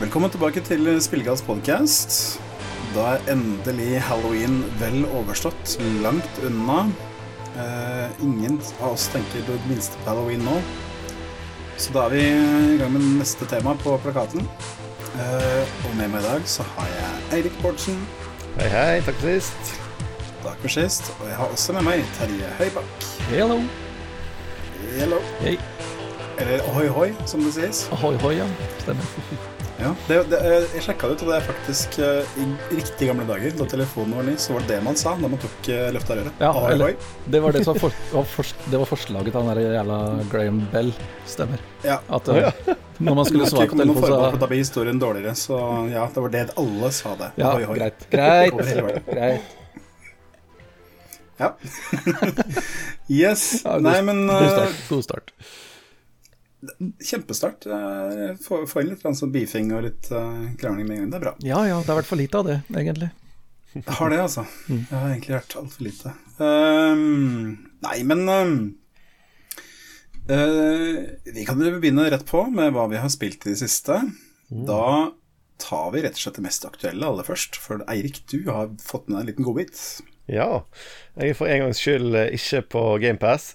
[0.00, 2.14] Velkommen tilbake til Spillegalls podkast.
[2.94, 6.86] Da er endelig halloween vel overstått, langt unna.
[7.52, 10.54] Eh, ingen av oss tenker det minste på halloween nå.
[11.76, 14.48] Så da er vi i gang med neste tema på plakaten.
[15.20, 18.00] Eh, og med meg i dag så har jeg Eirik Bårdsen.
[18.56, 19.04] Hei, hei.
[19.04, 19.76] Takk for sist.
[20.46, 21.12] Takk for sist.
[21.18, 23.06] Og jeg har også med meg Terje Høybakk.
[23.28, 23.60] Hello.
[24.96, 25.20] Hello.
[25.44, 25.58] Hei.
[26.40, 27.84] Eller ohoi hoi, som det sies.
[27.92, 28.50] Ohoi hoi, ja.
[28.80, 29.48] Stemmer.
[29.80, 30.38] Ja, det, det,
[30.74, 34.16] jeg sjekka det ut, og det er faktisk eh, i riktig gamle dager, da telefonen
[34.18, 36.42] var ny, så var det det man sa da man tok uh, løfta røret.
[36.42, 36.96] Ja, eller-
[37.30, 39.98] Det var det som for, var for, det var forslaget til han der jævla
[40.32, 40.92] Graham Bell.
[41.30, 41.62] Stemmer.
[41.86, 41.96] Ja.
[42.12, 42.50] At eh,
[43.00, 44.04] når man skulle svare på telefonen,
[44.34, 45.56] så da blir historien dårligere, så
[45.88, 47.30] ja, det var det alle sa det.
[47.40, 47.78] Ja, Ahoi, hoi.
[47.80, 48.04] greit.
[48.12, 49.08] Greit.
[49.08, 49.56] Greit.
[51.40, 51.54] Ja.
[53.08, 53.62] yes.
[53.64, 54.80] Ja, god- Nei, men God eh, start.
[54.90, 55.32] God start.
[57.04, 57.66] Kjempestart.
[57.66, 61.10] Eh, Få inn litt sånn beefing og litt uh, krangling med en gang.
[61.10, 61.34] Det er bra.
[61.44, 63.10] Ja ja, det har vært for lite av det, egentlig.
[63.76, 64.44] Jeg har det, altså.
[64.66, 64.80] Mm.
[64.80, 66.12] Jeg har egentlig vært altfor lite.
[66.40, 68.56] Um, nei, men um,
[70.26, 70.96] uh,
[71.30, 74.00] Vi kan jo begynne rett på med hva vi har spilt i det siste.
[74.50, 74.64] Mm.
[74.68, 74.84] Da
[75.60, 77.60] tar vi rett og slett det mest aktuelle aller først.
[77.62, 79.84] For Eirik, du har fått med deg en liten godbit.
[80.30, 80.62] Ja.
[81.18, 83.50] Jeg er for en gangs skyld eh, ikke på GamePass.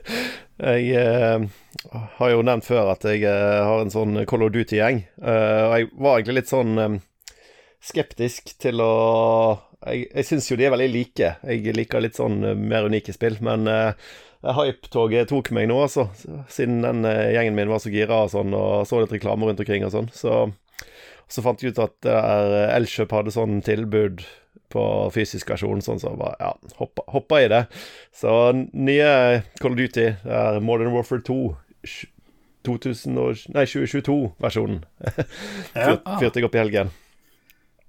[0.70, 1.44] jeg eh,
[2.16, 5.02] har jo nevnt før at jeg eh, har en sånn Call of Duty-gjeng.
[5.20, 6.96] Eh, jeg var egentlig litt sånn eh,
[7.84, 8.92] skeptisk til å
[9.86, 11.34] Jeg, jeg syns jo de er veldig like.
[11.46, 13.68] Jeg liker litt sånn mer unike spill, men
[14.40, 16.08] Hype-toget tok meg nå, altså.
[16.50, 19.84] Siden den gjengen min var så gira og sånn, og så litt reklame rundt omkring
[19.86, 20.08] og sånn.
[20.16, 20.40] Så,
[21.30, 24.24] så fant jeg ut at Elkjøp hadde sånn tilbud
[24.72, 24.82] på
[25.14, 27.62] fysisk versjon, sånn så bare, ja, hoppa, hoppa i det.
[28.14, 28.32] Så
[28.72, 29.10] nye
[29.60, 31.40] Call of Duty er Modern Warfare 2.
[32.66, 34.80] 2000 og, nei, 2022-versjonen.
[36.18, 36.90] Fyrte jeg opp i helgen.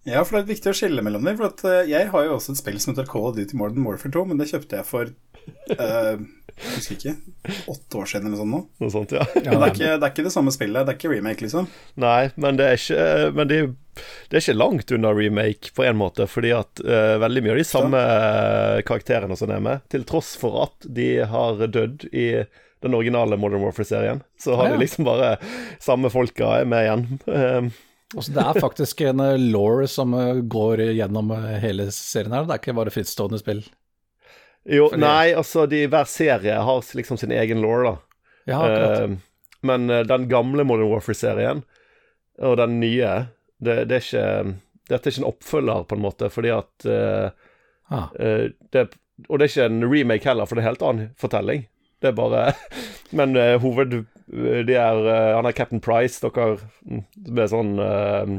[0.08, 1.38] Ja, for det er viktig å skille mellom dem.
[1.40, 3.86] For at, eh, jeg har jo også et spill som heter Call of Duty Modern
[3.88, 5.12] Warfare 2, men det kjøpte jeg for
[5.78, 6.18] uh,
[6.58, 7.12] jeg husker ikke,
[7.70, 8.62] åtte år siden eller sånn nå.
[8.82, 9.24] Noe sånt, ja.
[9.36, 11.68] Men det er, ikke, det er ikke det samme spillet, det er ikke remake, liksom.
[12.02, 13.06] Nei, men det er ikke
[13.38, 13.60] Men det,
[14.32, 17.62] det er ikke langt unna remake på en måte, fordi at uh, veldig mye av
[17.62, 22.28] de samme eh, karakterene som er med, til tross for at de har dødd i
[22.86, 24.76] den originale Modern Warfare-serien, så har Ah, ja.
[24.78, 25.32] de liksom bare
[25.82, 27.72] samme folka er med igjen.
[28.16, 32.46] Altså, det er faktisk en eh, law som eh, går gjennom eh, hele serien her.
[32.48, 33.66] Det er ikke bare frittstående spill.
[34.64, 37.96] jo, Fordi- nei, altså de, hver serie har liksom sin egen law, da.
[38.48, 39.02] Ja, akkurat.
[39.02, 39.18] Eh,
[39.68, 41.64] men den gamle Modern Warfare-serien
[42.38, 44.56] og den nye, det, det er ikke
[44.88, 47.34] Dette er ikke en oppfølger, på en måte, fordi at uh,
[47.92, 48.06] ah.
[48.16, 48.86] uh, det,
[49.28, 51.66] og det er ikke en remake heller, for det er en helt annen fortelling.
[52.00, 52.54] Det er bare
[53.18, 58.34] Men eh, hoved De er eh, Han er Captain Price, dere mm, med sånn uh,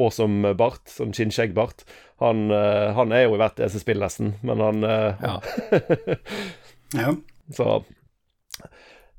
[0.00, 1.84] awesome bart, sånn skinnskjeggbart.
[2.20, 5.36] Han, eh, han er jo i hvert eneste spill, nesten, men han eh, Ja.
[6.90, 7.12] Ja.
[7.54, 7.84] Så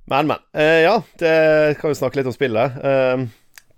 [0.06, 0.38] Men, men.
[0.53, 2.75] Eh, ja, det kan vi snakke litt om spillet.
[2.84, 3.24] Eh,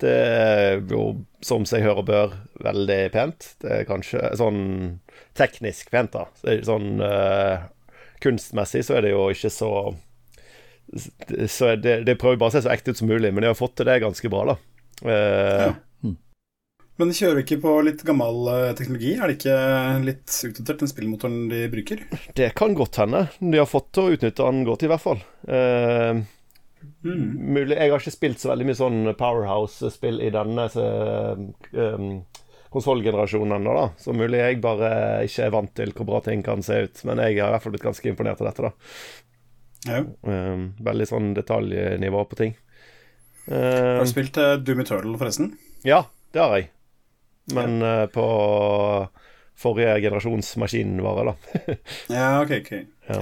[0.02, 1.04] det er jo,
[1.46, 2.34] som seg hører bør,
[2.66, 3.52] veldig pent.
[3.62, 4.64] Det er kanskje sånn
[5.38, 6.26] teknisk pent, da.
[6.66, 7.68] Sånn eh,
[8.24, 9.72] kunstmessig så er det jo ikke så
[11.50, 13.58] Så det, det prøver bare å se så ekte ut som mulig, men de har
[13.58, 14.58] fått til det ganske bra, da.
[15.08, 15.74] Eh, Ja.
[17.02, 19.16] Men de kjører ikke på litt gammel eh, teknologi?
[19.18, 19.56] Er det ikke
[20.06, 22.04] litt utdatert, den spillmotoren de bruker?
[22.38, 23.24] Det kan godt hende.
[23.42, 25.24] De har fått til å utnytte den godt, i hvert fall.
[25.50, 26.22] Eh,
[27.04, 27.54] Mm.
[27.56, 32.08] mulig Jeg har ikke spilt så veldig mye sånn Powerhouse-spill i denne um,
[32.74, 33.86] konsollgenerasjonen ennå, da.
[34.04, 34.90] Så mulig jeg bare
[35.24, 37.04] ikke er vant til hvor bra ting kan se ut.
[37.08, 38.74] Men jeg har i hvert fall blitt ganske imponert av dette, da.
[39.90, 40.00] Ja.
[40.24, 42.54] Um, veldig sånn detaljnivå på ting.
[43.50, 45.50] Har Um, du spilt uh, Doom Eternal, forresten?
[45.84, 46.70] ja, det har jeg.
[47.52, 48.24] Men uh, på
[49.60, 51.74] forrige generasjons maskinvare, da.
[52.16, 52.72] Ja, ok, ok.
[53.10, 53.18] Ja.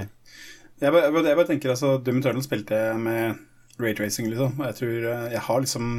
[0.82, 3.42] Jeg, bare, jeg, bare, jeg bare tenker altså Doom Eternal spilte jeg med
[3.82, 4.54] raytracing, liksom.
[4.60, 5.90] Og jeg tror eh, jeg har liksom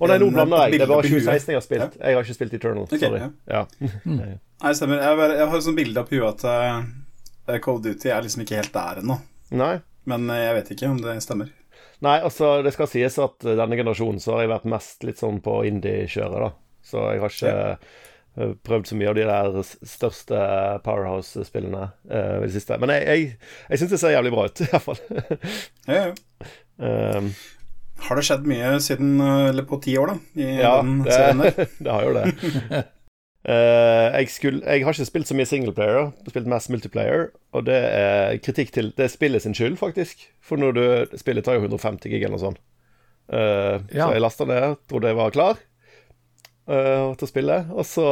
[0.00, 0.74] Å nei, nå blander jeg.
[0.80, 1.28] Det er bare bilde på huet.
[1.30, 1.96] 2016 jeg har spilt.
[2.02, 2.86] Jeg har ikke spilt Eternal.
[2.88, 3.20] Okay, Sorry.
[3.22, 3.30] ja.
[3.46, 3.62] Ja.
[4.64, 5.02] Nei, stemmer.
[5.06, 6.44] Jeg, bare, jeg har et sånt bilde opp huet at
[7.54, 9.18] uh, Cold Duty er liksom ikke helt der ennå.
[9.52, 9.76] Nei.
[10.08, 11.52] Men eh, jeg vet ikke om det stemmer.
[12.04, 15.20] Nei, altså, det skal sies at eh, denne generasjonen så har jeg vært mest litt
[15.20, 16.50] sånn på indie-kjøret, da.
[16.84, 18.48] Så jeg har ikke ja.
[18.66, 19.54] prøvd så mye av de der
[19.88, 20.40] største
[20.84, 22.76] Powerhouse-spillene uh, i det siste.
[22.82, 25.00] Men jeg, jeg, jeg syns det ser jævlig bra ut, i hvert fall.
[25.88, 26.10] Ja, ja.
[27.16, 27.30] um,
[28.04, 30.42] Har det skjedd mye siden eh, Eller på ti år, da?
[30.42, 31.72] I ja, den serien der?
[31.86, 32.84] det har jo det.
[33.44, 37.26] Eh, jeg, skulle, jeg har ikke spilt så mye singleplayer, jeg har spilt mest multiplayer.
[37.52, 40.24] Og det er kritikk til Det er spillet sin skyld, faktisk.
[40.40, 42.62] For når du Spillet tar jo 150 gig eller noe sånt.
[43.28, 44.06] Uh, Ja.
[44.08, 45.56] Så jeg lasta ned, trodde jeg var klar
[46.68, 47.58] uh, til å spille.
[47.72, 48.04] Og så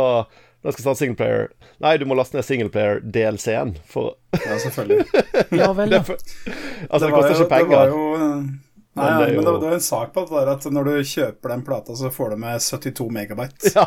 [0.63, 1.49] når jeg skal starte singleplayer
[1.83, 3.73] Nei, du må laste ned singleplayer-DLC-en.
[3.89, 5.07] For Ja, selvfølgelig.
[5.63, 6.03] Ja vel, ja.
[6.07, 7.73] Altså, det, det koster jo- ikke penger.
[7.73, 8.45] Det var jo,
[8.95, 10.65] Nei, Men men det det, er jo- det var en sak på det der at
[10.69, 13.73] når du kjøper den plata, så får du med 72 megabyte.
[13.77, 13.87] Ja.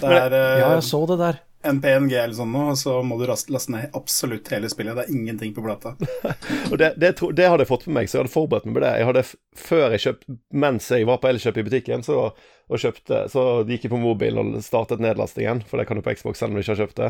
[0.00, 1.40] Det er eh, Ja, jeg så det der.
[1.68, 4.96] en PNG eller sånn noe, og så må du laste ned absolutt hele spillet.
[4.96, 5.92] Det er ingenting på plata.
[6.72, 8.78] Og det, det, tro- det hadde jeg fått med meg, så jeg hadde forberedt meg
[8.78, 8.94] på det.
[9.02, 9.36] Jeg hadde, f-
[9.68, 10.24] før jeg kjøpt,
[10.64, 12.30] Mens jeg var på Elkjøp i butikken, så,
[12.70, 16.14] og kjøpte, så gikk jeg på mobil og startet nedlastingen, for det kan du på
[16.14, 17.08] Xbox selv om du ikke har kjøpt det.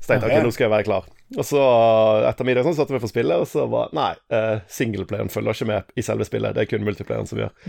[0.00, 1.08] Så tenkte jeg ok, nå skal jeg være klar.
[1.32, 1.60] Og så
[2.28, 5.68] etter middag sånn, satte vi for spillet, og så var Nei, uh, singleplayeren følger ikke
[5.68, 6.56] med i selve spillet.
[6.56, 7.52] Det er kun multiplayeren som gjør.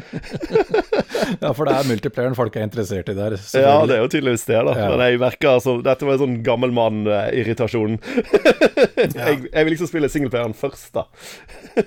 [1.23, 3.37] Ja, for det er multiplayeren folk er interessert i der.
[3.55, 4.73] Ja, det er jo tydeligvis det, da.
[4.75, 4.89] Ja.
[4.91, 7.95] Men jeg merker altså Dette var en sånn gammel mann-irritasjon.
[8.99, 11.07] jeg, jeg vil liksom spille singleplayeren først, da.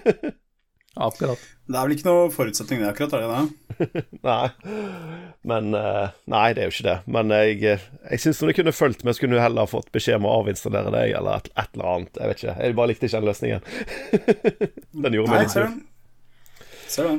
[0.96, 1.40] Akkurat.
[1.66, 3.12] Det er vel ikke noe forutsetning det, akkurat?
[3.12, 4.04] er det det?
[4.26, 4.48] Nei.
[5.50, 6.96] Men eh, Nei, det er jo ikke det.
[7.12, 9.90] Men jeg, eh, jeg syns det kunne fulgt med, så kunne du heller ha fått
[9.94, 12.20] beskjed om å avinstallere deg, eller et, et eller annet.
[12.20, 12.56] Jeg vet ikke.
[12.62, 13.70] Jeg bare likte ikke den løsningen.
[15.04, 16.76] den gjorde meg Nei, litt sur.
[16.96, 17.12] Ser.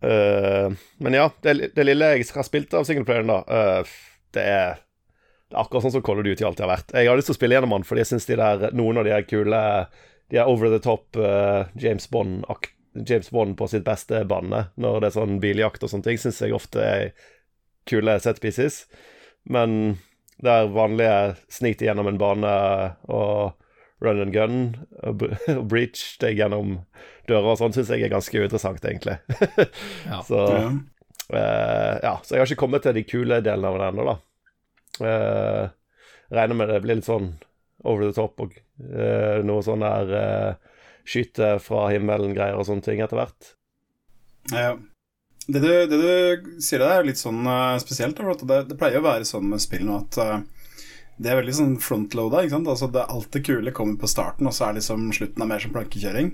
[0.00, 4.78] Eh, men ja, det, det lille jeg har spilt av singleplayeren, da, uh, det er
[5.50, 6.92] det er akkurat sånn som Call of Duty alltid har vært.
[6.94, 9.06] Jeg har lyst til å spille gjennom den, fordi jeg syns de der, noen av
[9.06, 9.62] de her kule
[10.30, 12.44] De er over the top uh, James Bond
[12.94, 16.40] James Bond på sitt beste bane, når det er sånn biljakt og sånne ting, syns
[16.42, 17.10] jeg ofte er
[17.90, 18.84] kule set pieces.
[19.44, 19.98] Men
[20.42, 22.54] der vanlige sniker gjennom en bane
[23.12, 23.56] og
[24.00, 24.60] run and gun
[25.04, 25.26] og,
[25.58, 26.78] og breach deg gjennom
[27.28, 29.20] dører og sånn, syns jeg er ganske uinteressant, egentlig.
[30.10, 30.24] Ja.
[30.26, 30.70] Så Ja.
[31.30, 34.16] Eh, ja, så jeg har ikke kommet til de kule delene av det ennå, da.
[35.00, 35.68] Uh,
[36.34, 37.28] regner med det blir litt sånn
[37.86, 40.58] over the top og uh, noe sånn der
[41.08, 43.52] skyte fra himmelen-greier og sånne ting etter hvert.
[44.52, 44.76] Ja.
[45.50, 48.18] Det du, det du sier der, er litt sånn eh, spesielt.
[48.18, 50.40] for at Det, det pleier å være sånn med spill nå at eh,
[51.20, 52.42] det er veldig sånn frontloada.
[52.44, 52.70] ikke sant?
[52.72, 55.62] Altså det, Alt det kule kommer på starten, og så er liksom slutten er mer
[55.62, 56.30] som plankekjøring.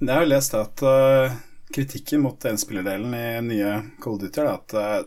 [0.00, 1.34] Men jeg har lest at uh,
[1.74, 5.02] kritikken mot enspillerdelen i nye Cold Duty er at uh,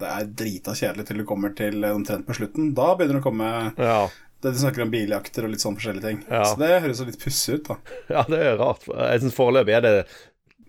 [0.00, 2.72] det er drita kjedelig til du kommer til omtrent på slutten.
[2.78, 4.00] Da begynner det å komme Ja,
[4.42, 6.18] det De snakker om biljakter og litt sånn forskjellige ting.
[6.30, 6.44] Ja.
[6.46, 7.78] Så det høres litt pussig ut, da.
[8.14, 8.86] ja det er rart.
[8.86, 9.94] Jeg syns foreløpig er det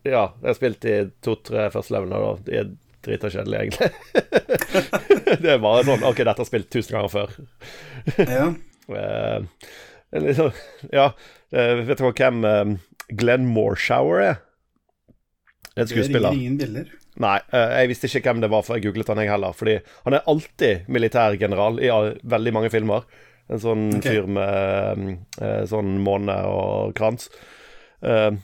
[0.07, 0.95] Ja, jeg har spilt i
[1.25, 2.71] to-tre første levelene, og de er
[3.05, 3.89] drita kjedelige, egentlig.
[5.43, 7.37] det er bare sånn OK, dette har jeg spilt tusen ganger før.
[8.39, 8.49] Ja.
[8.89, 9.43] Eh,
[10.89, 11.03] ja,
[11.53, 12.71] eh, vet du hvem eh,
[13.19, 14.39] Glenn Morshower er?
[15.75, 16.89] En Det er ingen bilder.
[17.19, 19.53] Nei, jeg visste ikke hvem det var før jeg googlet han, jeg heller.
[19.55, 19.75] Fordi
[20.07, 21.91] han er alltid militærgeneral i
[22.31, 23.05] veldig mange filmer.
[23.49, 24.19] En sånn okay.
[24.19, 27.29] fyr med eh, sånn måne og krans.
[28.05, 28.37] Uh,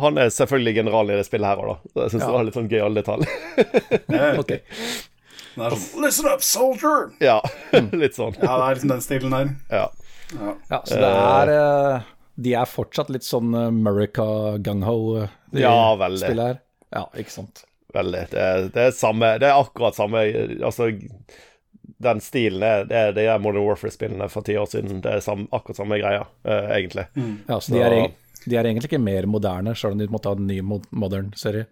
[0.00, 1.92] han er selvfølgelig generalen i det spillet her òg, da.
[1.92, 2.26] Så Jeg syns Ja.
[2.26, 3.26] det var litt sånn gøyal detalj.
[4.42, 4.60] okay.
[5.52, 7.10] Er sånn Listen up, soldier!
[7.20, 7.36] ja,
[8.02, 8.32] litt sånn.
[8.40, 9.50] Ja, det er liksom den stilen der.
[9.68, 9.82] Ja.
[10.32, 10.54] Ja.
[10.70, 12.06] Ja, så det er eh,
[12.40, 14.24] De er fortsatt litt sånn America
[14.64, 16.24] gung-ho, eh, de Ja, veldig.
[16.24, 16.62] spillet her.
[16.96, 17.64] Ja, ikke sant.
[17.92, 18.22] Veldig.
[18.32, 20.22] Det er, det er samme Det er akkurat samme
[20.64, 20.88] Altså,
[22.02, 25.00] den stilen er Det er de her Modern Warfare-spillene for ti år siden.
[25.04, 27.06] Det er sam, akkurat samme greia, uh, egentlig.
[27.48, 27.96] Ja, så de er,
[28.44, 31.32] de er egentlig ikke mer moderne, selv om de måtte ha en ny mo- modern
[31.38, 31.66] serie.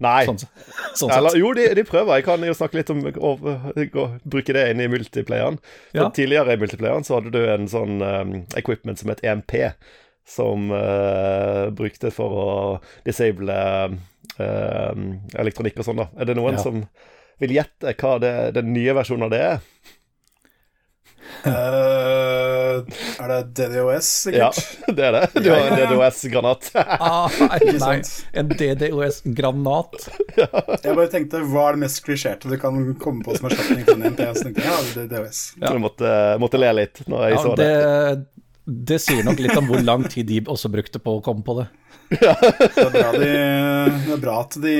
[0.00, 0.24] Nei.
[0.24, 0.38] Sånn,
[1.02, 2.16] sånn Eller, jo, de, de prøver.
[2.20, 5.58] Jeg kan jo snakke litt om å, å, å bruke det inn i multiplayeren.
[5.94, 6.06] Ja.
[6.16, 9.52] Tidligere i multiplayeren så hadde du en sånn um, equipment som het EMP,
[10.30, 12.48] som uh, brukte for å
[13.04, 13.58] disable
[14.40, 14.92] uh,
[15.42, 16.08] elektronikk og sånn, da.
[16.18, 16.64] Er det noen Ja.
[16.64, 16.84] som
[17.40, 19.66] vil gjette hva det, den nye versjonen av det er?
[21.46, 22.82] Uh,
[23.22, 24.58] er det DDoS, sikkert?
[24.86, 25.42] Ja, det er det.
[25.44, 25.78] Du har en.
[25.78, 26.70] DDoS-granat.
[27.00, 28.00] Ah, nei,
[28.36, 29.96] en DDoS-granat.
[30.36, 33.96] Jeg bare tenkte, hva er det mest klisjerte du kan komme på som erstatning for
[33.96, 34.24] en NP?
[34.42, 35.42] Tenkte ja, DDoS.
[35.62, 35.72] Ja.
[35.72, 37.70] Du måtte, måtte le litt når jeg Ja, så det.
[37.70, 38.46] det,
[38.90, 41.56] det sier nok litt om hvor lang tid de også brukte på å komme på
[41.62, 41.70] det.
[42.10, 43.26] Det er bra, de,
[44.06, 44.72] det er bra at de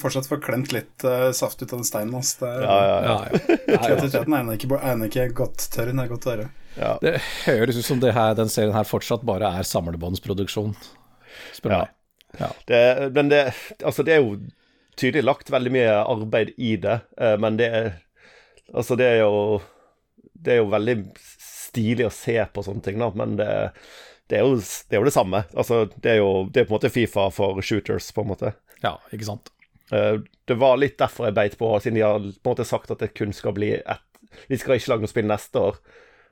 [0.00, 2.14] fortsatt får klemt litt uh, saft ut av den steinen.
[2.18, 2.34] ass.
[2.40, 3.12] Det er- Ja, ja, ja.
[3.12, 3.52] Ja, ja.
[3.52, 4.80] Altså, Kreativiteten egner ikke,
[5.12, 6.48] ikke godt tørr, det er godt å høre.
[6.76, 6.92] ja.
[7.04, 10.74] det høres ut som det her, den serien her fortsatt bare er samlebåndsproduksjon,
[11.54, 11.78] spør Ja.
[11.84, 11.98] meg.
[12.66, 12.82] Det,
[13.14, 13.42] men det,
[13.84, 14.38] altså det er jo
[14.96, 17.92] tydelig lagt veldig mye arbeid i det, eh, men det er
[18.72, 19.60] Altså, det er jo
[20.32, 20.94] Det er jo veldig
[21.42, 23.48] stilig å se på sånne ting, da, men det,
[24.30, 25.42] det, er, jo, det er jo det samme.
[25.54, 28.52] Altså, det er jo det er på en måte Fifa for shooters, på en måte.
[28.84, 29.50] Ja, ikke sant.
[29.92, 32.90] Eh, Det var litt derfor jeg beit på, siden de har på en måte sagt
[32.90, 34.08] at det kun skal bli ett
[34.48, 35.76] Vi skal ikke lage noe spill neste år.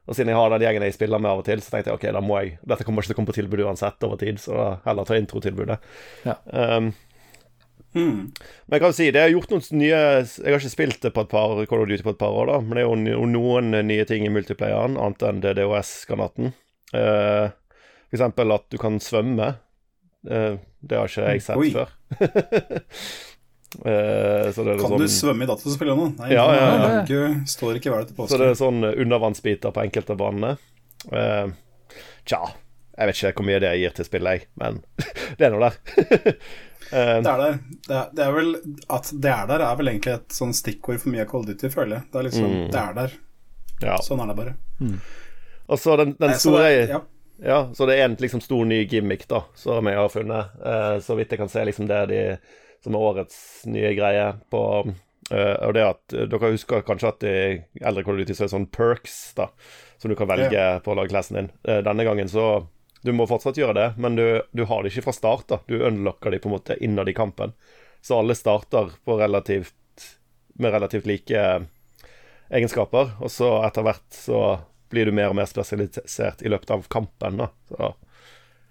[0.09, 1.99] Og siden jeg har den gjengen jeg spiller med av og til, så tenkte jeg
[2.01, 4.41] ok, da må jeg Dette kommer ikke til å komme på tilbud uansett over tid,
[4.41, 5.79] så da heller ta introtilbudet.
[6.27, 6.39] Ja.
[6.51, 6.93] Um,
[7.91, 8.31] Mm.
[8.71, 11.25] Men jeg kan si, det er gjort noen nye Jeg har ikke spilt det på
[11.25, 13.73] et par Call of Duty på et par år, da, men det er jo noen
[13.89, 16.53] nye ting i multiplayeren, annet enn DDoS-granaten.
[16.95, 17.51] Eh,
[18.19, 19.53] eksempel at du kan svømme.
[20.29, 21.71] Eh, det har ikke jeg sett Oi.
[21.75, 21.89] før.
[23.87, 26.07] Eh, så det er Kan sånn, du svømme i dataspillet nå?
[26.19, 26.87] Nei, Ja, ja, ja.
[27.05, 28.33] Ikke, står ikke hva det påske.
[28.33, 30.51] Så det er sånn undervannsbiter på enkelte av banene.
[31.15, 31.53] Eh,
[32.27, 32.41] tja,
[32.99, 34.81] jeg vet ikke hvor mye det gir til spillet, jeg, men
[35.39, 35.79] det er nå der.
[36.91, 37.59] Eh, Det er der.
[37.87, 38.49] Det er, det er vel
[38.91, 41.69] At det er der, er vel egentlig et sånn stikkord for mye av Cold Duty,
[41.71, 42.07] føler jeg.
[42.11, 42.65] Det er liksom Mm.
[42.75, 43.13] Det er der.
[43.85, 43.99] ja.
[44.03, 44.55] Sånn er det bare.
[45.71, 46.99] Og så den, den Nei, så store det- ja.
[47.43, 50.57] Ja, så det er en liksom stor ny gimmick, da, som jeg har funnet.
[50.67, 52.25] Eh, så vidt jeg kan se, liksom det er de
[52.85, 54.63] som er årets nye greie på
[55.31, 57.37] eh, Og det at eh, Dere husker kanskje at i
[57.81, 59.51] eldre Call of Duty så er det sånn perks, da,
[60.01, 61.51] som du kan velge på å lage lagklassen din.
[61.65, 62.67] Eh, denne gangen så
[63.01, 65.59] Du må fortsatt gjøre det, men du, du har det ikke fra start, da.
[65.65, 67.55] Du unlocker de på en måte innad i kampen.
[68.05, 69.73] Så alle starter på relativt
[70.61, 71.45] med relativt like
[72.51, 74.41] egenskaper, og så etter hvert så
[74.91, 77.37] blir du mer og mer spesialisert i løpet av kampen.
[77.45, 77.51] da.
[77.71, 77.93] Så,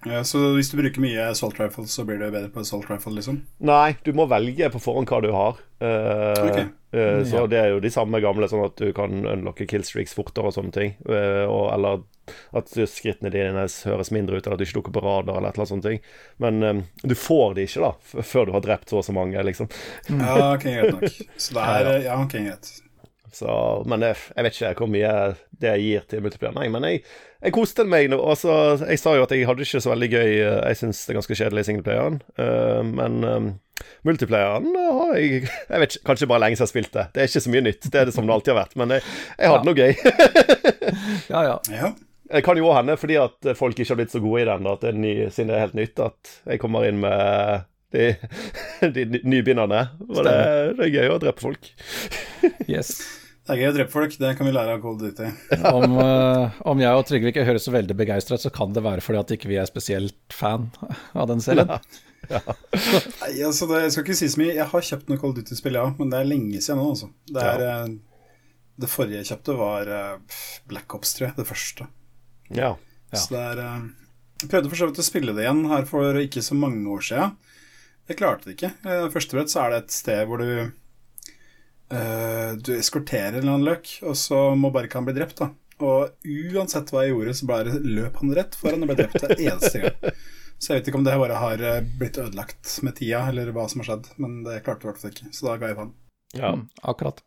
[0.07, 3.11] Ja, så hvis du bruker mye salt rifle, så blir du bedre på salt rifle,
[3.17, 3.41] liksom?
[3.59, 5.57] nei, du må velge på forhånd hva du har.
[5.83, 6.63] Uh, okay.
[6.95, 7.47] uh, så Ja.
[7.51, 10.71] det er jo de samme gamle, sånn at du kan unlocke killstreaks fortere og sånne
[10.71, 10.95] ting.
[11.03, 11.99] Uh, og, eller
[12.55, 15.59] at skrittene dine høres mindre ut, eller at du ikke dukker på radar, eller et
[15.59, 15.87] eller annet sånt.
[15.89, 15.99] ting.
[16.39, 19.15] Men um, du får de ikke, da, f- før du har drept så og så
[19.19, 19.67] mange, liksom.
[20.15, 21.19] Ja, ok, greit nok.
[21.35, 22.71] Så det er Ja, ok, greit.
[23.35, 23.53] Så,
[23.89, 25.13] men jeg, jeg vet ikke hvor mye
[25.61, 26.55] det gir til multiplayer.
[26.57, 27.01] Nei, men jeg,
[27.43, 28.19] jeg koste meg nå.
[28.31, 28.51] Altså,
[28.89, 31.19] jeg sa jo at jeg hadde ikke så veldig gøy eh, Jeg syns det er
[31.21, 32.19] ganske kjedelig i singleplayeren.
[32.39, 33.49] Uh, men um,
[34.07, 37.07] multiplayeren har jeg Jeg vet ikke, Kanskje bare lenge siden jeg spilte.
[37.15, 37.87] Det er ikke så mye nytt.
[37.93, 38.77] Det er det som det alltid har vært.
[38.81, 39.07] Men jeg,
[39.39, 39.71] jeg hadde Ja.
[39.71, 39.93] noe gøy.
[41.29, 41.57] Ja, ja.
[41.69, 41.89] Ja.
[42.29, 44.73] Det kan jo hende fordi at folk ikke har blitt så gode i den, da,
[44.77, 48.11] at det er ny, siden det er helt nytt, at jeg kommer inn med de,
[48.95, 49.79] de nybegynnerne.
[50.09, 50.35] Og det,
[50.77, 51.71] det er gøy å drepe folk.
[52.69, 52.91] Yes.
[53.49, 55.25] Det er gøy å drepe folk, det kan vi lære av Cold Duty.
[55.73, 59.01] Om, uh, om jeg og Trygve ikke høres så veldig begeistret, så kan det være
[59.01, 60.67] fordi at ikke vi er spesielt fan
[61.17, 61.71] av den serien.
[62.29, 64.53] Nei, altså det, Jeg skal ikke si så mye.
[64.53, 67.09] Jeg har kjøpt noen Cold Duty-spill, ja, men det er lenge siden nå, altså.
[67.25, 68.43] Det, er, eh,
[68.85, 71.37] det forrige jeg kjøpte, var eh, Black Ops, tror jeg.
[71.39, 71.87] Det første.
[72.53, 72.75] Ja.
[73.09, 73.17] Ja.
[73.17, 76.45] Så det er Jeg prøvde for så vidt å spille det igjen her for ikke
[76.45, 77.33] så mange år siden.
[78.13, 78.75] Jeg klarte det ikke.
[78.85, 80.69] Eh, Første brett så er det et sted hvor du
[81.91, 85.37] eh, Du eskorterer en eller annen løk, og så må bare ikke han bli drept,
[85.41, 85.49] da.
[85.79, 89.35] Og uansett hva jeg gjorde, så bare løp han rett foran og ble drept hver
[89.39, 90.17] eneste gang.
[90.59, 93.63] Så jeg vet ikke om det bare har eh, blitt ødelagt med tida, eller hva
[93.71, 95.29] som har skjedd, men det klarte jeg i hvert fall ikke.
[95.37, 95.93] Så da ga jeg faen.
[96.35, 96.51] ja.
[96.57, 97.21] Mm, Akkurat.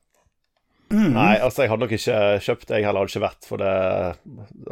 [0.93, 2.77] Nei, altså jeg hadde nok ikke kjøpt det.
[2.83, 3.69] Jeg heller hadde ikke vært for det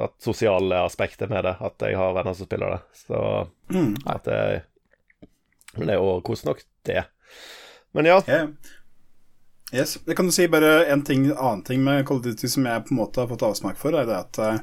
[0.05, 1.55] at sosiale aspektet med det.
[1.65, 2.81] At jeg har venner som spiller det.
[3.07, 3.21] Så
[3.73, 3.95] Mm.
[4.05, 4.63] at det
[5.79, 7.07] Men det er jo kos nok, det.
[7.97, 8.19] Men ja.
[8.29, 8.51] Yeah.
[8.51, 8.80] ja.
[9.73, 9.99] Yes.
[10.05, 12.85] Det kan du si bare en ting, annen ting med Call of Duty som jeg
[12.87, 14.59] på en måte har fått avsmak for, er det at eh,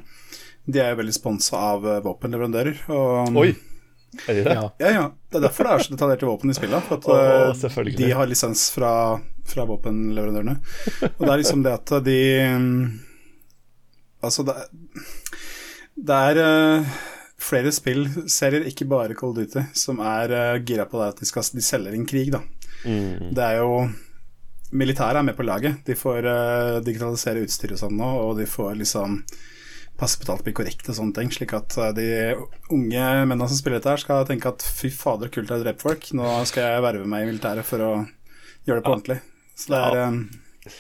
[0.67, 2.81] de er veldig sponsa av eh, våpenleverandører.
[2.91, 3.53] Og, Oi.
[4.27, 4.55] Er de det?
[4.57, 4.65] Ja.
[4.81, 5.05] Ja, ja.
[5.31, 6.87] Det er derfor det er så detaljerte våpen i spillet.
[6.89, 8.91] For at eh, de har lisens fra,
[9.47, 10.57] fra våpenleverandørene.
[11.13, 12.21] Og det er liksom det at de
[12.57, 12.79] mm,
[14.27, 14.69] Altså, det er,
[16.09, 16.87] det er
[17.37, 21.45] flere spillserier, ikke bare Call of Duty, som er gira på det at de, skal,
[21.53, 22.41] de selger inn krig, da.
[22.81, 23.29] Mm.
[23.37, 23.69] Det er jo
[24.75, 25.79] Militæret er med på laget.
[25.87, 29.21] De får uh, digitalisere utstyret sånn nå, og de får liksom
[29.97, 32.09] passe på at alt blir korrekt og sånne ting, slik at eh, de
[32.73, 35.81] unge mennene som spiller dette her, skal tenke at fy fader, kult jeg å drepe
[35.81, 36.11] folk.
[36.17, 37.93] Nå skal jeg verve meg i militæret for å
[38.67, 39.17] gjøre det på ordentlig.
[39.57, 40.75] Så det er eh,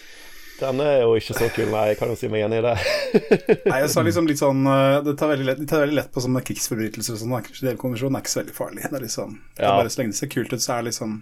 [0.59, 1.87] Den er jo ikke så kul, nei.
[1.91, 2.75] Jeg kan jo si meg enig i det.
[3.71, 4.63] Nei, jeg sa liksom litt sånn
[5.05, 7.35] det tar veldig lett, De tar veldig lett på sånne krigsforbrytelser og sånn.
[7.57, 8.85] Genèvekonvensjonen er ikke så veldig farlig.
[8.85, 10.91] Det er liksom det er Bare så lenge det ser kult ut, så er det
[10.91, 11.19] liksom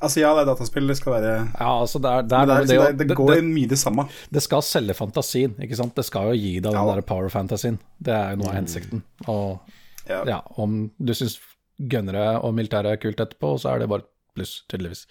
[0.00, 2.54] Altså, ja, det er dataspill, det skal være Ja, altså det, er, det, er, det,
[2.54, 4.06] er, det, liksom, det, går mye det samme.
[4.32, 5.94] det skal selge fantasien, ikke sant.
[5.98, 6.86] Det skal jo gi deg den Ja.
[6.94, 7.78] der power fantasien.
[8.00, 9.02] Det er jo noe av hensikten.
[9.28, 9.60] Og
[10.08, 10.22] Ja.
[10.26, 11.38] ja, om du syns
[11.80, 15.06] gønnere og militære er kult etterpå, så er det bare et pluss, tydeligvis.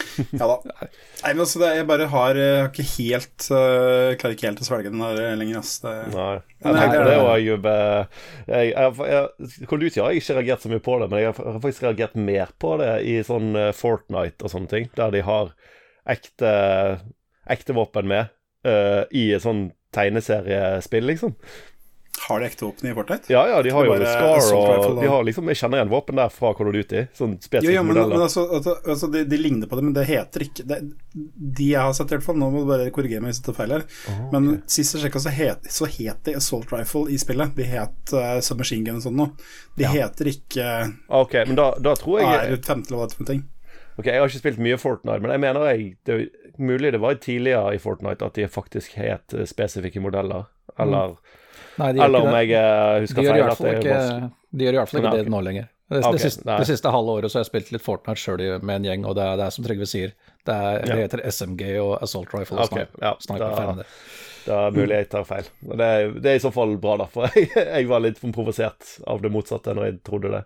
[0.40, 0.56] Ja da.
[0.64, 4.66] Nei, men altså, det, jeg bare har, har ikke helt uh, Klarer ikke helt å
[4.66, 5.74] svelge den der lenger, ass.
[5.84, 6.34] Det, Nei.
[6.62, 7.74] Jeg tenkte det- òg, Jubbe.
[9.70, 12.54] Call har jeg ikke reagert så mye på det, men jeg har faktisk reagert mer
[12.62, 15.52] på det i sånn eh, Fortnite og sånne ting, der de har
[16.12, 16.52] ekte,
[17.50, 18.32] ekte våpen med
[18.66, 21.34] uh, i sånn tegneseriespill, liksom.
[22.22, 23.32] Har de ekte våpen i Fortnite?
[23.32, 26.28] Ja, ja, de har jo Scar og De har liksom Jeg kjenner igjen våpen der
[26.30, 27.00] fra Call of Duty.
[27.18, 30.04] Sånn spesifikke jo, men, men altså, altså, altså de, de ligner på det, men det
[30.10, 30.78] heter ikke det,
[31.14, 33.48] De jeg har sett, i hvert fall Nå må du bare korrigere meg hvis jeg
[33.48, 33.86] tar feil her.
[34.34, 37.56] Men sist jeg sjekka, så, het- så het de Assault Rifle i spillet.
[37.58, 39.28] De het uh, Submachine Gun og sånn nå.
[39.80, 43.30] De heter ikke uh, Ok, men da, da tror jeg AR-15 eller hva det er
[43.34, 43.42] ting.
[43.98, 46.16] Ok, Jeg har ikke spilt mye Fortnite, men jeg mener jeg det
[46.62, 50.46] mulig det var tidligere i Fortnite at de faktisk het eh, spesifikke modeller.
[50.80, 51.18] Eller,
[51.80, 53.44] Nei, de eller om jeg eh, husker feil.
[54.52, 55.68] de gjør i hvert fall ikke det nå lenger.
[55.92, 58.42] Det, okay, det, siste, det siste halve året så har jeg spilt litt Fortnite sjøl
[58.64, 60.14] med en gjeng, og det er, det er som Trygve sier.
[60.46, 63.86] Det, er, det heter SMG og Assault Rifle og okay, sniper, ja, sniper da-
[64.42, 65.44] da er mulig jeg tar feil.
[65.62, 68.96] Det, er- det er i så fall bra, da, for jeg, jeg var litt provosert
[69.06, 70.40] av det motsatte når jeg trodde det.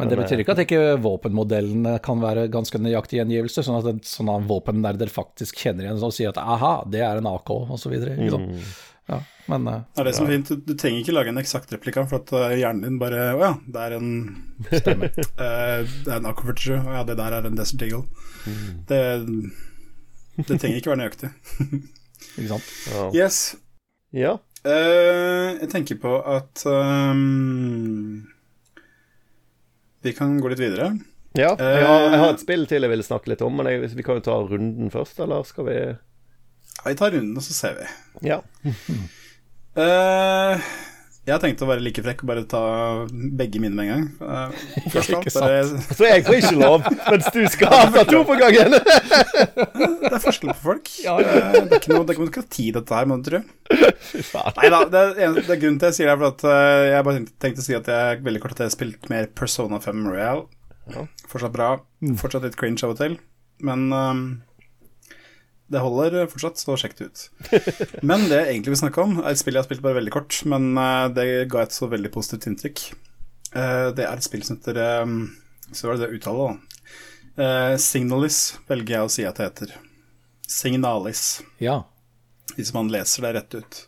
[0.00, 4.00] Men det betyr ikke at ikke våpenmodellene kan være ganske nøyaktige gjengivelser, sånn at en
[4.02, 7.94] sånn våpennerder faktisk kjenner igjen og sier at aha, det er en AK, osv.
[8.16, 8.58] Mm.
[9.06, 10.48] Ja, men uh, Det er det som er fint.
[10.50, 13.42] Du, du trenger ikke lage en eksakt replika, for at uh, hjernen din bare Å
[13.44, 14.08] ja, det er en
[14.72, 15.12] stemmer.
[15.38, 18.02] uh, Det er en Aquaverture, og ja, det der er en Desert Eagle.
[18.46, 18.72] Mm.
[18.90, 19.02] Det,
[20.42, 21.30] det trenger ikke være nøyaktig.
[22.36, 22.70] Ikke sant?
[22.90, 23.04] Ja.
[23.14, 23.38] Yes.
[24.16, 24.34] ja.
[24.66, 28.24] Uh, jeg tenker på at um,
[30.02, 30.88] Vi kan gå litt videre.
[31.38, 31.52] ja.
[31.54, 34.04] Jeg, har, jeg har et spill til jeg vil snakke litt om, men jeg, vi
[34.06, 35.78] kan jo ta runden først, eller skal vi
[36.92, 37.86] vi tar runden, og så ser vi.
[38.28, 38.40] Ja.
[39.76, 40.60] uh,
[41.26, 42.60] jeg tenkte å være like frekk og bare ta
[43.10, 44.04] begge mine med en gang.
[44.22, 45.64] Uh, først alt, bare,
[45.98, 48.76] Så jeg får ikke lov, mens du skal ta to på gangen!
[50.06, 50.90] det er forskjell på folk.
[51.02, 53.42] Det er ikke noe det er ikke noe demokrati, dette her, må du tro.
[53.76, 56.46] Nei da, det, er en- det er grunnen til jeg sier det, er for at
[56.46, 59.10] uh, jeg bare tenkte, tenkte å si at jeg veldig kort at jeg har spilt
[59.12, 60.44] mer Persona 5 Royal.
[60.94, 61.02] Ja.
[61.26, 61.72] Fortsatt bra.
[62.20, 63.16] Fortsatt litt cringe av og til,
[63.66, 64.20] men ehm,
[65.72, 67.22] det holder fortsatt, så sjekk det ut.
[68.06, 70.12] Men det jeg egentlig vil snakke om, er et spill jeg har spilt bare veldig
[70.14, 72.82] kort, men eh, det ga et så veldig positivt inntrykk.
[73.56, 75.16] Eh, det er et spill som heter ehm,
[75.72, 76.92] Så var det det uttalet, da.
[77.42, 78.38] Eh, Signalis
[78.70, 79.74] velger jeg å si at det heter.
[80.46, 81.24] Signalis
[81.62, 81.80] Ja.
[82.54, 83.80] hvis man leser det rett ut.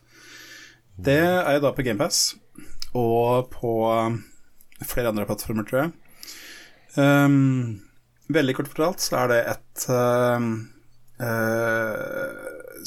[0.99, 2.35] Det er jo da på GamePass
[2.99, 3.73] og på
[4.83, 5.93] flere andre plattformer, tror jeg.
[6.99, 7.79] Um,
[8.35, 10.49] veldig kort fortalt så er det et eh,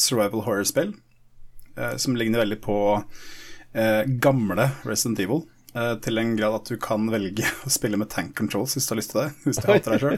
[0.02, 0.94] survival horror-spill
[1.78, 2.78] eh, som ligner veldig på
[3.74, 5.44] eh, gamle Resident Evil.
[5.76, 8.94] eh, til en grad at du kan velge å spille med tank controls hvis du
[8.94, 9.30] har lyst til det.
[9.46, 10.18] Hvis du hater deg sjøl.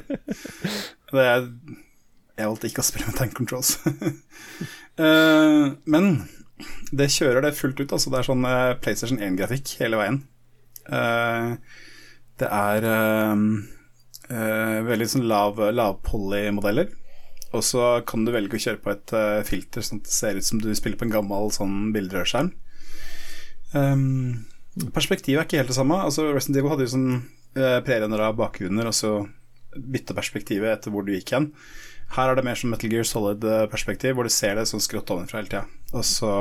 [2.34, 3.76] Jeg valgte ikke å spille med tank controls.
[4.94, 6.08] Eh, men
[6.94, 7.96] det kjører det fullt ut.
[7.96, 10.20] Altså det er sånn eh, PlayStation 1-grafikk hele veien.
[10.86, 11.56] Eh,
[12.38, 13.42] det er eh,
[14.30, 16.94] eh, veldig sånn lav, lav poly-modeller.
[17.54, 20.40] Og så kan du velge å kjøre på et uh, filter sånn at det ser
[20.40, 22.50] ut som du spiller på en gammel sånn bilderørskjerm.
[23.74, 24.46] Um,
[24.94, 26.02] perspektivet er ikke helt det samme.
[26.02, 27.10] Altså Resident Evil hadde jo sånn
[27.58, 29.16] uh, av bakgrunner, og så
[29.74, 31.52] bytta perspektivet etter hvor du gikk hen.
[32.14, 35.40] Her er det mer som Metal Gear Solid-perspektiv, hvor du ser det sånn skrått ovenfra
[35.40, 35.64] hele tida.
[35.98, 36.34] Og så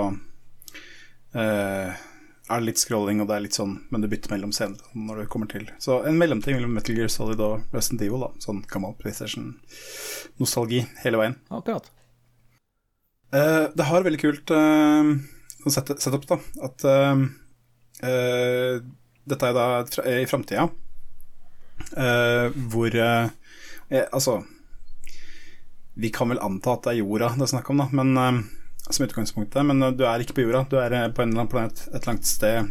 [1.38, 2.03] eh,
[2.50, 5.22] er det litt scrolling, og det er litt sånn, men du bytter mellom scener når
[5.22, 5.68] det kommer til.
[5.83, 8.31] Så en mellomting mellom Metal Gear Solid og Resident Evil, da.
[8.42, 11.37] Sånn gammel PlayStation-nostalgi hele veien.
[11.55, 11.87] Akkurat.
[13.33, 14.52] Eh, det har veldig kult
[15.70, 16.40] set setup, da.
[16.66, 17.22] At eh,
[18.11, 18.83] eh,
[19.31, 19.66] dette er da
[20.11, 20.66] i framtida,
[21.94, 23.31] eh, hvor eh,
[23.88, 24.42] eh, Altså
[25.94, 28.42] Vi kan vel anta at det er jorda det er snakk om, da, men eh,
[28.90, 29.62] som utgangspunktet.
[29.66, 32.09] Men du er ikke på jorda, du er eh, på en eller annen planet et
[32.09, 32.64] langt sted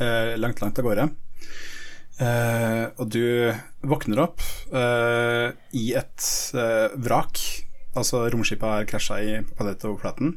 [0.00, 1.08] eh, langt, langt av gårde.
[2.16, 3.52] Eh, og du
[3.84, 7.42] våkner opp eh, i et eh, vrak.
[7.96, 10.36] Altså romskipet har krasja i planetoverflaten.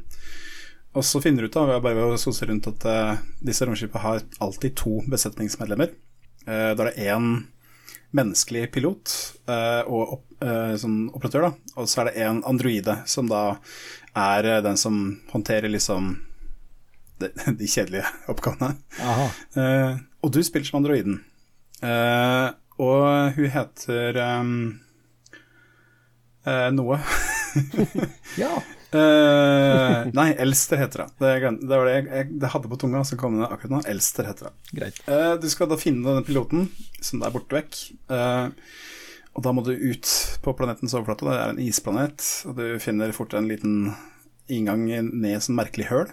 [0.96, 4.04] Og så finner du ut av, bare ved å sose rundt, at eh, disse romskipene
[4.04, 5.94] har alltid to besetningsmedlemmer.
[6.40, 7.26] Da er det én
[8.16, 9.12] menneskelig pilot
[9.92, 10.22] og opp,
[10.80, 11.74] sånn operatør, da.
[11.76, 13.42] Og så er det en androide, som da
[14.16, 16.12] er eh, den som håndterer liksom
[17.20, 18.74] de, de kjedelige oppgavene.
[19.00, 21.22] Eh, og du spiller som androiden.
[21.80, 24.50] Uh, og hun heter um,
[26.44, 27.00] uh, noe.
[28.38, 28.50] Ja.
[28.90, 31.08] Nei, Elster heter det.
[31.18, 33.82] Det, det var det jeg, jeg det hadde på tunga, så kom det akkurat nå.
[33.90, 34.54] Elster heter.
[34.74, 36.68] Eh, du skal da finne denne piloten,
[37.02, 37.80] som er borte vekk.
[38.10, 38.46] Eh,
[39.36, 40.08] og da må du ut
[40.42, 41.26] på planetens overflate.
[41.28, 43.92] Det er en isplanet, og du finner fort en liten
[44.50, 46.10] inngang ned i et sånn merkelig høl.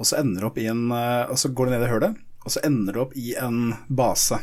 [0.00, 2.16] Og så ender du opp i en eh, Og så går du ned i hølet,
[2.42, 4.40] og så ender du opp i en base.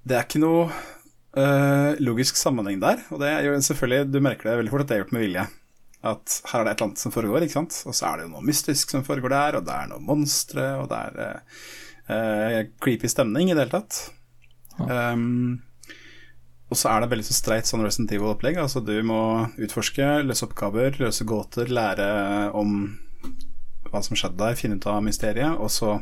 [0.00, 0.70] Det er ikke noe
[1.36, 4.92] eh, logisk sammenheng der, og det er jo selvfølgelig Du merker det veldig fort at
[4.92, 5.46] det er gjort med vilje.
[6.00, 7.82] at her er det et eller annet som foregår, ikke sant.
[7.84, 10.68] Og så er det jo noe mystisk som foregår der, og det er noe monstre,
[10.80, 11.42] og det er
[12.08, 14.06] eh, creepy stemning i det hele tatt.
[14.80, 15.60] Um,
[16.70, 18.60] og så er det veldig så streit sånn Resident Evil-opplegg.
[18.62, 19.20] Altså du må
[19.58, 22.06] utforske, løse oppgaver, løse gåter, lære
[22.56, 22.76] om
[23.90, 25.96] hva som skjedde der, finne ut av mysteriet, og så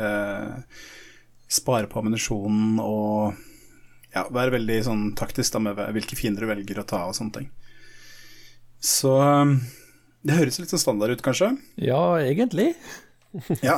[0.00, 0.80] eh,
[1.52, 3.36] spare på ammunisjonen og
[4.14, 7.36] ja, være veldig sånn taktisk da, med hvilke fiender du velger å ta og sånne
[7.36, 7.52] ting.
[8.80, 9.58] Så um,
[10.24, 11.52] det høres litt sånn standard ut, kanskje?
[11.76, 12.72] Ja, egentlig.
[13.62, 13.76] Ja.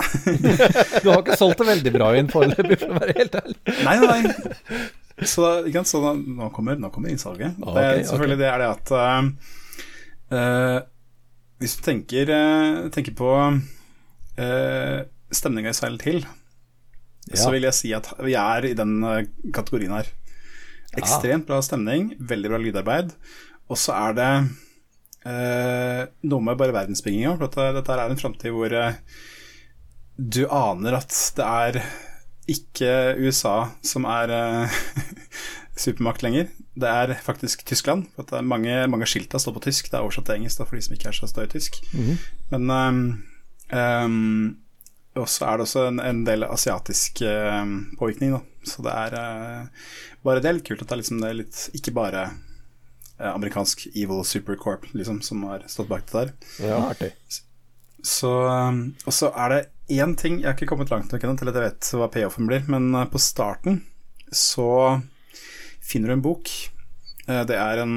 [1.05, 3.59] du har ikke solgt det veldig bra inn foreløpig, for å være helt ærlig.
[3.85, 4.79] Nei, nei.
[5.29, 7.59] Så, ikke så da, nå, kommer, nå kommer innsalget.
[7.63, 8.43] Ah, det, selvfølgelig okay.
[8.43, 8.93] det er det at
[10.33, 10.79] uh,
[11.63, 14.99] Hvis du tenker, uh, tenker på uh,
[15.33, 16.25] stemninga i Silent Hill,
[17.31, 17.39] Ja.
[17.39, 18.97] så vil jeg si at vi er i den
[19.55, 20.09] kategorien her.
[20.99, 23.13] Ekstremt bra stemning, veldig bra lydarbeid.
[23.71, 24.31] Og så er det
[25.29, 27.37] uh, noe med bare verdensbygginga.
[27.45, 28.75] Dette, dette er en framtid hvor
[30.19, 31.79] du aner at det er
[32.51, 34.81] ikke USA som er uh,
[35.85, 36.51] supermakt lenger.
[36.75, 38.07] Det er faktisk Tyskland.
[38.17, 39.91] For det er mange, mange skilta står på tysk.
[39.91, 41.83] Det er oversatt til engelsk da, for de som ikke er så støy tysk.
[42.53, 43.03] Men um,
[43.77, 44.57] um,
[45.15, 48.41] også er det også en, en del asiatisk um, påvirkning, da.
[48.65, 49.87] Så det er uh,
[50.25, 52.27] bare det er litt kult at det er, liksom, det er litt ikke bare
[53.21, 56.37] uh, amerikansk evil supercorp liksom, som har stått bak det der.
[56.63, 57.13] Ja, artig.
[58.03, 59.61] Så, um, og så er det
[59.93, 62.49] én ting Jeg har ikke kommet langt nok ennå til at jeg vet hva payoffen
[62.51, 63.83] blir, men uh, på starten
[64.33, 64.99] så
[65.85, 66.51] finner du en bok.
[67.29, 67.95] Uh, det er en,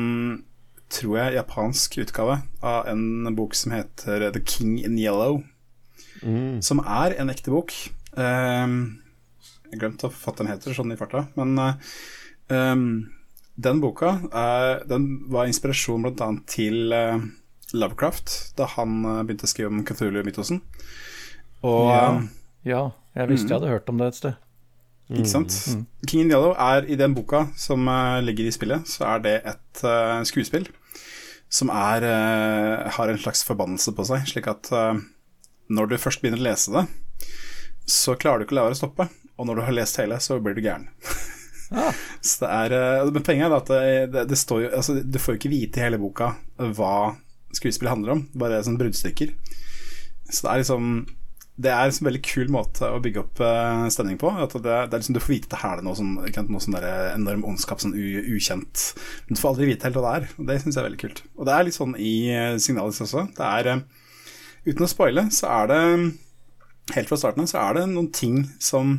[0.94, 5.42] tror jeg, japansk utgave av en bok som heter The King in Yellow,
[6.64, 7.74] som er en ekte bok.
[8.18, 9.02] Um,
[9.70, 11.96] jeg glemte hva forfatteren heter sånn i farta, men uh,
[12.54, 12.86] um,
[13.56, 16.30] den boka er, den var inspirasjon bl.a.
[16.50, 16.94] til
[17.78, 20.62] Lovecraft da han uh, begynte å skrive om Cthulhu-mytosen.
[21.66, 22.10] Og Ja.
[22.16, 22.30] um,
[22.66, 22.82] Ja,
[23.16, 24.36] jeg visste jeg hadde hørt om det et sted.
[25.14, 25.54] ikke sant?
[26.10, 29.36] King in Yellow er i den boka som uh, ligger i spillet, så er det
[29.46, 30.66] et uh, skuespill
[31.50, 34.98] som er, uh, har en slags forbannelse på seg, slik at uh,
[35.70, 36.86] når du først begynner å lese det,
[37.86, 39.08] så klarer du ikke å la være å stoppe.
[39.38, 40.88] Og når du har lest hele, så blir du gæren.
[42.26, 43.84] så det er, men poenget er at det,
[44.14, 46.32] det, det står jo altså, Du får jo ikke vite i hele boka
[46.78, 47.16] hva
[47.58, 49.34] skuespillet handler om, bare sånn bruddstykker.
[50.30, 50.90] Så det er liksom
[51.56, 54.28] det er en veldig kul måte å bygge opp eh, stemning på.
[54.28, 56.76] At det, det er liksom, du får vite at her er noe sånn, noe sånn
[56.82, 58.04] enorm ondskap, sånn u,
[58.36, 58.90] ukjent.
[59.26, 61.02] Men du får aldri vite helt hva det er, og det syns jeg er veldig
[61.06, 61.24] kult.
[61.38, 63.28] Og det er litt sånn i uh, Signalis også.
[63.38, 63.86] Det er eh,
[64.66, 65.82] Uten å spoile, så er det
[66.94, 68.92] Helt fra starten av så er det noen ting som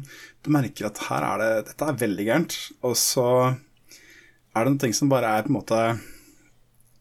[0.43, 2.57] du merker at her er det Dette er veldig gærent.
[2.83, 5.83] Og så er det noen ting som bare er på en måte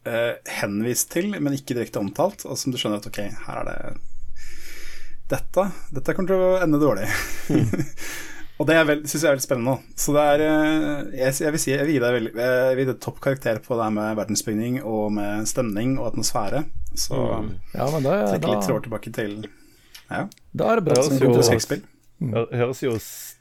[0.10, 3.70] eh, henvist til, men ikke direkte omtalt, og som du skjønner at ok, her er
[3.70, 3.80] det
[5.32, 7.08] dette, dette kommer til å ende dårlig.
[8.60, 9.76] og det syns jeg er veldig spennende.
[9.98, 12.84] Så det er eh, Jeg, jeg vil si jeg vil gi deg veldig Jeg vil
[12.84, 16.66] gi deg topp karakter på det her med verdensbygning og med stemning og atmosfære.
[16.96, 17.22] Så
[17.74, 19.40] Ja, men det, trekker litt tråd tilbake til
[20.06, 20.96] ja, da er det bra.
[21.02, 22.46] Det høres som jo-.
[22.54, 22.94] Høres jo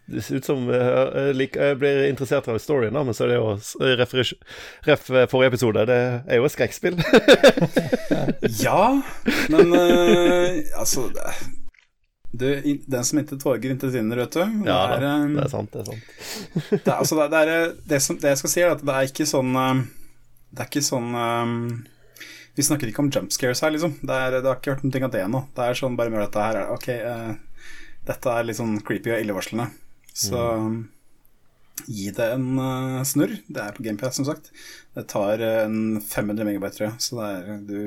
[0.07, 0.85] det ser ut som jeg,
[1.33, 3.55] jeg, jeg blir interessert av storyen, men så er det jo
[3.97, 4.13] ref,
[4.85, 5.87] ref forrige episode.
[5.89, 5.97] Det
[6.29, 6.99] er jo et skrekkspill.
[8.65, 9.01] Ja,
[9.53, 11.31] men uh, altså det,
[12.35, 12.47] du,
[12.91, 14.43] Den som ikke våger, intet vinner, vet du.
[14.43, 16.05] Det Ja, er, um, det er sant, det er sant.
[16.71, 19.09] det, er, altså, det, er, det, som, det jeg skal si, er at det er
[19.11, 19.83] ikke sånn eh,
[20.55, 21.55] Det er ikke sånn um,
[22.59, 23.97] Vi snakker ikke om jump scares her, liksom.
[24.03, 25.45] Det, er, det har ikke vært noe av det ennå.
[25.57, 27.33] Det er sånn bare med dette her er- Ok, uh,
[28.05, 29.71] dette er litt sånn creepy og illevarslende.
[30.15, 30.41] Så
[31.91, 33.37] gi det en uh, snurr.
[33.47, 34.51] Det er på GamePass, som sagt.
[34.95, 37.79] Det tar uh, en 500 megabyte, tror jeg, så det er du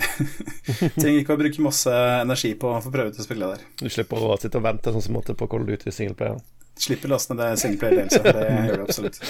[0.96, 3.66] Trenger ikke å bruke masse energi på å få prøve ut å spille der.
[3.82, 6.40] Du slipper å sitte og vente sånn som måtte på Call of Duty singleplayer.
[6.80, 8.22] Slipper laste ned det singleplayer-delelse.
[8.24, 9.16] Det gjør du absolutt.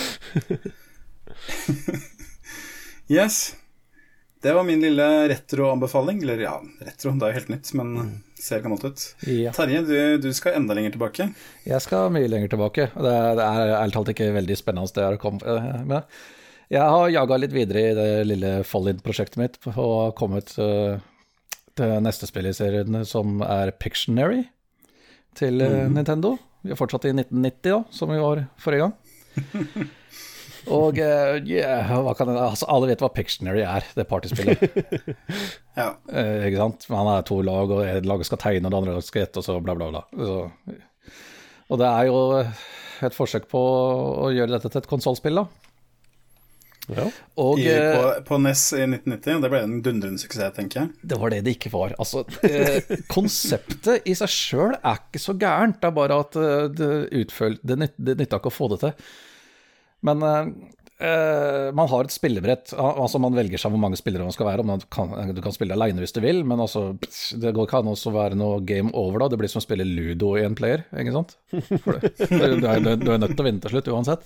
[3.11, 3.57] Yes.
[4.43, 6.23] Det var min lille retro-anbefaling.
[6.23, 7.89] Eller ja, retro, det er jo helt nytt, men
[8.41, 9.05] ser gammelt ut.
[9.29, 9.53] Ja.
[9.57, 11.29] Terje, du, du skal enda lenger tilbake.
[11.69, 12.89] Jeg skal mye lenger tilbake.
[12.95, 16.21] Det, det er ærlig talt ikke veldig spennende det er å komme eh, med.
[16.71, 21.01] Jeg har jaga litt videre i det lille Follid-prosjektet mitt og kommet uh,
[21.75, 24.45] til neste spill i serien, som er Pictionary
[25.39, 25.97] til mm.
[25.97, 26.37] Nintendo.
[26.63, 29.91] Vi er fortsatt i 1990, da, som vi var forrige gang.
[30.69, 34.67] Og eh, yeah, hva kan det, altså, alle vet hva Pictionary er, det partyspillet.
[35.81, 35.95] Ja.
[36.13, 36.85] Eh, ikke sant?
[36.93, 39.41] Man er to lag, og et lag skal tegne, og det andre lag skal gjette,
[39.41, 40.03] og så bla, bla, bla.
[40.13, 40.35] Så,
[41.71, 42.19] og det er jo
[43.07, 43.63] et forsøk på
[44.27, 45.47] å gjøre dette til et konsollspill, da.
[46.91, 47.07] Ja.
[47.39, 49.41] Og I, eh, på, på NES i 1990.
[49.45, 50.93] Det ble en dundrende suksess, tenker jeg.
[51.13, 51.95] det var det det ikke var.
[52.03, 56.69] Altså, eh, konseptet i seg sjøl er ikke så gærent, det er bare at eh,
[56.75, 56.93] det,
[57.23, 59.11] utføl, det, nyt, det nytta ikke å få det til.
[60.07, 60.51] Men eh,
[61.07, 62.73] eh, man har et spillebrett.
[62.79, 64.67] Altså Man velger seg hvor mange spillere man skal være.
[64.67, 66.91] Man kan, du kan spille aleine hvis du vil, men altså,
[67.41, 69.31] det går ikke an å være noe game over da.
[69.33, 71.37] Det blir som å spille ludo i en player, ikke sant?
[72.31, 74.25] Du, er, du er nødt til å vinne til slutt uansett.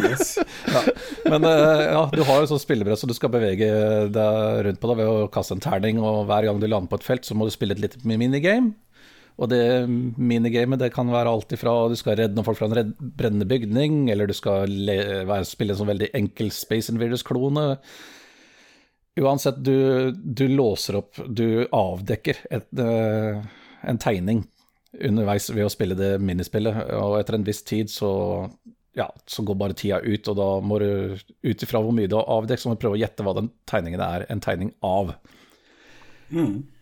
[0.00, 0.36] Yes.
[1.30, 3.68] Men uh, ja, du har jo sånn spillebrett så du skal bevege
[4.12, 7.00] deg rundt på det ved å kaste en terning, og hver gang du lander på
[7.00, 8.74] et felt, så må du spille et lite minigame.
[9.40, 9.88] Og det
[10.20, 14.10] minigamet det kan være alt ifra du skal redde noen folk fra en brennende bygning,
[14.12, 17.64] eller du skal være, spille en sånn veldig enkel Space Invaders-klone.
[19.20, 23.40] Uansett, du, du låser opp, du avdekker et, uh,
[23.88, 24.44] en tegning
[25.00, 28.12] underveis ved å spille det minispillet, og etter en viss tid så
[28.98, 32.16] ja, så går bare tida ut, og da må du ut ifra hvor mye du
[32.18, 35.14] har avdekket, så må du prøve å gjette hva den tegningen er en tegning av.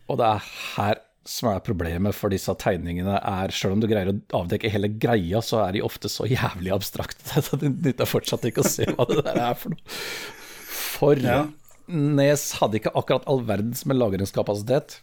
[0.09, 4.11] Og det er her som er problemet for disse tegningene, er selv om du greier
[4.12, 7.29] å avdekke hele greia, så er de ofte så jævlig abstrakte.
[7.41, 9.99] at det nytter fortsatt ikke å se hva det der er for noe.
[10.99, 11.43] For Ja.
[11.88, 14.99] Nes hadde ikke akkurat all verdens med lagringskapasitet.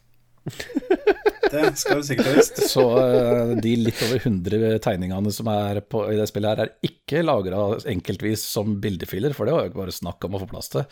[0.45, 2.59] Det skal du sikkert ha visst.
[2.69, 6.89] Så eh, de litt over 100 tegningene som er på, i det spillet her, er
[6.89, 10.49] ikke lagra enkeltvis som bildefiler, for det var jo ikke bare snakk om å få
[10.51, 10.85] plass til.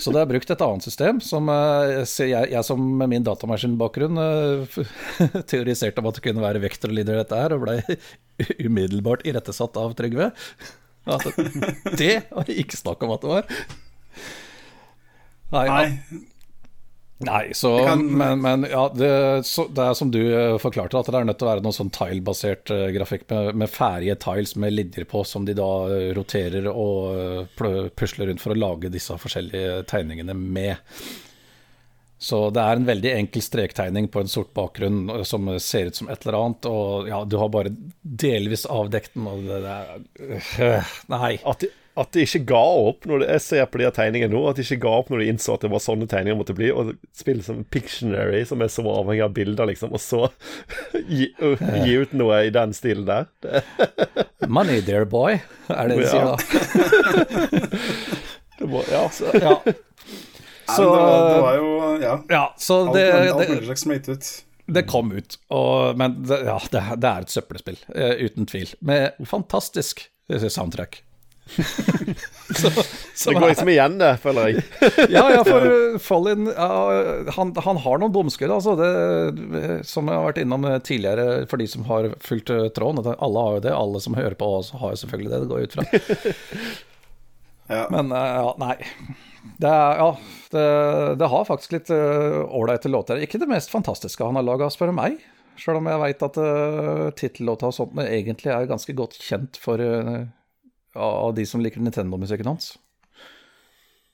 [0.00, 4.18] Så det er brukt et annet system, som eh, jeg, jeg som med min datamaskinbakgrunn
[4.22, 4.80] eh,
[5.52, 7.78] teoriserte om at det kunne være Vektorlider dette her, og ble
[8.66, 10.32] umiddelbart irettesatt av Trygve.
[11.12, 11.26] At
[11.98, 13.48] det var ikke snakk om at det var.
[15.52, 16.22] Nei, Nei,
[17.18, 21.06] Nei, så, kan- men, men ja, det, så, det er som du eh, forklarte, at
[21.06, 24.56] det er nødt til å være noe sånn tile-basert eh, grafikk med, med ferdige tiles
[24.58, 28.90] med linjer på, som de da eh, roterer og uh, pusler rundt for å lage
[28.90, 30.82] disse forskjellige tegningene med.
[32.22, 36.10] Så det er en veldig enkel strektegning på en sort bakgrunn som ser ut som
[36.10, 37.72] et eller annet, og ja, du har bare
[38.02, 41.36] delvis avdekt den, og det, det er uh, Nei.
[41.46, 44.32] At de, at de ikke ga opp når de, Jeg ser på de her tegningene
[44.32, 46.54] nå, at de ikke ga opp når de innså at det var sånne tegninger måtte
[46.56, 50.22] bli, og spille som Pictionary, som er så avhengig av bilder, liksom, og så
[51.12, 53.28] gi, uh, gi ut noe i den stilen der.
[54.48, 55.36] Money there, boy,
[55.68, 56.12] er det de Ja.
[56.12, 56.36] sier da.
[58.58, 59.56] det må, ja, så, Ja.
[60.72, 61.70] Så- det, var, det var jo
[62.02, 62.14] Ja.
[62.28, 64.28] Ja, så Alt, det, alt det, mulig slags som gitt ut.
[64.72, 68.72] det kom ut, og, men det, ja, det, det er et søppelspill, eh, uten tvil.
[68.80, 71.02] Med fantastisk eh, soundtrack.
[73.14, 74.64] så, det går liksom igjen, det, føler jeg.
[75.14, 76.68] ja, ja, for uh, Fallin ja,
[77.36, 78.76] han, han har noen bomskudd, altså.
[78.78, 83.12] Det, som jeg har vært innom eh, tidligere, for de som har fulgt eh, tråden.
[83.12, 83.74] Alle har jo det.
[83.76, 85.42] Alle som hører på, også har jo selvfølgelig det.
[85.42, 85.86] Det går ut fra.
[87.72, 87.86] Ja.
[87.88, 88.74] Men eh, ja, nei.
[89.56, 90.08] Det, er, ja,
[90.52, 90.64] det,
[91.22, 93.22] det har faktisk litt ålreite uh, låter.
[93.24, 95.22] Ikke det mest fantastiske han har laga, spør du meg.
[95.60, 99.82] Sjøl om jeg veit at uh, tittellåta og sånt egentlig er ganske godt kjent for
[99.82, 100.24] eh,
[100.94, 102.74] av de som liker Nintendo-musikken hans.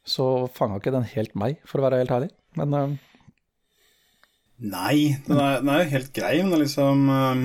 [0.08, 2.30] Så fanga ikke den helt meg, for å være helt ærlig.
[2.58, 2.96] Men uh...
[4.58, 7.42] Nei, den er, den er jo helt grei, men det er liksom um,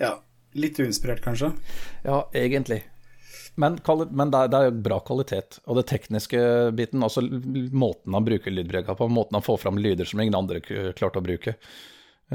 [0.00, 0.14] Ja,
[0.56, 1.52] litt uinspirert, kanskje.
[2.06, 2.80] ja, egentlig.
[3.60, 3.76] Men,
[4.10, 5.58] men det, er, det er bra kvalitet.
[5.68, 6.38] Og det tekniske
[6.74, 10.62] biten, altså måten han bruker lydbreka på, måten han får fram lyder som ingen andre
[10.64, 11.54] klarte å bruke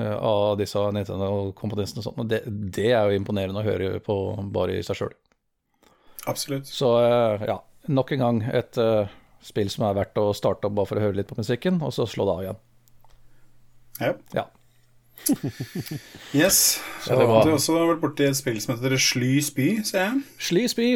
[0.05, 4.15] av disse Nintendo-komponistene og sånt, og det, det er jo imponerende å høre på
[4.53, 5.15] bare i seg sjøl.
[6.29, 6.67] Absolutt.
[6.69, 7.59] Så eh, ja,
[7.89, 9.09] nok en gang et uh,
[9.43, 11.93] spill som er verdt å starte opp bare for å høre litt på musikken, og
[11.95, 12.63] så slå det av igjen.
[13.99, 14.13] Ja.
[14.35, 14.47] Ja.
[16.31, 16.79] Yes.
[17.03, 19.69] Så Ja, det var- har du også vært borti et spill som heter Sly spy,
[19.83, 20.21] ser jeg.
[20.39, 20.91] Sleazy.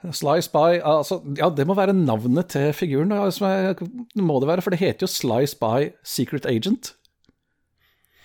[0.00, 3.74] Sly Spy altså, Ja, det må være navnet til figuren, altså,
[4.16, 6.94] må det være, for det heter jo Sly Spy Secret Agent.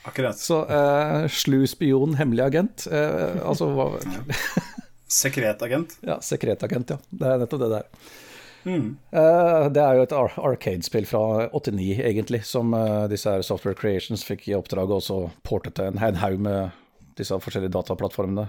[0.05, 0.37] Akkurat.
[0.37, 2.85] Så eh, slu spion, hemmelig agent.
[2.91, 3.89] Eh, altså hva
[5.05, 5.97] Sekretagent.
[6.09, 6.97] Ja, sekretagent, ja.
[7.09, 7.89] Det er nettopp det der.
[8.65, 8.97] Mm.
[9.11, 14.25] Eh, det er jo et arcade-spill fra 89, egentlig, som eh, disse her Software Creations
[14.25, 16.73] fikk i oppdrag og så portet til en, haug med
[17.19, 18.47] disse forskjellige dataplattformene.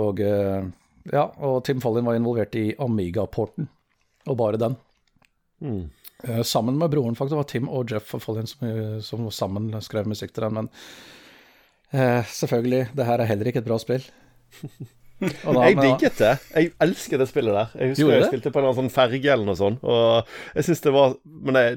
[0.00, 0.70] Og eh,
[1.12, 3.68] ja, og Tim Fallin var involvert i Amiga-porten,
[4.28, 4.78] og bare den.
[5.60, 5.84] Mm.
[6.24, 7.34] Eh, sammen med broren, faktisk.
[7.34, 8.66] Det var Tim og Jeff Follin som,
[9.02, 10.54] som sammen skrev musikk til den.
[10.60, 10.68] Men
[11.92, 14.04] eh, selvfølgelig, det her er heller ikke et bra spill.
[15.22, 16.30] Da- Jeg digget det.
[16.50, 17.68] Jeg elsker det spillet der.
[17.78, 18.30] Jeg husker Gjorde jeg det?
[18.32, 21.12] spilte på en sånn ferge eller noe sånt, og jeg syns det var
[21.46, 21.76] Men jeg,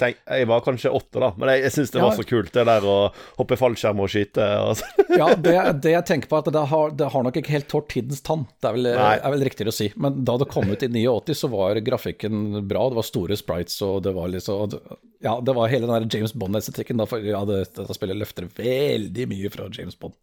[0.00, 2.16] tenk, jeg var kanskje åtte, da, men jeg, jeg syns det var Ja.
[2.20, 2.96] så kult, det der å
[3.38, 4.46] hoppe fallskjerm og skyte.
[4.62, 4.82] Og.
[5.16, 5.54] Ja, det,
[5.84, 8.20] det jeg tenker på, er at det har, det har nok ikke helt tålt tidens
[8.26, 8.44] tann.
[8.60, 9.88] Det er vel, er vel riktigere å si.
[9.96, 12.86] Men da det kom ut i 89, så var grafikken bra.
[12.92, 14.76] Det var store sprites, og det var liksom
[15.24, 17.00] Ja, det var hele den der James Bond-estetikken.
[17.00, 20.14] da, Ja, det, dette spillet løfter veldig mye fra James Bond.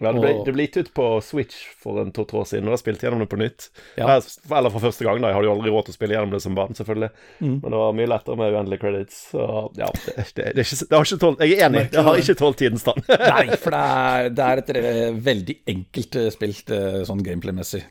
[0.00, 2.66] Ja, det, ble, Og- det ble gitt ut på Switch for en to-tre år siden,
[2.70, 3.68] og jeg spilte gjennom det på nytt.
[3.96, 4.08] Ja.
[4.16, 5.28] Eller- for første gang, da.
[5.28, 7.10] Jeg hadde jo aldri råd til å spille gjennom det som barn, selvfølgelig.
[7.40, 7.52] Mm.
[7.62, 9.20] Men det var mye lettere med uendelige credits.
[9.32, 12.16] Så ja, det, det, det, ikke, det har ikke tålt Jeg er enig, det har
[12.22, 13.02] ikke tålt tidens tann.
[13.08, 17.84] Nei, for det er, det er et eh, veldig enkelt spilt eh, sånn gameplay-messig.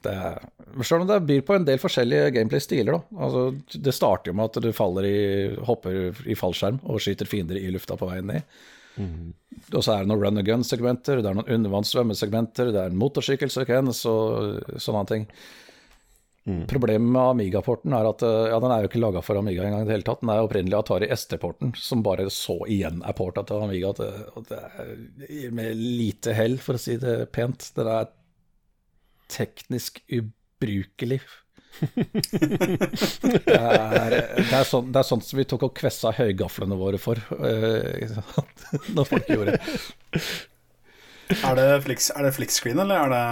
[0.81, 3.23] Selv om det byr på en del forskjellige gameplay-stiler, da.
[3.27, 3.47] Altså,
[3.87, 5.17] det starter jo med at du faller i,
[5.67, 8.43] hopper i fallskjerm og skyter fiender i lufta på veien ned.
[8.99, 12.99] Og så er det noen run and gun-segmenter, det er noen undervannssvømmesegmenter, det er en
[12.99, 15.27] motorsykkelsekvens og sånne ting.
[16.41, 19.83] Problemet med Amiga-porten er at eh, ja, den er jo ikke laga for Amiga engang
[19.83, 20.23] i det hele tatt.
[20.23, 23.91] Den er opprinnelig Atari ST-porten, som bare så igjen er porta til Amiga.
[23.93, 27.69] Og det er med lite hell, for å si det pent.
[27.77, 28.09] Den er
[29.29, 31.21] teknisk ubrukelig.
[31.79, 36.99] Det, er, det, er sånn, det er sånt som vi tok og kvessa høygaflene våre
[37.01, 38.11] for eh,
[38.95, 39.57] når folk gjorde.
[41.31, 43.25] Er det, flick, er det flickscreen, eller er det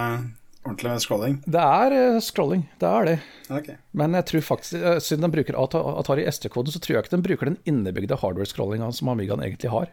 [0.64, 1.38] ordentlig med scrolling?
[1.44, 3.16] Det er eh, scrolling, det er det.
[3.60, 3.78] Okay.
[3.96, 7.26] Men jeg tror faktisk, eh, siden den bruker Atari ST-koden, så tror jeg ikke den
[7.26, 9.92] bruker den innebygde hardware-scrollinga som Amigaen egentlig har.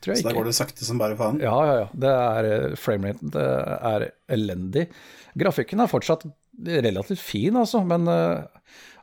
[0.00, 0.32] Så ikke.
[0.32, 1.40] går det sakte som bare faen?
[1.44, 1.88] Ja, ja, ja.
[1.92, 3.32] Det er frameraten.
[3.34, 4.86] Det er elendig.
[5.38, 6.24] Grafikken er fortsatt
[6.58, 8.42] relativt fin, altså, men uh,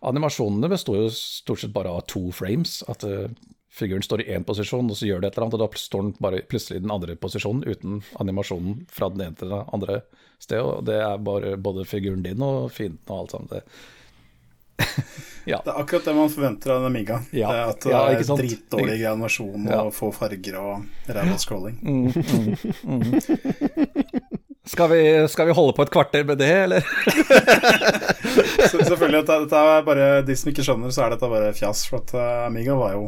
[0.08, 2.80] animasjonene består jo stort sett bare av to frames.
[2.92, 3.28] At uh,
[3.74, 6.02] figuren står i én posisjon, og så gjør det et eller annet, og da står
[6.08, 9.96] den bare plutselig i den andre posisjonen uten animasjonen fra den ene til den andre
[10.42, 10.64] stedet.
[10.66, 13.50] Og det er bare både figuren din og fienden og alt sammen.
[13.54, 13.62] Det.
[15.52, 15.58] ja.
[15.66, 17.16] Det er akkurat det man forventer av en Amiga.
[17.34, 17.48] Ja.
[17.50, 18.42] Det er At det Ja, er ikke sant?
[18.44, 20.74] dritdårlig animasjon og få farger og
[21.10, 21.78] ræva scrolling.
[24.68, 25.02] Skal, vi,
[25.32, 26.84] skal vi holde på et kvarter med det, eller?
[28.68, 31.86] Så selvfølgelig, at dette er bare De som ikke skjønner, så er dette bare fjas.
[31.90, 33.06] For at eh, Amiga var jo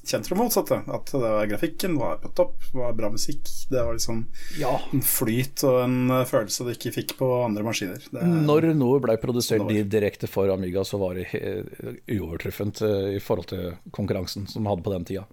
[0.00, 0.78] kjent for det motsatte.
[0.90, 3.42] At det var grafikken var på topp, det var bra musikk.
[3.70, 4.22] Det var liksom
[4.60, 4.72] Ja.
[4.94, 8.00] en flyt og en eh, følelse du ikke fikk på andre maskiner.
[8.10, 11.28] Det, Når noe ble produsert direkte for Amiga, så var det
[12.06, 15.26] uovertruffent eh, i forhold til konkurransen som de hadde på den tida.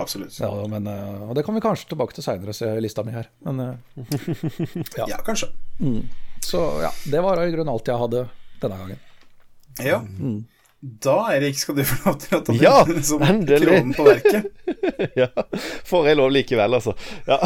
[0.00, 0.38] Absolutt.
[0.40, 3.12] Ja, men, eh, og det kommer vi kanskje tilbake til seinere, ser jeg lista mi
[3.12, 3.28] her.
[3.44, 3.60] Men,
[5.00, 5.06] ja.
[5.10, 5.50] Ja, kanskje.
[6.40, 8.24] så ja, det var i grunnen alt jeg hadde
[8.62, 9.02] denne gangen.
[9.82, 10.00] Ja.
[10.82, 12.72] Da, Erik, skal du få lov til å ta Ja,
[13.06, 13.68] som endelig.
[13.68, 14.48] kronen på verket.
[15.20, 15.28] ja.
[15.86, 16.96] Får jeg lov likevel, altså.
[17.28, 17.36] Ja.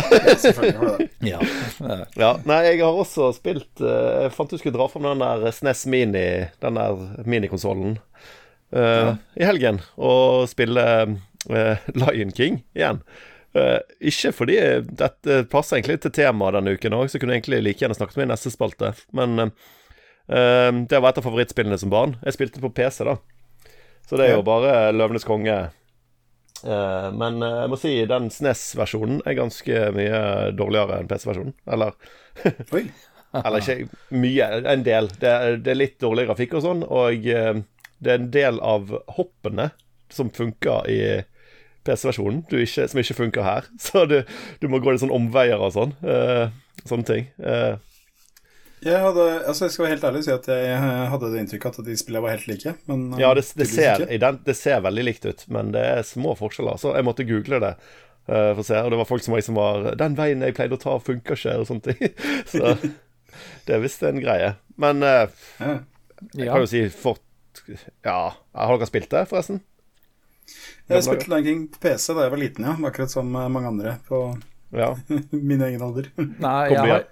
[0.41, 1.09] Selvfølgelig har du det.
[1.29, 1.41] Ja.
[1.85, 2.31] eh, ja.
[2.49, 5.85] Nei, jeg har også spilt eh, Jeg fant du skulle dra fram den der SNES
[5.93, 6.25] Mini,
[6.65, 7.99] den der minikonsollen,
[8.73, 11.17] eh, i helgen, og spille eh,
[11.49, 13.03] Lion King igjen.
[13.57, 14.59] Uh, ikke fordi
[15.01, 18.21] dette passer egentlig til temaet denne uken òg, så kunne jeg egentlig like gjerne snakket
[18.21, 18.93] med i neste spalte.
[19.17, 19.55] Men eh,
[20.29, 22.19] eh, det var et av favorittspillene som barn.
[22.27, 23.17] Jeg spilte på PC, da.
[24.07, 25.57] Så det er jo bare Løvenes konge.
[26.65, 30.21] Uh, men eh, jeg må si den SNES-versjonen er ganske mye
[30.57, 31.57] dårligere enn PC-versjonen.
[31.69, 31.97] Eller
[33.37, 35.11] eller ikke mye, en del.
[35.21, 37.61] Det er, det er litt dårlig grafikk og sånn, og eh,
[37.99, 39.71] det er en del av hoppene
[40.13, 41.01] som funker i
[41.87, 42.45] PC-versjonen,
[42.77, 43.69] som ikke funker her.
[43.87, 44.21] Så du,
[44.63, 45.95] du må gå litt sånn omveier og sånn.
[46.05, 46.49] Uh,
[46.85, 47.29] sånne ting.
[47.41, 47.77] Uh.
[48.85, 51.39] Jeg, hadde, altså jeg skal være helt ærlig og si at jeg eh, hadde det
[51.43, 52.75] inntrykket at de spillene var helt like.
[52.91, 56.37] Men ja, det, det, ser, den, det ser veldig likt ut, men det er små
[56.39, 56.79] forskjeller.
[56.83, 57.73] Så jeg måtte google det.
[58.27, 60.75] Uh, for å se, og det var folk som liksom var 'Den veien jeg pleide
[60.75, 62.17] å ta, funker ikke', og sånne ting.
[62.53, 62.75] Så
[63.67, 64.57] det er visst en greie.
[64.77, 65.79] Men uh, Ja.
[66.35, 67.23] jeg kan jo si fort
[68.05, 69.63] Ja, har dere spilt det, forresten?
[70.89, 72.75] Jeg spilte Lion King på PC da jeg var liten, ja.
[72.89, 74.21] Akkurat som eh, mange andre på
[74.77, 74.93] Ja.
[75.31, 76.11] min egen alder.
[76.47, 77.05] Nei, jeg har,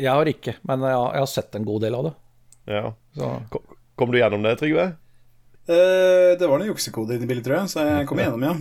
[0.00, 2.14] jeg har ikke, men jeg har, jeg har sett en god del av det.
[2.72, 2.86] ja.
[3.16, 3.28] Så.
[3.50, 4.84] Kom, kom du gjennom det, Trygve?
[5.70, 8.54] Eh, det var noen juksekode inni i bildet, tror jeg, så jeg kom igjennom, ja.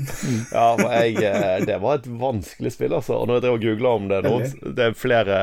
[0.51, 3.15] Ja, for jeg, eh, det var et vanskelig spill, altså.
[3.17, 4.33] Og når jeg drev og googla om det nå,
[4.77, 5.39] det er flere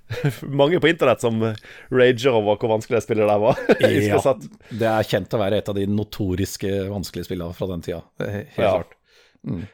[0.62, 3.60] Mange på internett som rager over hvor vanskelig det spillet der var.
[4.24, 8.00] Satt, Det er kjent å være et av de notoriske vanskelige spillene fra den tida.
[8.22, 8.96] Helt klart.
[9.42, 9.52] Ja.
[9.52, 9.68] klart.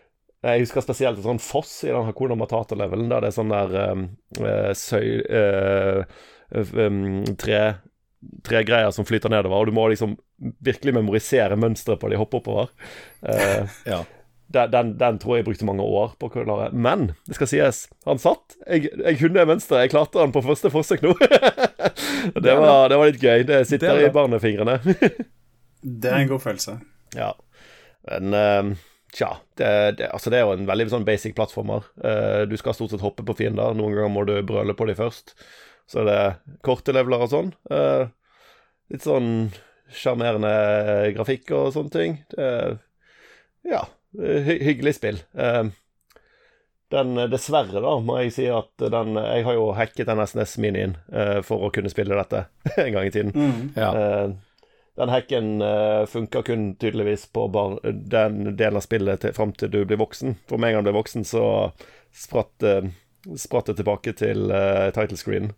[0.48, 3.78] jeg husker spesielt en sånn foss i den Hakuna Matata-levelen, der det er sånn der
[3.92, 4.08] um,
[4.42, 5.06] eh, søy...
[5.28, 6.02] Uh,
[6.50, 7.62] um, tre
[8.46, 10.16] Tregreier som flyter nedover, og du må liksom
[10.64, 12.72] virkelig memorisere mønsteret på de hopper oppover.
[13.22, 14.02] Eh, Ja.
[14.72, 16.70] den, den, tror jeg brukte mange år på å klare.
[16.72, 18.56] Men det skal sies, han satt.
[18.66, 19.86] Jeg, jeg kunne mønsteret.
[19.86, 21.14] Jeg klarte han på første forsøk nå.
[22.44, 23.44] det, var, det var litt gøy.
[23.48, 24.80] Det sitter Det i barnefingrene.
[25.78, 26.80] Det er en god følelse.
[27.14, 27.34] ja.
[28.08, 28.78] Men eh,
[29.14, 29.68] Tja, det,
[29.98, 31.86] det, altså det er jo en veldig sånn basic plattformer.
[31.96, 33.72] Uh, du skal stort sett hoppe på fiender.
[33.76, 35.32] Noen ganger må du brøle på dem først.
[35.88, 37.52] Så er det korte leveler og sånn.
[37.72, 38.08] Uh,
[38.92, 39.50] litt sånn
[39.88, 40.52] sjarmerende
[41.16, 42.18] grafikk og sånne ting.
[42.34, 42.48] Det,
[43.68, 43.84] ja,
[44.18, 45.22] hy hyggelig spill.
[45.32, 45.70] Uh,
[46.92, 50.94] den, dessverre, da, må jeg si at den Jeg har jo hacket den SNES-minien
[51.44, 52.46] for å kunne spille dette
[52.86, 53.34] en gang i tiden.
[53.36, 53.66] Mm.
[53.76, 53.90] Ja.
[54.98, 59.70] Den hacken uh, funka kun tydeligvis på bar den delen av spillet til, fram til
[59.70, 60.34] du blir voksen.
[60.50, 61.42] For med en gang du blir voksen, så
[62.10, 62.88] spratt, uh,
[63.36, 65.50] spratt det tilbake til uh, title screen.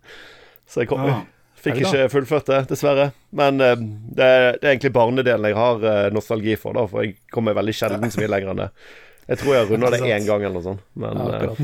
[0.66, 1.21] Så jeg kom, ja.
[1.62, 3.11] fikk Er ikke fullført det, dessverre.
[3.37, 7.05] Men uh, det, er- det er egentlig barnedelen jeg har uh, nostalgi for, da, for
[7.07, 8.71] jeg kommer veldig sjelden så mye lenger enn det.
[9.31, 11.55] Jeg tror jeg har runda det én gang eller noe sånt, men Ja.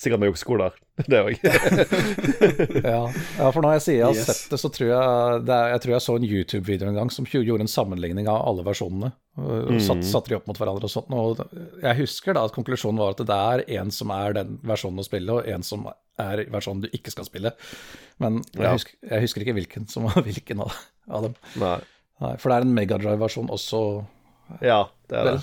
[0.00, 0.74] Sikkert med skoler,
[1.10, 1.38] det òg.
[2.84, 3.00] Ja.
[3.38, 4.26] ja, for når jeg sier jeg har Yes.
[4.28, 7.10] sett det, så tror jeg det er, Jeg tror jeg så en YouTube-video en gang
[7.14, 9.12] som gjorde en sammenligning av alle versjonene.
[9.38, 11.10] og Satt, satte de opp mot hverandre og sånt.
[11.14, 11.42] Og
[11.82, 15.06] jeg husker da at konklusjonen var at det er en som er den versjonen å
[15.06, 15.86] spille, og en som
[16.18, 17.52] er versjonen du ikke skal spille.
[18.18, 18.72] Men jeg, Ja.
[18.74, 20.74] husker, jeg husker ikke hvilken som var hvilken av,
[21.08, 21.34] av dem.
[21.62, 21.78] Nei.
[22.20, 23.82] Nei, for det er en Megadrive-versjon også.
[24.64, 25.40] Ja, det er det.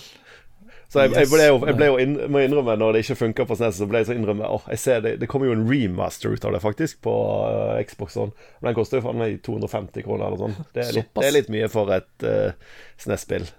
[0.92, 3.46] Så jeg, jeg ble jo, jeg ble jo inn, må innrømme når det ikke funka
[3.50, 5.66] på SNES, så ble jeg så innrømme Åh, jeg ser det, det kommer jo en
[5.68, 7.16] remaster ut av det, faktisk, på
[7.50, 8.32] uh, Xbox Sånn.
[8.32, 10.58] Og den koster jo faen meg 250 kroner eller sånn.
[10.78, 12.54] Det det er litt mye for et uh,
[13.02, 13.50] SNES-spill.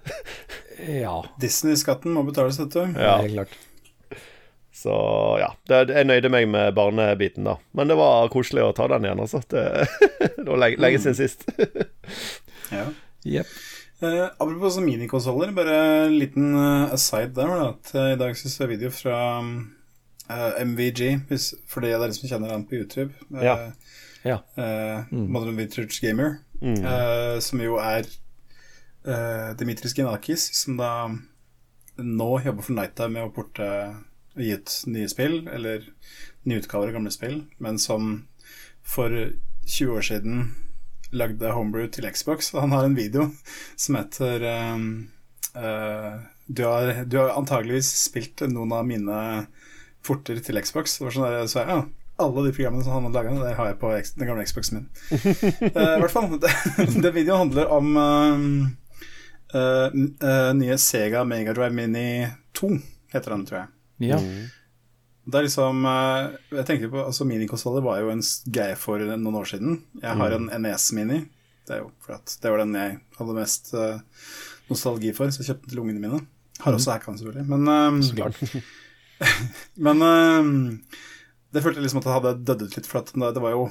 [0.77, 2.99] Ja, Disney-skatten må betales, vet du.
[3.01, 3.15] Ja.
[3.23, 3.55] helt klart.
[4.77, 4.93] Så
[5.41, 7.55] ja, det, jeg nøyde meg med barnebiten, da.
[7.73, 9.41] Men det var koselig å ta den igjen, altså.
[9.49, 9.63] Det,
[10.37, 11.49] det var lenge, lenge siden sist.
[12.67, 12.83] Ja.
[13.23, 13.51] Jepp.
[14.01, 15.77] Eh, apropos minikonsoller, bare
[16.07, 17.53] en liten eh, aside der.
[17.71, 22.17] At, eh, I dag så jeg video fra uh, MVG, hvis, for de av dere
[22.17, 23.15] som kjenner han på YouTube.
[23.33, 23.57] Eh, Ja.
[24.27, 24.41] Ja.
[24.59, 26.39] eh, Modern Vintage Gamer.
[26.61, 26.81] Mm.
[26.85, 28.07] uh, som jo er
[29.07, 31.09] uh, Dimitris Genakis, som da
[32.01, 33.67] nå jobber for Nighttime med å porte
[34.37, 35.85] og gi ut nye spill, eller
[36.49, 38.25] nye utgaver av gamle spill, men som
[38.83, 39.13] for
[39.67, 40.43] 20 år siden
[41.17, 42.53] lagde Homebrew til Xbox.
[42.55, 43.29] Og han har en video
[43.77, 44.89] som heter um,
[45.57, 49.21] uh, du, har, du har antageligvis spilt noen av mine
[50.07, 50.99] forter til Xbox.
[50.99, 53.55] Det var sånn der, så jeg, ja, alle de programmene som han har laga, det
[53.59, 54.89] har jeg på den gamle Xboxen min.
[55.13, 56.37] uh, I hvert fall.
[56.41, 56.53] Det,
[57.05, 58.45] det videoen handler om uh,
[59.55, 59.89] uh,
[60.29, 62.71] eh, nye Sega Megadrive Mini 2,
[63.13, 63.73] heter den, tror jeg.
[64.13, 64.21] Ja.
[65.27, 68.23] Det er liksom eh, Jeg tenkte på, altså Minikonsoller var jo en
[68.55, 69.81] greie for noen år siden.
[70.03, 71.25] Jeg har en NES Mini.
[71.67, 73.99] Det er jo for at det var den jeg hadde mest eh,
[74.71, 76.23] nostalgi for, så jeg kjøpte den til ungene mine.
[76.63, 77.47] Har også hacka selvfølgelig.
[77.51, 78.39] Men, eh, Så klart.
[79.89, 80.53] men eh,
[81.55, 83.67] det følte jeg liksom at det hadde dødd ut litt, for at det var jo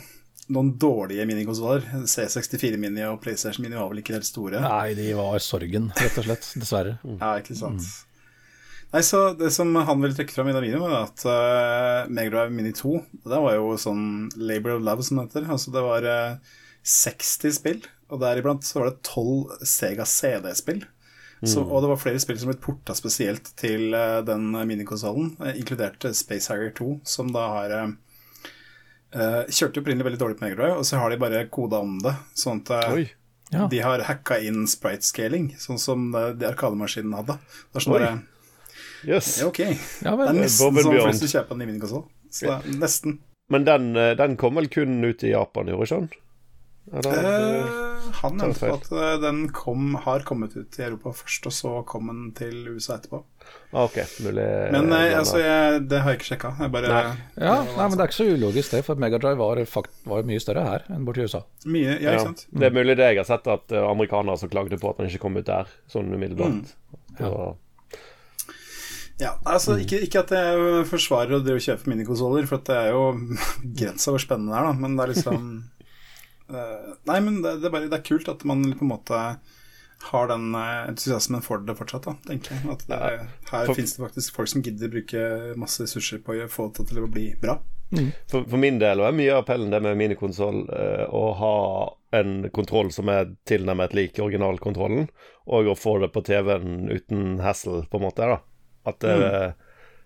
[0.56, 1.88] noen dårlige minikonsoller.
[2.04, 4.60] C64 Mini og PlayStation Mini var vel ikke helt store.
[4.62, 6.52] Nei, de var sorgen, rett og slett.
[6.60, 6.98] Dessverre.
[7.16, 7.88] Ja, ikke sant.
[8.94, 12.54] Nei, så Det som han ville trekke fram i den videoen, var at uh, Megadrive
[12.54, 12.94] Mini 2
[13.26, 15.50] Det var jo sånn Labor of Love, som det heter.
[15.52, 16.56] Altså, det var uh,
[16.86, 17.82] 60 spill,
[18.14, 20.86] og deriblant så var det 12 Sega CD-spill.
[21.46, 21.68] Mm.
[21.68, 26.06] og det var flere spill som ble porta spesielt til uh, den minikonsollen, uh, inkludert
[26.08, 27.92] eh, Space Harrier 2, som da har eh,
[29.16, 32.16] eh, Kjørte opprinnelig veldig dårlig på Megadrive, og så har de bare koda om det.
[32.38, 33.06] Sånn at eh, Oi.
[33.54, 33.68] Ja.
[33.70, 37.38] de har hacka inn sprite scaling, sånn som eh, de Arkademaskinen hadde.
[37.70, 38.24] Det er sånn
[39.06, 39.32] Jøss.
[39.42, 39.60] ja, ok.
[39.62, 41.12] Ja Det er nesten sånn for Beyond.
[41.14, 42.06] hvis du kjøper den i minikonsoll.
[42.32, 43.18] Så det er nesten.
[43.54, 46.10] Men den, eh, den kom vel kun ut i Japan, gjorde ikke den?
[46.94, 47.16] Eller?
[47.18, 47.70] Eh,
[48.22, 51.72] han tar nevnte at eh, den kom, har kommet ut i Europa først, og så
[51.90, 53.24] kom den til USA etterpå.
[53.74, 56.52] Ah, ok, mulig Men nei, altså, er- jeg, det har jeg ikke sjekka.
[56.62, 57.16] Jeg bare Nei.
[57.42, 60.42] Ja, nei, men det er ikke så ulogisk det, for Megadrive var, fakt, var mye
[60.44, 61.42] større her enn borti USA.
[61.66, 62.46] Mye, ja, ja, ikke sant.
[62.54, 65.24] Det er mulig det jeg har sett, at amerikanere som klagde på at den ikke
[65.26, 66.74] kom ut der, sånn umiddelbart.
[67.20, 67.56] Ja var-
[69.22, 72.90] Ja, altså ikke, ikke at jeg forsvarer å drive og kjøpe minikonsoller, for det er
[72.92, 73.04] jo
[73.80, 74.80] grensa hvor spennende det er, da.
[74.82, 75.46] Men det er liksom
[76.52, 79.22] uh, Nei, men det, det, er bare, det er kult at man på en måte
[80.06, 82.66] har den eh, entusiasmen for det fortsatt, da, tenker jeg.
[82.70, 82.98] At det,
[83.50, 85.22] her For- finnes det faktisk folk som gidder bruke
[85.58, 87.56] masse ressurser på å få det til å bli bra.
[88.28, 91.56] For, for min del er mye av appellen det med minikonsoll eh, å ha
[92.20, 95.08] en kontroll som er tilnærmet lik originalkontrollen,
[95.48, 98.28] og å få det på TV-en uten hassle, på en måte.
[98.36, 98.42] da
[98.86, 99.16] At det,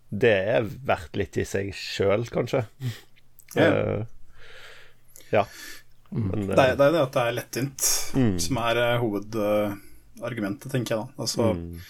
[0.10, 2.66] det er verdt litt i seg sjøl, kanskje.
[3.56, 4.06] Yeah.
[4.06, 4.06] Uh,
[5.34, 5.46] ja.
[6.10, 8.38] Men, Det er, eh, det er det at det er lettvint Mm.
[8.42, 11.22] som er eh, hovedargumentet, tenker jeg da.
[11.22, 11.82] Altså, mm.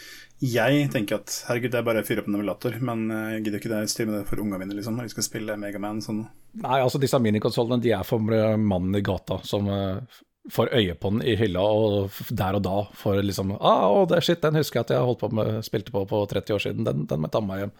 [0.43, 3.45] jeg tenker at herregud, det er bare å fyre opp en emulator, men eh, jeg
[3.45, 6.01] gidder ikke det styre med det for ungene mine, liksom, når de skal spille Megaman
[6.03, 6.25] sånn.
[6.59, 10.19] Nei, altså disse minikonsollene de er for mannen i gata som eh,
[10.51, 14.17] får øye på den i hylla og der og da får liksom ah, å, det
[14.17, 16.63] er shit, den husker jeg at jeg holdt på med, spilte på på 30 år
[16.63, 16.87] siden.
[16.87, 17.73] Den, den må jeg ta med meg hjem.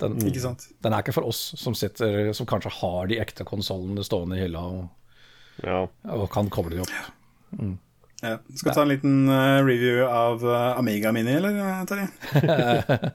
[0.00, 0.66] Den, Ikke sant?
[0.84, 4.42] den er ikke for oss som sitter Som kanskje har de ekte konsollene stående i
[4.44, 4.82] hylla og,
[5.64, 5.86] Ja.
[6.12, 6.92] og kan koble de opp.
[6.92, 8.34] Ja.
[8.52, 12.08] Skal vi ta en liten eh, review av eh, Amiga Mini, eller, eh, Terje?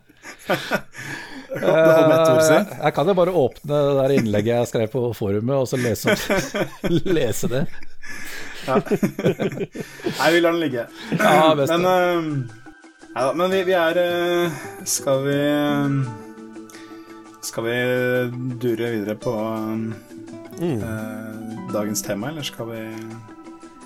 [1.51, 6.13] Jeg kan jo bare åpne det der innlegget jeg skrev på forumet, og så lese,
[7.17, 7.65] lese det.
[10.19, 10.85] Nei, vi lar den ligge.
[11.19, 12.61] Ja, best Men, uh,
[13.15, 15.97] ja, men vi, vi er uh, Skal vi eh,
[17.43, 17.75] Skal vi
[18.61, 19.33] dure videre på
[20.61, 20.85] eh,
[21.73, 22.83] dagens tema, eller skal vi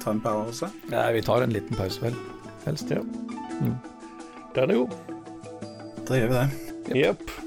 [0.03, 0.69] ta en pause?
[0.91, 2.19] Nei, vi tar en liten pause, vel.
[2.65, 2.91] Helst.
[2.91, 3.01] ja.
[4.55, 4.99] Den er god.
[6.05, 6.99] Da gjør vi det.
[7.05, 7.44] Jepp.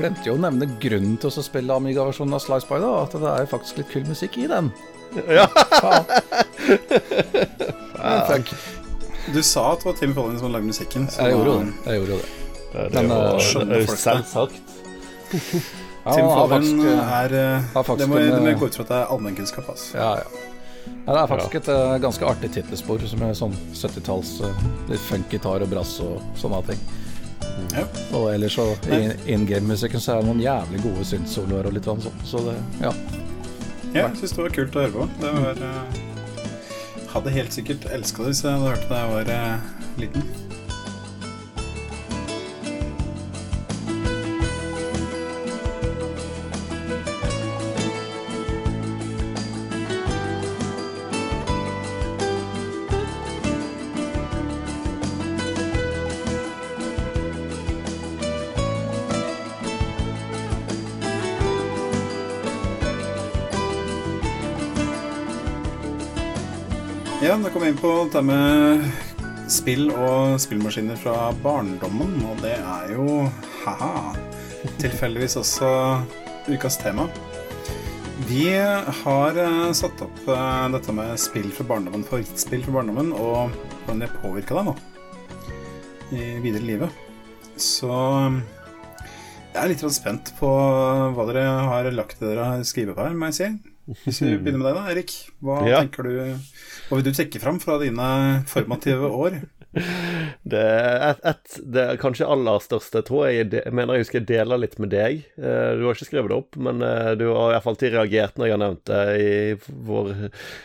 [0.00, 2.92] Glemte jo å nevne grunnen til å spille Amiga-versjonen av Slice By, da.
[3.04, 4.72] At det er faktisk litt kul musikk i den.
[5.26, 5.46] Ja.
[5.76, 6.06] Faen.
[7.98, 8.44] Faen.
[9.30, 11.08] Du sa at det var Tim Collins som lagde musikken.
[11.10, 11.72] så Jeg gjorde det.
[11.86, 12.30] Jeg gjorde jo det.
[12.70, 13.16] Det er Men, eh,
[13.68, 14.76] det er jo selvsagt.
[16.00, 19.10] Ja, Tim Follin eh, er eh, Det må, jeg gå ut fra at det er
[19.12, 19.66] allmennkunnskap.
[19.68, 19.98] Altså.
[19.98, 20.46] Ja, ja.
[21.04, 25.02] Ja, det er faktisk et uh, ganske artig tittelspor, som er sånn 70-talls uh, litt
[25.04, 26.80] funkgitar og brass og sånne ting.
[27.74, 27.86] Ja.
[28.16, 31.88] Og ellers så i in game-musikken så er det noen jævlig gode synth-soloer og litt
[31.90, 32.94] sånn, så det Ja.
[33.90, 35.08] Ja, jeg syns det var kult å høre på.
[35.18, 36.00] Det var eh,
[37.10, 40.49] Hadde helt sikkert elska det hvis jeg hadde hørt det da jeg var uh, liten.
[67.30, 68.80] Ja, da kom vi inn på dette med
[69.46, 73.04] spill og spillmaskiner fra barndommen, og det er jo
[73.62, 74.16] haha
[74.82, 75.68] tilfeldigvis også
[76.50, 77.04] ukas tema.
[78.26, 83.54] Vi har eh, satt opp eh, dette med spill fra barndommen, favorittspill fra barndommen, og
[83.84, 84.74] hvordan det påvirka deg nå
[86.10, 87.04] i videre livet.
[87.54, 87.92] Så
[89.54, 93.38] jeg er litt spent på hva dere har lagt dere skrive på her, må jeg
[93.38, 93.52] si.
[94.02, 95.14] Hvis vi begynner med deg, da, Erik.
[95.38, 95.78] Hva Ja.
[95.84, 96.10] tenker du
[96.90, 98.06] Hva vil du trekke fram fra dine
[98.50, 99.36] formative år?
[100.50, 103.46] Det er et, det er kanskje aller største, tror jeg.
[103.54, 105.20] Jeg mener jeg husker jeg deler litt med deg.
[105.38, 108.48] Eh, Du har ikke skrevet det opp, men eh, du har iallfall alltid reagert når
[108.48, 109.30] jeg har nevnt det i
[109.86, 110.10] vår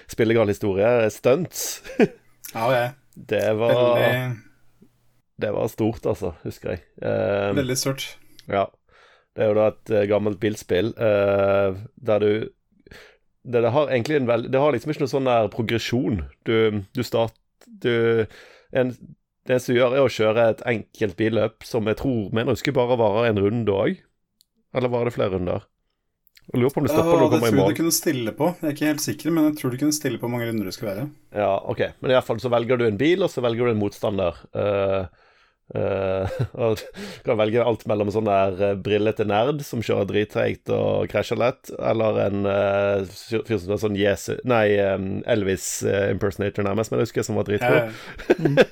[0.09, 0.89] spillegal historie.
[1.13, 1.67] Stunts.
[2.55, 2.93] Ja, jeg
[3.30, 4.41] Det var, veldig,
[5.39, 6.82] det var stort, altså, husker jeg.
[7.05, 8.09] Eh, veldig stort.
[8.49, 8.65] Ja.
[9.38, 12.30] Det er jo da et gammelt bilspill der du
[13.46, 16.24] det, det har egentlig en veld, Det har liksom ikke noe sånn der progresjon.
[16.50, 17.36] Du, du start
[17.66, 18.26] du,
[18.74, 18.91] en,
[19.46, 22.60] Det eneste du gjør, er å kjøre et enkelt billøp som jeg tror mener jeg
[22.60, 24.00] husker bare varer en runde òg.
[24.76, 25.68] Eller var det flere runder?
[26.52, 27.72] Jeg lurer på om du stopper Ja, når du kommer i tror jeg mål.
[27.74, 28.48] du kunne stille på.
[28.60, 30.68] Jeg er ikke helt sikker, men jeg tror du kunne stille på hvor mange runder
[30.70, 31.06] det skulle være.
[31.34, 31.80] Ja, ok.
[32.02, 34.41] Men i hvert fall så velger du en bil, og så velger du en motstander.
[34.54, 35.08] Eh,
[35.74, 36.36] eh,
[36.66, 36.82] og
[37.26, 41.72] kan velge alt mellom sånn der eh, brillete nerd som kjører drittreigt og krasjer lett,
[41.80, 47.01] eller en uh, fyr som er sånn Jesus Nei, um, Elvis uh, impersonator nærmest, men
[47.01, 47.93] jeg husker som var dritgod.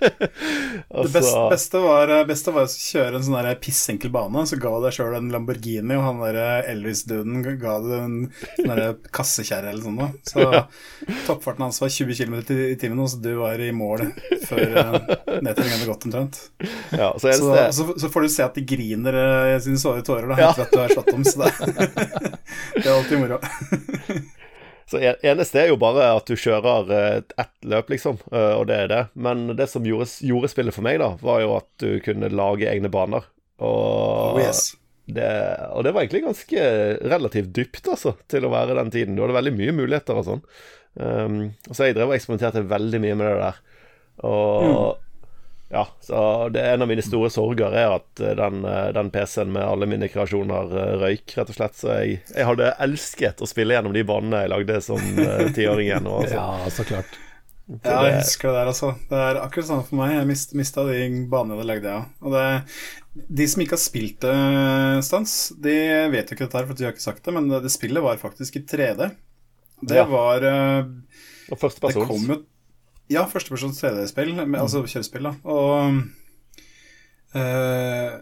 [0.93, 4.59] Og Det beste, beste, var, beste var å kjøre en sånn der pissenkel bane, så
[4.61, 8.17] ga deg sjøl en Lamborghini, og han der Elvis-duden ga deg en
[8.57, 10.11] sånn kassekjerre eller sånn noe.
[10.27, 10.45] Så
[11.27, 14.07] toppfarten hans var 20 km i timen, og så du var i mål
[14.47, 14.97] før uh,
[15.39, 16.41] nedtellingen hadde gått omtrent.
[16.91, 19.17] Ja, så så, det Så, så, får du se at de griner
[19.53, 20.51] i sine såre tårer da, Ja.
[20.53, 21.51] at du har slått dem, så det,
[22.77, 23.39] det er alltid moro.
[24.93, 28.75] Så eneste er jo bare at du kjører eh, ett løp, liksom, eh, og det
[28.83, 29.01] er det.
[29.15, 32.67] Men det som gjorde, gjorde spillet for meg, da, var jo at du kunne lage
[32.69, 33.25] egne baner.
[33.63, 34.73] Og Oh, yes.
[35.07, 35.29] det,
[35.71, 36.67] og det var egentlig ganske
[37.09, 39.15] relativt dypt, altså, til å være den tiden.
[39.17, 40.43] Du hadde veldig mye muligheter og sånn.
[40.99, 41.37] Um,
[41.71, 43.61] så jeg drev og eksperimenterte veldig mye med det der.
[44.29, 44.99] Og
[45.73, 46.21] ja, så
[46.53, 49.87] det en av mine store sorger er at eh, den, eh, den PC-en med alle
[49.89, 51.75] mine kreasjoner eh, røyk, rett og slett.
[51.79, 55.01] Så jeg, jeg hadde elsket å spille gjennom de banene jeg lagde som
[55.57, 56.07] tiåring igjen.
[56.07, 56.35] altså.
[56.37, 57.19] Ja, så klart.
[57.83, 58.89] Ja, jeg husker det der, altså.
[59.09, 60.13] Det er akkurat sånn for meg.
[60.17, 60.97] Jeg mist, mista de
[61.31, 62.01] banene jeg lagde, ja.
[62.21, 62.45] Og det,
[63.39, 64.33] de som ikke har spilt det,
[65.07, 65.75] Stans, de
[66.11, 68.03] vet jo ikke dette her, for de har ikke sagt det, men det, det spillet
[68.03, 69.07] var faktisk i 3D.
[69.87, 70.03] Det Ja.
[70.11, 70.83] var uh,
[71.49, 72.07] Og Det førstepersons.
[72.11, 72.37] kom jo
[73.11, 75.33] Ja, førstepersons 3D-spill, med- altså kjørespill, da.
[75.43, 75.99] Og
[77.35, 78.13] eh,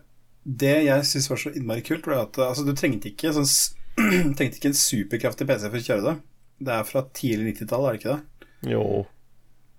[0.44, 3.50] det jeg syns var så innmari kult, var at altså, du trengte ikke, sånn,
[4.38, 6.16] trengte ikke en superkraftig PC for å kjøre det.
[6.62, 8.50] Det er fra tidlig 90-tall, er det ikke det?
[8.72, 8.84] Jo.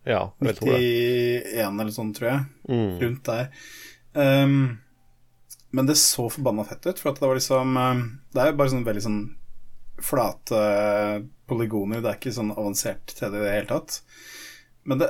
[0.06, 0.78] Ja, jeg tror det.
[1.54, 2.46] 91 eller sånn, tror jeg.
[2.70, 2.88] Mm.
[3.02, 3.44] Rundt der.
[4.18, 4.56] Um,
[5.72, 8.00] men det så forbanna fett ut, for at det var liksom ehm,
[8.34, 9.20] Det er jo bare sånn veldig sånn
[10.02, 10.58] flate
[11.48, 14.00] polygoner, det er ikke sånn avansert 3D i det hele tatt.
[14.84, 15.08] Men det,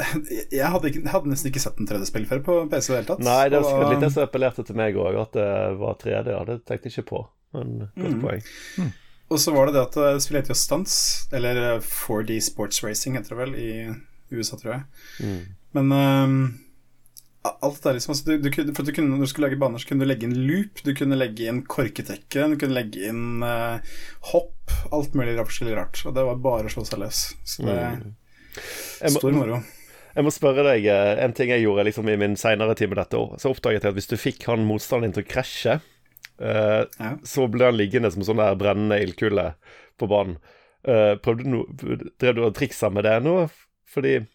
[0.52, 2.98] jeg, hadde ikke, jeg hadde nesten ikke sett en 3D-spill før på PC i det
[2.98, 3.22] hele tatt.
[3.24, 5.46] Nei, det var litt det som appellerte til meg òg, at det
[5.80, 6.34] var 3D.
[6.34, 7.22] Ja, det tenkte jeg ikke på.
[7.56, 8.20] Men godt Mm.
[8.26, 8.92] poeng.
[9.32, 10.96] Og så var det det at det spillet heter jo Stunts,
[11.32, 13.70] eller eh, 4D Sports Racing heter det vel i
[14.36, 14.84] USA, tror jeg.
[15.24, 15.40] Mm.
[15.72, 16.36] Men um,
[17.48, 19.80] alt det der liksom altså, du, du, For du kunne, når du skulle lage baner,
[19.80, 23.40] så kunne du legge inn loop, du kunne legge inn korketekke, du kunne legge inn
[23.40, 23.80] uh,
[24.34, 26.02] hopp, alt mulig rart, forskjellig rart.
[26.04, 27.22] Og det var bare å slå seg løs.
[27.48, 28.02] Så det er
[28.56, 29.62] Jeg må- stor moro.
[30.12, 33.16] Jeg må spørre deg, eh, en ting jeg gjorde liksom i min senere time dette
[33.16, 35.78] år, så oppdaget jeg at hvis du fikk han motstanderen din til å krasje,
[36.42, 37.14] uh, Ja.
[37.24, 39.54] så ble han liggende som sånn der brennende ildkule
[39.98, 40.36] på banen.
[40.84, 41.64] Uh, prøvde du no,
[42.18, 43.48] Drev du og triksa med det nå?
[43.88, 44.26] Fordi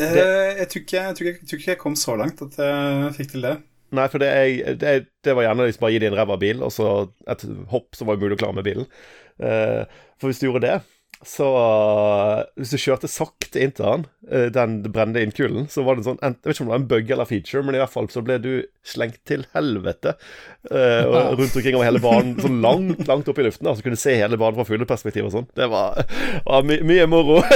[0.00, 2.54] Eh, jeg, tror ikke, jeg, tror ikke, jeg tror ikke jeg kom så langt at
[2.56, 3.58] jeg fikk til det.
[3.92, 6.62] Nei, for det, jeg, det, det var gjerne liksom bare gi dem en ræva bil,
[6.64, 6.86] og så
[7.28, 8.86] et hopp som var umulig å klare med bilen.
[9.36, 9.84] Uh,
[10.16, 10.78] for hvis du gjorde det,
[11.26, 11.48] så
[12.58, 16.20] Hvis du kjørte sakte inn til han, eh, den brennende innkulen, så var det sånn
[16.22, 18.22] Jeg vet ikke om det var en bug eller feature, men i hvert fall så
[18.26, 18.50] ble du
[18.86, 20.16] slengt til helvete
[20.72, 23.98] uh, rundt omkring over hele banen, sånn langt, langt opp i luften, da, så kunne
[23.98, 25.46] du se hele banen fra fugleperspektiv og sånn.
[25.54, 26.02] Det var,
[26.48, 27.38] var my mye moro.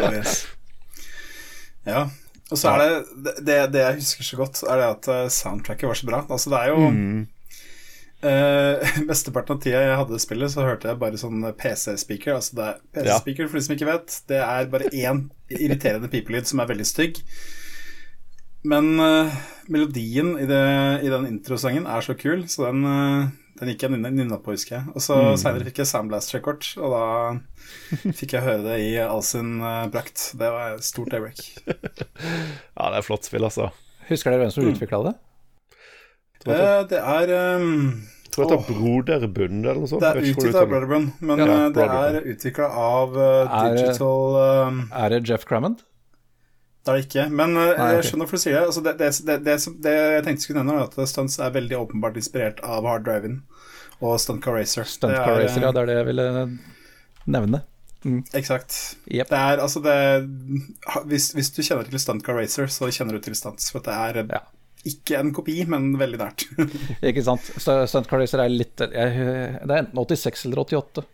[0.00, 0.44] Oh, yes.
[1.88, 2.06] Ja.
[2.50, 5.88] Og så er det, det Det jeg husker så godt, er det at eh, soundtracket
[5.88, 6.22] var så bra.
[6.26, 6.80] Altså, det er jo
[8.22, 12.36] eh, Mesteparten av tida jeg hadde spillet, så hørte jeg bare sånn PC-speaker.
[12.36, 16.46] Altså det er PC-speaker, for de som ikke vet, det er bare én irriterende pipelyd
[16.50, 17.22] som er veldig stygg.
[18.70, 19.32] Men uh,
[19.72, 20.64] melodien i, det,
[21.06, 24.52] i den introsangen er så kul, så den, uh, den gikk jeg nynna nynna på,
[24.52, 24.92] husker jeg.
[24.92, 25.38] Og så Mm.
[25.40, 27.06] seinere fikk jeg Soundblast-rekord, og da
[28.20, 29.94] fikk jeg høre det i all sin brakt.
[29.96, 30.26] prakt.
[30.42, 31.40] Det var et stort daybreak.
[32.76, 33.70] Ja, det er flott spill, altså.
[34.10, 35.16] Husker dere hvem som utvikla det?
[36.40, 40.00] Tror Eh, det er um, Jeg det er Broderbund eller noe sånt.
[40.00, 44.38] Det er utgitt av Broderbund, men Ja, eh, det er utvikla av eh, Er- Digital
[44.70, 45.82] um, Er det Jeff Crammond?
[46.80, 47.24] Det er det ikke.
[47.28, 48.62] Men uh, Nei, jeg skjønner hvorfor du sier det.
[48.70, 51.50] Altså, det, det, det, det, som- det jeg tenkte skulle nevne, var at Stunts er
[51.52, 53.42] veldig åpenbart inspirert av Hard Driving
[54.00, 54.88] og Stunt Car Racer.
[54.88, 55.72] Stunt Car er, Racer, ja.
[55.76, 56.26] Det er det jeg ville
[57.36, 57.60] nevne.
[58.00, 58.22] Mm.
[58.32, 58.78] Eksakt.
[59.12, 59.28] Yep.
[59.28, 59.98] Det er altså det
[61.10, 63.68] hvis, hvis du kjenner til Stunt Car Racer, så kjenner du til Stunts.
[63.74, 64.40] For det er eh, Ja.
[64.88, 66.46] Ikke en kopi, men veldig nært.
[67.10, 67.44] Ikke sant.
[67.60, 71.04] Stunt Car Racer er litt jeg, Det er enten 86 eller 88.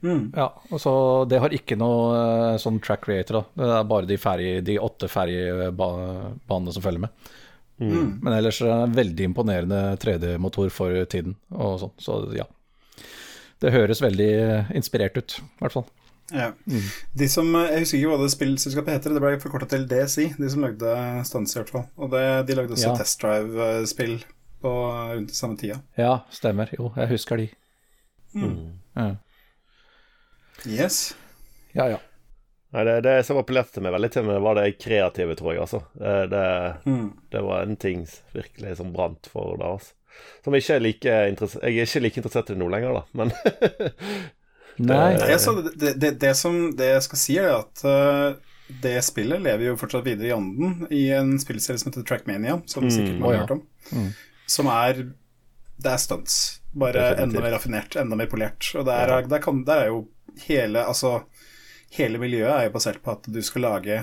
[0.00, 0.32] Mm.
[0.36, 0.92] Ja, og så
[1.28, 3.62] Det har ikke noe eh, sånn track creator, da.
[3.62, 7.32] Det er bare de, ferie, de åtte ferjebanene som følger med.
[7.76, 8.20] Mm.
[8.24, 12.48] Men ellers er det en veldig imponerende 3D-motor for tiden og sånn, så ja.
[13.60, 15.86] Det høres veldig eh, inspirert ut, i hvert fall.
[16.34, 16.48] Ja.
[17.14, 20.32] De som, eh, Jeg husker ikke hva det spillselskapet heter, det ble forkorta til DSI,
[20.38, 20.94] de som lagde
[21.28, 21.84] Stunts i hvert fall.
[21.96, 22.96] Og det, de lagde også Ja.
[22.98, 24.16] Test Drive-spill
[24.62, 24.72] på
[25.14, 25.80] rundt samme tida.
[25.96, 26.68] Ja, stemmer.
[26.78, 27.48] Jo, jeg husker de.
[28.96, 29.14] Ja,
[30.66, 31.14] Yes.
[31.76, 31.86] ja.
[31.92, 31.98] ja.
[32.74, 35.82] Nei, det, det som appellerte meg veldig til meg, var det kreative, tror jeg, altså.
[35.96, 36.46] Det, det,
[36.90, 37.12] Mm.
[37.32, 38.02] det var en ting
[38.34, 39.92] virkelig som brant for det, altså.
[40.44, 43.32] Som ikke er like Jeg er ikke like interessert i det nå lenger, da, men
[44.78, 45.14] Nei.
[45.16, 48.34] Det, altså, det, det, det, som, det jeg skal si, er at uh,
[48.82, 52.88] det spillet lever jo fortsatt videre i ånden i en spillserie som heter Trackmania, som
[52.90, 54.10] sikkert mange har hørt om.
[54.50, 55.04] Som er
[55.76, 56.60] Det er stunts.
[56.76, 57.22] Bare Definitivt.
[57.24, 58.68] enda mer raffinert, enda mer polert.
[58.76, 60.02] Og der, er- der, kan, der er jo
[60.46, 61.22] hele Altså,
[61.96, 64.02] hele miljøet er jo basert på at du skal lage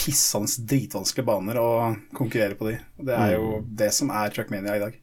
[0.00, 2.78] pissende dritvanskelige baner og konkurrere på de.
[2.98, 4.96] Og det er jo det som er Trackmania i dag.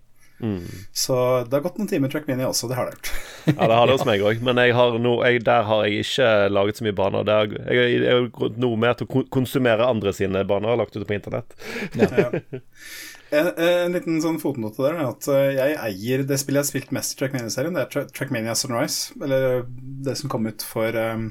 [0.93, 1.15] Så
[1.47, 3.11] det har gått noen timer Trackmania også, det har det gjort.
[3.51, 6.27] Ja, det har det hos meg òg, men har no, jeg, der har jeg ikke
[6.53, 7.25] laget så mye baner.
[7.25, 11.07] Der, jeg jeg har gått noe mer til å konsumere andre sine baner lagt ut
[11.07, 11.57] på internett.
[13.31, 16.67] En, en liten sånn fotnote der er at eh, jeg eier det spillet jeg har
[16.67, 17.77] spilt mest i Trackmania-serien.
[17.77, 19.61] Det er Trackmania Sunrise, eller
[20.03, 21.23] det som kom ut for eh,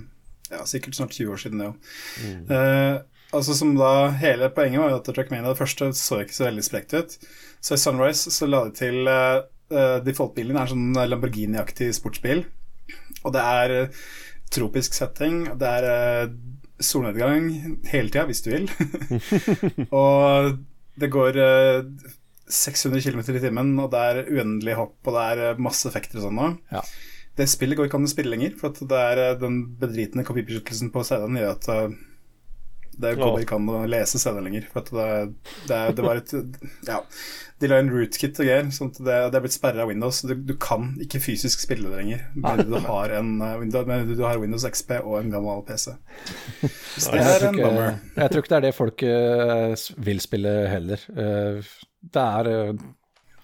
[0.48, 3.04] ja, sikkert snart 20 år siden, det òg.
[3.36, 6.96] altså som da Hele poenget var at Trackmania det første så ikke så veldig sprekt
[6.96, 7.18] ut.
[7.60, 12.46] Så i Sunrise så la de til uh, Default-bilen er en sånn Lamborghini-aktig sportsbil.
[13.20, 13.98] Og det er eh,
[14.50, 15.44] tropisk setting.
[15.60, 15.86] Det er
[16.26, 16.32] uh,
[16.82, 17.50] solnedgang
[17.90, 18.66] hele tida, hvis du vil.
[20.02, 20.56] og
[21.00, 22.10] det går eh,
[22.50, 26.20] 600 km i timen, og det er uendelig hopp, og det er eh, masse effekter
[26.20, 26.58] og sånn.
[26.72, 26.84] Ja.
[27.38, 30.26] Det spillet går ikke an å spille lenger, for at det er eh, den bedritne
[30.26, 31.98] kopibeskyttelsen på CD-en gjør at eh,
[33.02, 34.66] det går ikke an å lese CD lenger.
[34.72, 35.08] For at det,
[35.70, 36.34] det, det var et
[36.88, 37.00] Ja,
[37.60, 40.22] de la inn rootkit og greier, sånn at det, det er blitt sperra av Windows.
[40.24, 42.22] Du, du kan ikke fysisk spille det lenger.
[42.36, 45.92] Men du har en eh, Windows, du har Windows XP og en gammel PC.
[46.96, 47.98] Så det er tror, en bummer.
[48.16, 51.04] jeg tror ikke det er det folk eh, vil spille heller.
[51.12, 51.74] Eh,
[52.16, 52.88] det er eh,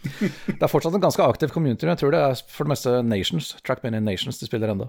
[0.07, 2.92] Det er fortsatt en ganske aktiv community, men jeg tror det er for det meste
[3.04, 3.52] Nations.
[3.66, 4.88] Trackmania Nations de spiller ennå.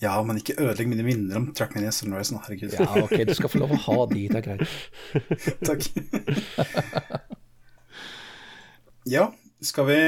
[0.00, 2.72] Ja, men ikke ødelegg mine minner om Trackmania Sunrise nå, herregud.
[2.72, 4.64] Ja, ok, du skal få lov å ha de, det er greit.
[5.68, 5.84] Takk.
[9.12, 9.26] ja,
[9.60, 9.98] skal vi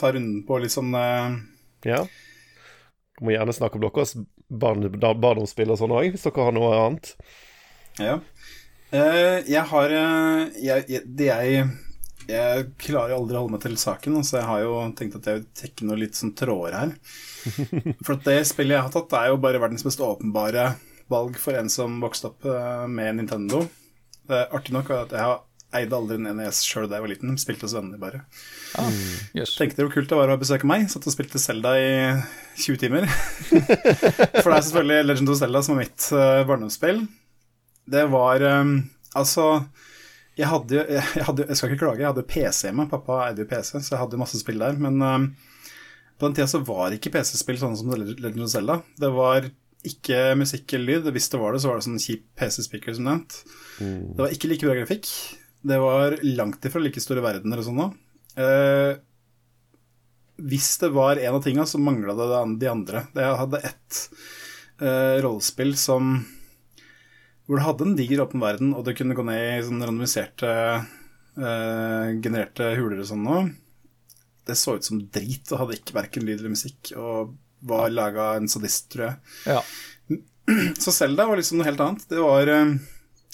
[0.00, 1.32] ta runden på litt sånn uh...
[1.88, 2.02] Ja.
[3.16, 4.12] Vi må gjerne snakke om deres
[4.52, 7.14] barn, barndomsspill og sånn òg, hvis dere har noe annet.
[8.02, 8.18] Ja.
[8.92, 11.60] Uh, jeg har uh, jeg, jeg, Det jeg
[12.28, 15.40] Jeg klarer aldri å holde meg til saken, så jeg har jo tenkt at jeg
[15.40, 16.92] vil trekke noen litt sånn tråder her.
[18.06, 20.72] For det spillet jeg har tatt, er jo bare verdens mest åpenbare
[21.12, 23.66] valg for en som vokste opp eh, med Nintendo.
[24.28, 25.42] Det er artig nok at jeg har
[25.76, 28.22] eide aldri en NES sjøl da jeg var liten, spilte hos venner bare.
[28.80, 28.88] Ah,
[29.36, 29.54] yes.
[29.56, 30.84] Tenkte hvor kult det var å besøke meg.
[30.92, 31.92] Satt og spilte Zelda i
[32.60, 33.08] 20 timer.
[34.42, 37.06] For det er selvfølgelig Legend of Zelda som er mitt uh, barndomsspill.
[37.92, 38.76] Det var um,
[39.18, 39.46] Altså,
[40.38, 42.88] jeg hadde jo jeg, jeg, jeg skal ikke klage, jeg hadde PC hjemme.
[42.92, 44.76] Pappa eide jo PC, så jeg hadde masse spill der.
[44.80, 45.26] Men um,
[46.22, 48.78] på den tida så var ikke PC-spill sånn som Legend of Zelda.
[49.02, 49.48] Det var
[49.82, 51.08] ikke musikk eller lyd.
[51.16, 53.38] Hvis det var det, så var det sånn kjip PC-speaker som nevnt.
[54.14, 55.10] Det var ikke like bra grafikk.
[55.66, 57.96] Det var langt ifra like store verdener og sånn.
[58.38, 58.92] Eh,
[60.42, 62.28] hvis det var en av tinga, så mangla det
[62.62, 63.04] de andre.
[63.18, 63.98] Jeg hadde ett
[64.78, 66.14] eh, rollespill som
[67.46, 70.52] hvor det hadde en diger åpen verden, og det kunne gå ned i sånn randomiserte
[70.54, 73.40] eh, genererte huler og sånn nå.
[74.46, 78.32] Det så ut som drit og hadde ikke verken lyd eller musikk, og var laga
[78.36, 79.16] en sadist, tror jeg.
[79.46, 79.62] Ja.
[80.82, 82.06] Så Selda var liksom noe helt annet.
[82.10, 82.74] Det var eh,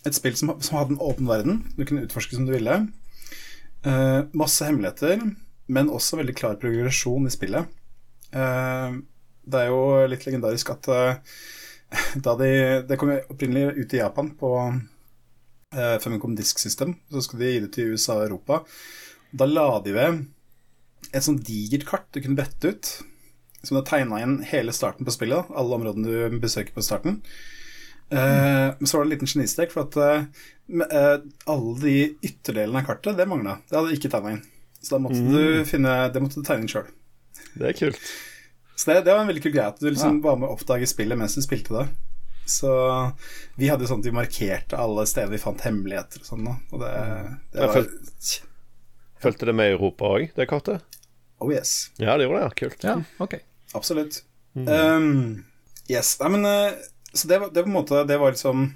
[0.07, 1.63] et spill som, som hadde en åpen verden.
[1.77, 2.83] Du kunne utforske som du ville.
[3.87, 5.23] Uh, masse hemmeligheter,
[5.71, 7.71] men også veldig klar progresjon i spillet.
[8.35, 8.99] Uh,
[9.49, 11.37] det er jo litt legendarisk at uh,
[12.27, 12.51] da de
[12.85, 17.63] Det kom opprinnelig ut i Japan på uh, Famicom Disk System, så skulle de gi
[17.65, 18.61] det til USA og Europa.
[19.33, 20.27] Da la de ved
[21.13, 22.91] et sånt digert kart du kunne brette ut,
[23.63, 27.23] som det tegna inn hele starten på spillet, da, alle områdene du besøker på starten.
[28.09, 28.19] Mm.
[28.19, 31.19] Uh, så var det en liten genistrek, for at uh,
[31.51, 33.59] alle de ytterdelene av kartet, det mangla.
[33.69, 34.45] Det hadde de ikke tegna inn.
[34.79, 36.87] Så da måtte du finne Det måtte du tegne inn sjøl.
[37.59, 38.11] Det er kult.
[38.79, 40.87] Så det, det var en veldig kul greie at du liksom var med å oppdage
[40.87, 41.89] spillet mens du spilte det.
[42.49, 42.71] Så
[43.59, 46.47] vi hadde jo sånn at vi markerte alle steder vi fant hemmeligheter og sånn.
[46.47, 46.93] Og det,
[47.53, 47.89] det var
[49.19, 50.98] Følte det med i Europa òg, det kartet?
[51.39, 51.91] Oh yes.
[51.97, 52.55] Ja, det gjorde det.
[52.59, 52.85] Kult.
[52.85, 53.39] ja, ok.
[53.79, 54.23] Absolutt.
[54.55, 55.45] Um,
[55.89, 56.17] yes.
[56.21, 56.73] Nei, men eh,
[57.13, 58.73] Så det var, det, på en måte, det var liksom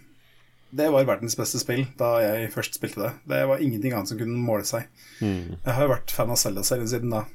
[0.70, 3.12] Det var verdens beste spill da jeg først spilte det.
[3.34, 4.86] Det var ingenting annet som kunne måle seg.
[5.20, 7.26] Jeg har jo vært fan av Zelda-serien siden da.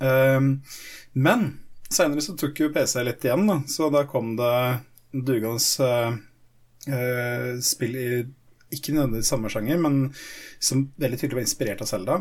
[0.00, 0.62] Um,
[1.12, 1.44] men
[1.92, 3.58] seinere så tok jo PC litt igjen, da.
[3.68, 4.54] Så da kom det
[5.12, 6.16] dugende uh,
[6.88, 8.08] uh, spill i
[8.70, 9.96] ikke nødvendigvis samme sjanger, men
[10.62, 12.20] som veldig tydelig var inspirert av Zelda.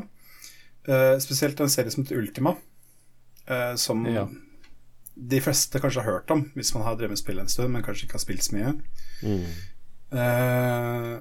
[0.90, 2.56] Uh, spesielt en serie som heter Ultima,
[3.50, 4.28] uh, som Ja.
[5.16, 7.84] de fleste kanskje har hørt om hvis man har drevet med spill en stund, men
[7.86, 8.74] kanskje ikke har spilt så mye.
[10.12, 11.20] Eh,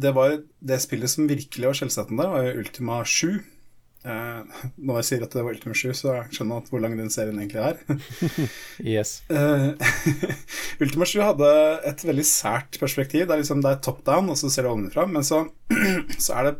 [0.00, 3.40] det var det spillet som virkelig var skjellsettende, var Ultima 7.
[4.00, 4.48] Uh,
[4.80, 7.36] når jeg sier at det var Ultima 7, så skjønner jeg hvor lang den serien
[7.36, 7.80] egentlig er.
[8.96, 9.18] Yes.
[9.28, 9.76] Uh,
[10.82, 11.50] Ultima 7 hadde
[11.90, 13.26] et veldig sært perspektiv.
[13.26, 15.04] Det er liksom det er top down, og så ser du ovenfra.
[15.08, 15.42] Men så,
[16.24, 16.54] så er det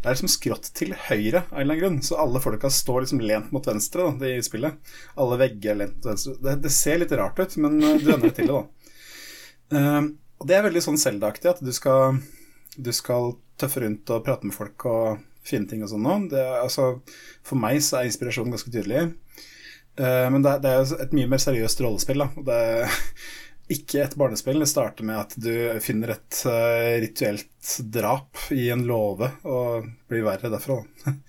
[0.00, 1.98] det er liksom skrått til høyre av en eller annen grunn.
[2.04, 4.78] Så alle folka står liksom lent mot venstre da, i spillet.
[5.20, 6.36] Alle vegger er lent mot venstre.
[6.42, 8.96] Det, det ser litt rart ut, men eh, du ender til det, da.
[9.76, 10.02] Eh,
[10.36, 12.20] og det er veldig sånn Zelda-aktig, at du skal,
[12.76, 16.18] du skal tøffe rundt og prate med folk og finne ting og sånn nå.
[16.60, 16.90] Altså,
[17.46, 19.06] for meg så er inspirasjonen ganske tydelig.
[19.96, 22.20] Uh, men det, det er jo et mye mer seriøst rollespill.
[22.20, 22.44] Da.
[22.50, 22.58] Det
[23.72, 24.60] ikke et barnespill.
[24.62, 25.50] Det starter med at du
[25.82, 30.78] finner et uh, rituelt drap i en låve, og blir verre derfra.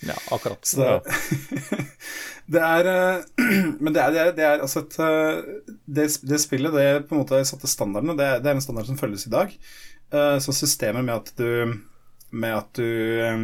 [0.05, 0.61] Ja, akkurat.
[0.67, 1.79] Så det,
[2.57, 3.25] det er uh,
[3.81, 7.17] Men det er, det er, det er altså et uh, det, det spillet, det på
[7.17, 8.17] en måte satte standardene.
[8.19, 9.57] Det, det er en standard som følges i dag.
[10.07, 11.73] Så systemet med at du
[12.31, 12.85] Med at du
[13.19, 13.41] eh,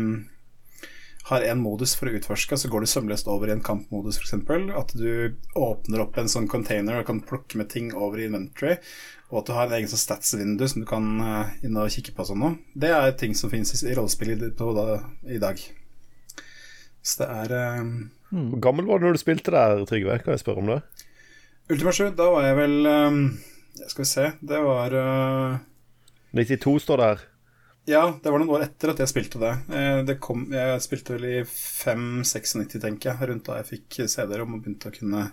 [1.33, 4.35] har en modus for å utforske, så går du sømløst over i en kampmodus, f.eks.
[4.77, 8.77] At du åpner opp en sånn container og kan plukke med ting over i inventory.
[9.31, 12.13] Og at du har en egen sånn stats-vindu som du kan uh, inn og kikke
[12.15, 12.27] på.
[12.29, 12.57] sånn noe.
[12.77, 15.63] Det er ting som finnes i rollespill i, dag.
[17.03, 18.53] Så det er mm.
[18.53, 20.21] Hvor gammel var du når du spilte der, Trygve?
[20.23, 20.79] Kan jeg spørre om det?
[21.73, 23.19] Ultima 7, da var jeg vel um,
[23.87, 25.61] Skal vi se, det var uh,
[26.33, 27.27] 92 står der.
[27.85, 29.51] Ja, det var noen år etter at jeg spilte det.
[29.75, 34.45] Eh, det kom, jeg spilte vel i 5-96, tenker jeg, rundt da jeg fikk CD-er
[34.45, 35.25] om og begynte å kunne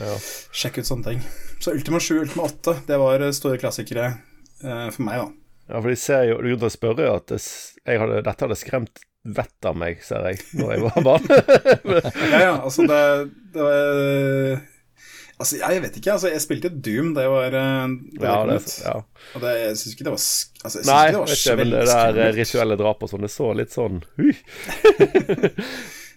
[0.00, 0.16] ja.
[0.50, 1.22] sjekke ut sånne ting.
[1.62, 5.30] Så Ultima 7 og Ultima 8, det var store klassikere eh, for meg, da.
[5.70, 7.38] Ja, for de ser jo Du å spørre at det,
[7.86, 11.28] hadde, dette hadde skremt vettet av meg, ser jeg, når jeg var barn.
[12.34, 13.02] ja, ja, altså det,
[13.54, 14.58] det var
[15.42, 16.12] Altså, jeg vet ikke.
[16.14, 18.94] altså Jeg spilte Doom da jeg var, eh, ja, det, ja.
[19.34, 21.72] Og det, jeg syns ikke det var altså, Nei, ikke det var vet ikke, men
[21.72, 23.98] det der rituelle drap og sånn, det så litt sånn.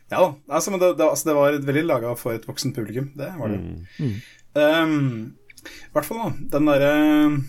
[0.10, 0.56] Ja da.
[0.56, 3.10] Altså, men det, det, altså, det var veldig laga for et voksent publikum.
[3.18, 3.62] Det var det.
[3.98, 4.14] Mm.
[4.54, 6.50] Um, hvert fall, da.
[6.56, 7.40] Den derre uh,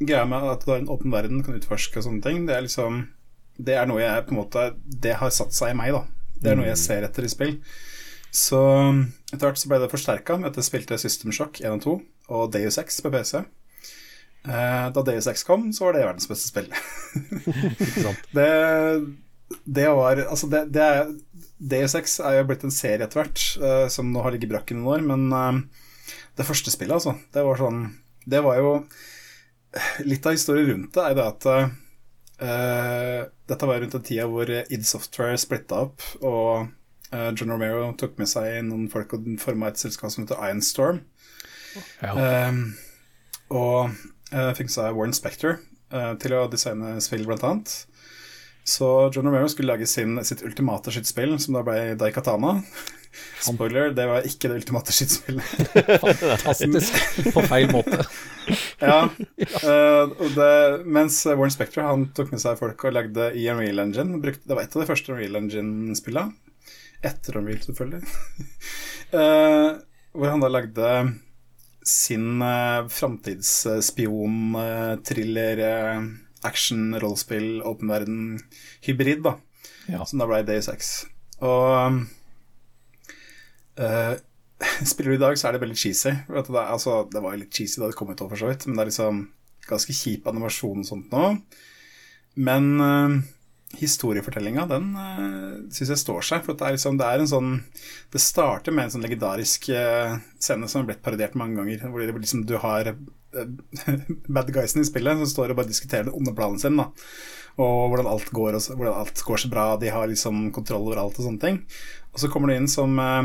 [0.00, 2.64] greia med at du har en åpen verden, kan utforske og sånne ting, det er
[2.66, 3.04] liksom
[3.58, 6.04] Det er noe jeg på en måte Det har satt seg i meg, da.
[6.38, 6.84] Det er noe jeg mm.
[6.86, 7.54] ser etter i spill.
[8.34, 8.60] Så
[9.32, 11.94] etter hvert så ble det forsterka med at jeg spilte System Shock 1 og 2
[12.38, 13.40] og Deus X på PC.
[14.48, 16.68] Eh, da Deus X kom, så var det verdens beste spill.
[18.36, 18.50] det,
[19.64, 21.12] det var Altså, det, det er
[21.58, 24.70] Deus X er jo blitt en serie etter hvert, uh, som nå har ligget brakk
[24.70, 27.80] i noen år, men uh, det første spillet, altså, det var sånn
[28.28, 28.72] Det var jo
[30.06, 34.48] Litt av historien rundt det er det at uh, dette var rundt den tida hvor
[34.48, 36.70] id Software splitta opp, og
[37.10, 41.00] John Romero tok med seg noen folk og forma et selskap som heter Iron Storm.
[42.02, 42.48] Ja.
[42.50, 42.62] Um,
[43.54, 43.94] og
[44.34, 45.58] uh, fikk seg Warren Spector
[45.94, 47.74] uh, til å designe spill, blant annet.
[48.68, 52.58] Så John Romero skulle lage sin, sitt ultimate skytespill, som da ble Daikatana.
[53.40, 55.78] Spoiler, det var ikke det ultimate skytespillet.
[56.44, 56.98] Fantastisk.
[57.32, 58.02] På feil måte.
[58.90, 59.06] ja.
[59.08, 60.52] Uh, det,
[60.84, 64.20] mens Warren Spector han tok med seg folk og lagde i Unreal Engine.
[64.20, 66.36] Brukte, det var et av de første Unreal Engine-spillene.
[67.04, 68.02] Etter Unreal, selvfølgelig.
[69.14, 69.78] uh,
[70.18, 70.92] hvor han da lagde
[71.86, 76.08] sin uh, framtidsspion, uh, thriller, uh,
[76.48, 79.36] action, rollespill, åpen verden-hybrid, da.
[79.88, 80.04] Ja.
[80.04, 80.90] Som da ble Day 6.
[81.46, 82.02] Og
[83.78, 84.14] uh,
[84.90, 86.12] spiller du i dag, så er det veldig cheesy.
[86.26, 88.76] Det, er, altså, det var litt cheesy da det kom ut, for så vidt, men
[88.76, 89.26] det er liksom
[89.68, 91.24] ganske kjip animasjon og sånt nå.
[92.38, 92.64] Men
[93.76, 96.44] historiefortellinga, den uh, eh, syns jeg står seg.
[96.44, 97.50] For det er, liksom, det er en sånn
[98.12, 100.10] Det starter med en sånn legendarisk uh,
[100.40, 101.78] scene som har blitt parodiert mange ganger.
[101.84, 102.98] Hvor det, liksom, du har uh,
[104.38, 106.80] bad guysen i spillet som står og bare diskuterer den onde planen sin.
[106.80, 106.86] Da.
[107.60, 110.98] Og hvordan alt, går, og, hvordan alt går så bra, de har liksom kontroll over
[111.02, 111.56] alt og sånne ting.
[112.14, 113.24] Og så kommer du inn som uh,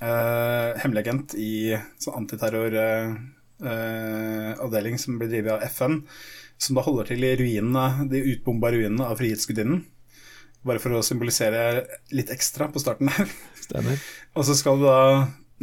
[0.00, 5.94] hemmelig agent i sånn antiterroravdeling som blir drevet av FN
[6.60, 9.82] som da holder til i ruinene, de utbomba ruinene av Frihetsgudinnen.
[10.64, 11.84] Bare for å symbolisere
[12.14, 13.32] litt ekstra på starten her.
[13.60, 14.00] Stemmer.
[14.36, 15.00] og så skal du da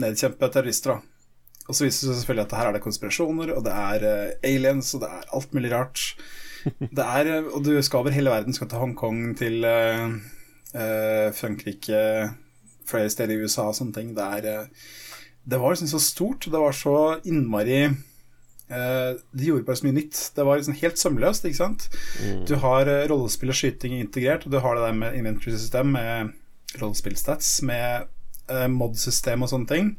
[0.01, 1.07] nedkjempe terrorister, da.
[1.69, 4.35] Og så viser det seg selvfølgelig at her er det konspirasjoner, og det er uh,
[4.45, 6.05] aliens, og det er alt mulig rart.
[6.97, 8.53] Det er, uh, og du skal over hele verden.
[8.53, 10.11] Skal til Hongkong, til uh,
[11.33, 12.01] Frankrike,
[12.85, 14.11] flere steder i USA og sånne ting.
[14.13, 14.67] Det er
[15.41, 16.45] Det var liksom så stort.
[16.45, 18.10] Det var så innmari Eh,
[18.71, 20.19] de gjorde bare så mye nytt.
[20.35, 21.45] Det var liksom helt sømløst.
[21.47, 21.87] ikke sant?
[22.21, 22.45] Mm.
[22.47, 26.31] Du har uh, rollespill og skyting integrert, og du har det der med inventory-system, med
[26.81, 28.07] rollespillstats, med
[28.51, 29.93] uh, mod-system og sånne ting.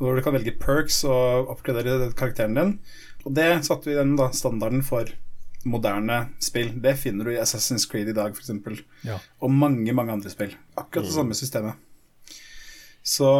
[0.00, 2.78] Hvor du kan velge perks og oppgradere karakteren din.
[3.22, 5.10] Og det satte vi den da, standarden for
[5.68, 6.72] moderne spill.
[6.82, 8.82] Det finner du i Assassin's Creed i dag, f.eks.
[9.06, 9.20] Ja.
[9.42, 10.56] Og mange, mange andre spill.
[10.74, 11.18] Akkurat det mm.
[11.20, 11.78] samme systemet.
[13.02, 13.30] Så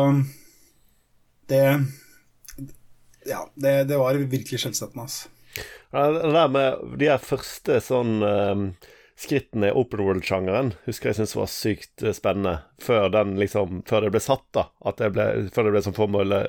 [1.51, 1.65] det
[3.29, 5.07] ja, det, det var virkelig skjellsettende.
[5.07, 5.29] Altså.
[5.93, 8.67] Det der med de her første sånn um,
[9.23, 12.57] skrittene i open world-sjangeren husker jeg syntes var sykt eh, spennende.
[12.83, 14.67] Før, den, liksom, før det ble satt, da.
[14.89, 16.43] At det ble, før det ble sånn formula,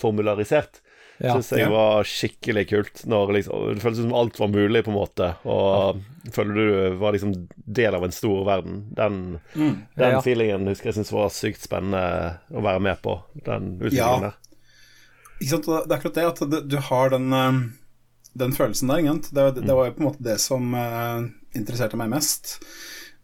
[0.00, 0.80] formularisert.
[1.18, 1.70] Ja, syns jeg ja.
[1.70, 3.02] var skikkelig kult.
[3.06, 5.28] Når liksom, Det føltes som alt var mulig, på en måte.
[5.46, 6.30] Og ja.
[6.34, 8.80] føler du var liksom del av en stor verden.
[8.96, 9.20] Den,
[9.54, 13.18] mm, den feelingen husker jeg syns var sykt spennende å være med på.
[13.46, 14.40] Den utviklingen der.
[15.44, 15.68] Ikke sant?
[15.68, 17.60] Det er akkurat det at du har den, eh,
[18.40, 19.04] den følelsen der.
[19.28, 22.56] Det, det, var jo på en måte det som uh, interesserte meg mest.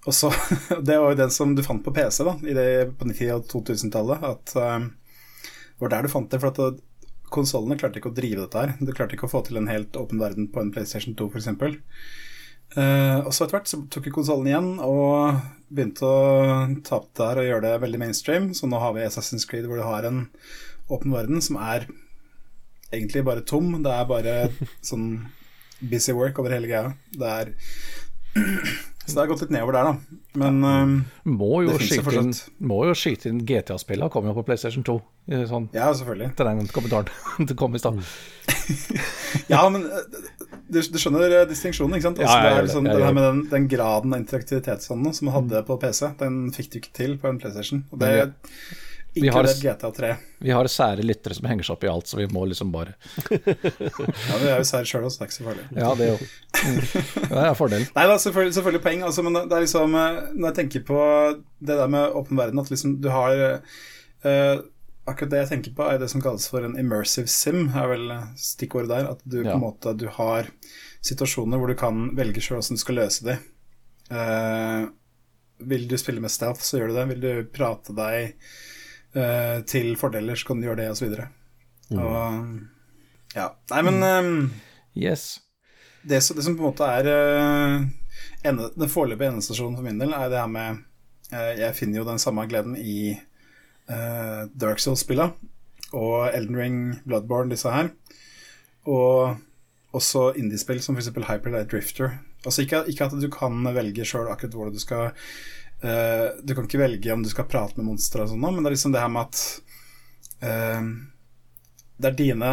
[0.08, 0.28] Og så,
[0.86, 2.68] Det var jo den som du fant på PC da, det,
[3.00, 4.26] på 90- og 2000-tallet.
[4.34, 6.42] At uh, Det var der du fant det.
[6.42, 6.82] For at
[7.30, 8.74] konsollene klarte ikke å drive dette her.
[8.80, 11.48] Du klarte ikke å få til en helt åpen verden på en PlayStation 2, f.eks.
[12.70, 15.40] Uh, og så etter hvert så tok vi konsollen igjen og
[15.74, 18.52] begynte å ta opp det her og gjøre det veldig mainstream.
[18.54, 20.26] Så nå har vi Assassin's Creed hvor du har en
[20.90, 21.88] åpen verden som er
[22.92, 23.72] egentlig bare tom.
[23.84, 24.36] Det er bare
[24.84, 25.10] sånn
[25.80, 26.94] busy work over hele greia.
[27.16, 27.54] Det er
[29.10, 30.18] Så det har gått litt nedover der, da.
[30.38, 30.90] Men um,
[31.26, 32.28] må, jo skyte inn,
[32.62, 34.10] må jo skyte inn GTA-spillene.
[34.12, 34.94] Kommer jo på PlayStation 2.
[35.50, 36.28] Sånn, ja, selvfølgelig.
[36.38, 37.08] Til den kommentaren
[37.48, 37.98] det kom i stad.
[39.52, 39.88] ja, men
[40.70, 42.22] du, du skjønner eh, distinksjonen, ikke sant?
[42.22, 45.30] Også, ja, det er liksom, det her med den, den, graden av interaktivitet sånn, som
[45.30, 47.82] man hadde på PC, den fikk du ikke til på en PlayStation.
[47.90, 48.14] Og det
[49.14, 50.14] vi har, GTA 3.
[50.38, 52.94] Vi har sære lyttere som henger seg opp i alt, så vi må liksom bare
[53.30, 55.64] Ja, vi er jo sære sjøl også, det er ikke så farlig.
[55.76, 56.26] Ja, det òg.
[57.30, 57.88] Det er fordelen.
[57.96, 61.00] Nei da, selvfølgelig, selvfølgelig, poeng, altså, men det er liksom eh, Når jeg tenker på
[61.58, 64.62] det der med åpen verden, at liksom du har uh,
[65.10, 68.06] Akkurat det jeg tenker på, er det som kalles for en immersive sim, er vel
[68.38, 69.08] stikkordet der.
[69.16, 69.48] At du ja.
[69.48, 70.50] på en måte du har
[71.02, 73.38] situasjoner hvor du kan velge sjøl åssen du skal løse de.
[74.12, 74.90] Uh,
[75.66, 77.06] vil du spille med stealth, så gjør du det.
[77.14, 78.36] Vil du prate deg
[79.16, 81.14] uh, til fordeler, så kan du gjøre det, osv.
[81.90, 82.02] Mm.
[82.02, 83.48] Og ja.
[83.70, 84.50] Nei, men um,
[84.98, 85.38] Yes.
[86.02, 87.84] Det, det, som på en måte er uh,
[88.46, 90.80] ene, den foreløpige endestasjonen for min del, er det her med
[91.32, 93.12] uh, Jeg finner jo den samme gleden i
[93.90, 95.30] uh, Dark Souls-spilla
[95.90, 97.90] og Elden Ring, Bloodborne, disse her.
[98.86, 99.36] Og
[99.92, 101.10] også indiespill som f.eks.
[101.10, 102.18] Hyperlight Drifter.
[102.44, 105.10] Altså ikke, ikke, at du kan velge sjøl akkurat hvor du skal
[105.80, 108.68] Uh, du kan ikke velge om du skal prate med monstre og sånn, men det
[108.68, 109.44] er liksom det her med at
[110.44, 110.88] uh,
[111.96, 112.50] Det er dine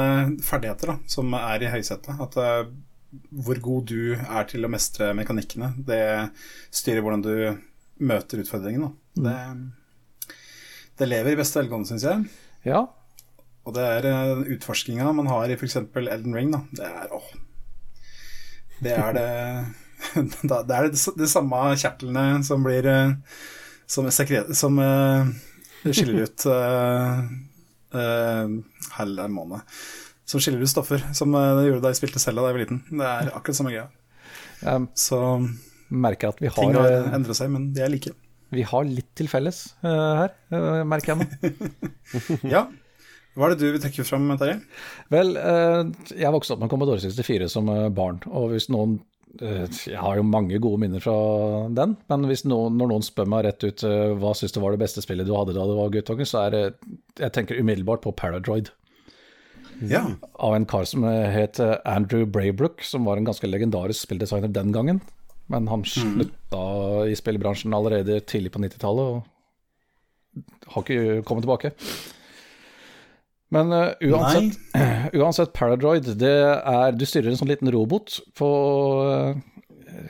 [0.48, 2.22] ferdigheter da, som er i høysetet.
[2.24, 2.70] At uh,
[3.44, 6.04] hvor god du er til å mestre mekanikkene, det
[6.76, 7.34] styrer hvordan du
[8.08, 8.92] møter utfordringene.
[9.18, 9.36] Det,
[11.00, 12.28] det, lever i beste velgående, syns jeg.
[12.68, 12.86] Ja.
[13.68, 15.82] Og det er uh, utforskinga man har i f.eks.
[15.84, 16.54] Elden Ring.
[16.56, 16.64] Da.
[16.80, 17.28] Det er åh,
[18.84, 19.28] Det er det
[20.18, 23.14] det er de samme kjertlene som blir eh,
[23.88, 25.30] Som, sekret, som uh,
[25.86, 27.22] skiller ut uh,
[27.96, 28.50] uh,
[28.98, 29.64] Helle måned.
[30.28, 32.82] Som skiller ut stoffer, som det gjorde da jeg spilte Selda da jeg var liten.
[32.92, 33.88] Det er akkurat samme greia.
[35.00, 35.22] Så
[35.88, 38.12] merker at vi har Ting har endret seg, men de er like.
[38.52, 40.36] Vi har litt til felles her,
[40.84, 41.72] merker jeg nå.
[42.58, 42.66] ja.
[43.38, 44.60] Hva er det du vil trekke fram, Terje?
[45.16, 45.32] Vel,
[46.12, 48.20] jeg vokste opp med Commodore 64 som barn.
[48.28, 51.14] Og hvis noen Eh, jeg har jo mange gode minner fra
[51.76, 54.82] den, men noen, når noen spør meg rett ut eh, hva syns du var det
[54.82, 56.64] beste spillet du hadde da du var guttunge, så er det
[57.20, 58.72] Jeg tenker umiddelbart på Paradroid.
[59.86, 60.04] Ja.
[60.42, 64.74] Av en kar som het eh, Andrew Braybrook, som var en ganske legendarisk spilldesigner den
[64.74, 65.02] gangen.
[65.48, 65.90] Men han mm.
[65.94, 67.10] slutta mm.
[67.12, 69.26] i spillbransjen allerede tidlig på 90-tallet og
[70.74, 71.72] har ikke kommet tilbake.
[73.54, 74.58] Men uh, uansett,
[75.16, 78.50] uansett, Paradroid, det er Du styrer en sånn liten robot på
[79.08, 79.38] uh,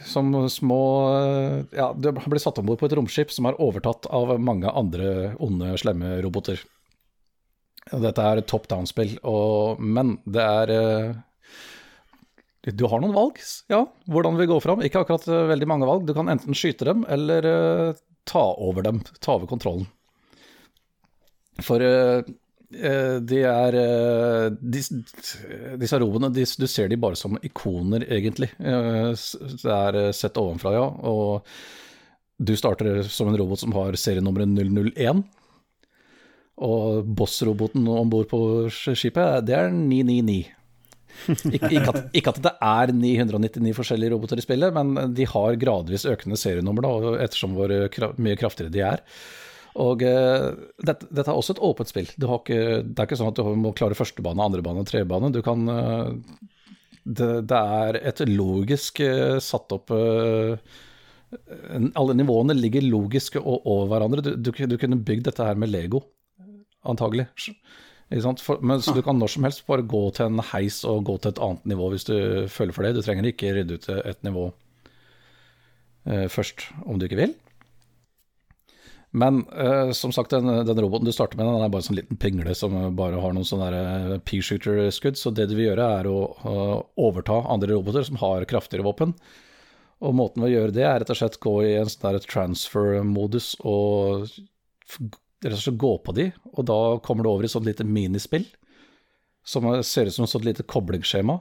[0.08, 0.82] som små
[1.14, 4.72] uh, Ja, du blir satt om bord på et romskip som er overtatt av mange
[4.74, 6.64] andre onde, slemme roboter.
[7.88, 9.14] Dette er top down-spill,
[9.80, 10.72] men det er
[12.68, 13.40] Du har noen valg,
[13.72, 13.86] ja.
[14.12, 14.84] Hvordan vi går fram.
[14.84, 15.24] Ikke akkurat
[15.54, 16.04] veldig mange valg.
[16.04, 17.48] Du kan enten skyte dem eller
[18.28, 19.00] ta over dem.
[19.24, 19.88] Ta over kontrollen.
[21.64, 22.24] For Eh,
[22.76, 24.82] er eh, de,
[25.80, 28.49] Disse robotene, de, du ser de bare som ikoner, egentlig.
[28.59, 30.86] Eh, det er sett ovenfra, ja.
[31.07, 31.47] Og
[32.38, 35.24] du starter som en robot som har serienummeret 001.
[36.68, 38.39] Og bossroboten om bord på
[38.70, 40.53] skipet, det er 999.
[41.49, 45.57] Ikke, ikke, at, ikke, at, det er 999 forskjellige roboter i spillet, men de har
[45.57, 47.74] gradvis økende serienummer, da, ettersom hvor
[48.22, 49.03] mye kraftigere de er.
[49.78, 50.50] Og uh,
[50.82, 52.10] dette, dette, er også et åpent spill.
[52.10, 55.32] Ikke, det er ikke sånn at du må klare førstebane, andrebane, andre bane, tredje bane.
[55.36, 56.14] Du kan uh,
[57.06, 59.94] det, det, er et logisk uh, satt opp
[61.28, 64.24] Alle nivåene ligger logisk over hverandre.
[64.26, 66.02] Du, du, du, kunne bygd dette her med Lego,
[66.88, 67.28] antagelig.
[68.40, 71.18] For, men, så du kan når som helst bare gå til en heis og gå
[71.20, 72.16] til et annet nivå hvis du
[72.50, 72.96] føler for det.
[72.96, 74.48] Du trenger ikke rydde ut et nivå
[76.32, 77.34] først om du ikke vil.
[79.12, 81.99] Men uh, som sagt, den, den, roboten du starter med, den er bare en sånn
[81.99, 85.20] liten pingle som bare har noen sånne eh, p-shooter-skudd.
[85.20, 86.78] Så det du vil gjøre, er å uh,
[87.08, 89.16] overta andre roboter som har kraftigere våpen.
[90.03, 94.28] Og måten å gjøre det, er rett og slett gå i en sånn transfer-modus og
[94.28, 98.45] rett og slett gå på de, og da kommer du over i sånn lite minispill
[99.47, 101.38] som ser ut som et sånt lite koblingsskjema.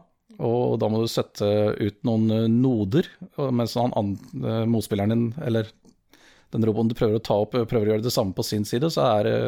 [0.47, 1.47] Og da må du sette
[1.81, 3.09] ut noen noder,
[3.51, 4.15] mens han,
[4.71, 5.71] motspilleren din, eller
[6.55, 8.91] den roboten du prøver å ta opp, prøver å gjøre det samme på sin side,
[8.93, 9.39] så er det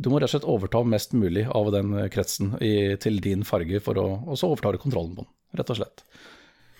[0.00, 3.80] Du må rett og slett overta mest mulig av den kretsen i, til din farge,
[3.84, 6.04] for å, og så overtar du kontrollen på den, rett og slett.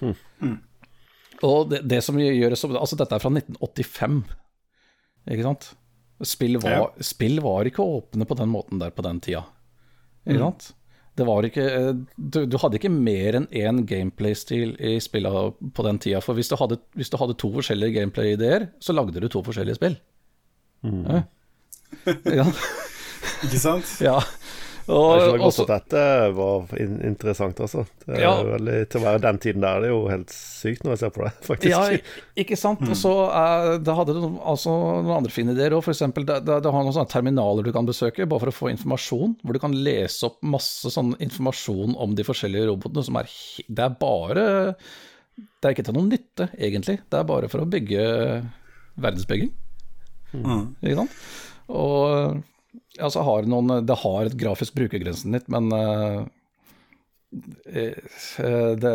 [0.01, 0.15] Hmm.
[0.41, 0.57] Mm.
[1.45, 4.23] Og det, det som gjøres Altså, dette er fra 1985,
[5.31, 5.71] ikke sant?
[6.25, 6.87] Spill var, Ja.
[7.05, 9.45] spill var ikke åpne på den måten der på den tida.
[10.29, 10.71] Ikke sant?
[11.21, 15.85] Det var ikke eh, du, du hadde ikke mer enn én gameplay-stil i spillet på
[15.85, 16.23] den tida.
[16.25, 19.81] For hvis du hadde, hvis du hadde to forskjellige gameplay-ideer, så lagde du to forskjellige
[19.81, 20.01] spill.
[20.87, 21.23] Ja.
[22.31, 22.45] Ja.
[23.45, 23.89] Ikke sant?
[24.01, 24.21] ja.
[24.91, 26.03] Og, godt også- at dette
[26.35, 27.85] var in interessant, altså.
[28.07, 28.33] Det Ja.
[28.43, 31.11] veldig, til å være den tiden der, det er jo helt sykt når jeg ser
[31.15, 31.71] på det, faktisk.
[31.71, 31.99] Ja,
[32.45, 32.81] ikke sant.
[32.83, 34.75] Og så eh, da hadde du altså,
[35.05, 35.85] noen andre fine ideer òg.
[35.85, 35.99] F.eks.
[36.17, 39.37] det, det, det har noen sånne terminaler du kan besøke, bare for å få informasjon.
[39.45, 43.31] Hvor du kan lese opp masse sånn informasjon om de forskjellige robotene som er
[43.69, 44.47] Det er bare
[45.39, 46.99] Det er ikke til noen nytte, egentlig.
[47.09, 48.05] Det er bare for å bygge
[49.01, 49.53] verdensbygging.
[50.35, 50.75] Mm.
[50.83, 51.11] Ikke sant?
[51.71, 52.43] Og
[53.01, 56.21] altså har noen Det har et grafisk brukergrensesnitt, men eh,
[57.81, 58.95] eh, det,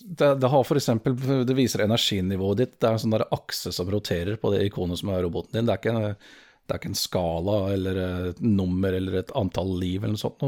[0.00, 1.16] det, det har eksempel
[1.46, 2.78] Det viser energinivået ditt.
[2.78, 5.68] Det er en sånn der akse som roterer på det ikonet som er roboten din.
[5.68, 6.16] Det er ikke en,
[6.62, 10.42] det er ikke en skala eller et nummer eller et antall liv eller noe sånt.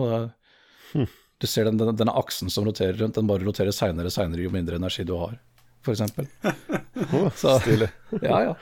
[0.95, 1.07] Det,
[1.39, 4.47] du ser den, den, denne aksen som roterer rundt, den bare roterer seinere og seinere
[4.47, 5.35] jo mindre energi du har,
[5.93, 6.29] eksempel.
[7.41, 7.91] Så, Stilig.
[8.23, 8.55] ja,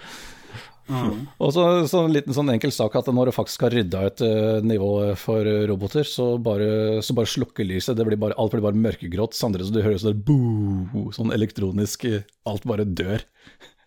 [0.88, 1.02] ja.
[1.38, 4.22] Og så, så en liten sånn enkel sak at når du faktisk har rydda et
[4.26, 7.96] eh, nivå for roboter, så bare, så bare slukker lyset.
[7.98, 12.08] Det blir bare, alt blir bare mørkegrått, Sandre, så du hører sånn boo, sånn elektronisk
[12.10, 13.22] eh, Alt bare dør.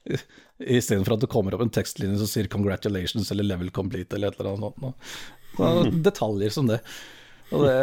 [0.77, 4.39] Istedenfor at det kommer opp en tekstlinje som sier 'congratulations' eller 'level complete' eller et
[4.39, 4.93] eller annet Noe.
[5.57, 5.71] Så,
[6.07, 6.79] detaljer som det.
[7.51, 7.79] Og det,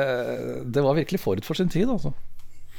[0.73, 2.15] det var virkelig forut for sin tid, altså.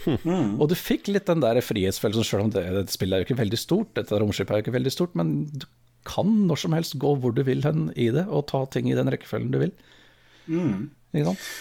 [0.03, 3.39] Og du fikk litt den der frihetsfølelsen, sjøl om det, det spillet er jo ikke
[3.39, 5.67] veldig stort, dette romskipet er jo ikke veldig stort, men du
[6.07, 8.97] kan når som helst gå hvor du vil hen i det, og ta ting i
[8.97, 9.75] den rekkefølgen du vil.
[10.49, 11.53] Ikke sant?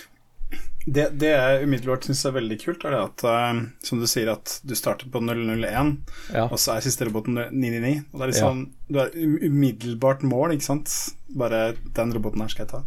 [0.82, 4.26] Det, det jeg umiddelbart syns er veldig kult, er det at uh, som du sier,
[4.32, 5.93] at du starter på 001,
[6.34, 6.49] Ja.
[6.49, 8.01] og så er siste roboten 999.
[8.11, 10.90] Og det er liksom Du er um, umiddelbart mål, ikke sant?
[11.38, 12.82] Bare den roboten her skal jeg ta.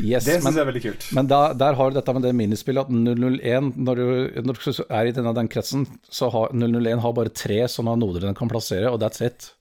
[0.00, 1.04] Yes, Det syns jeg er veldig kult.
[1.14, 4.06] men da, der har du dette med det minispillet at 001 Når du,
[4.48, 8.24] når du er i denne den kretsen, så har 001 har bare tre sånne noder
[8.24, 9.52] den kan plassere, og that's it.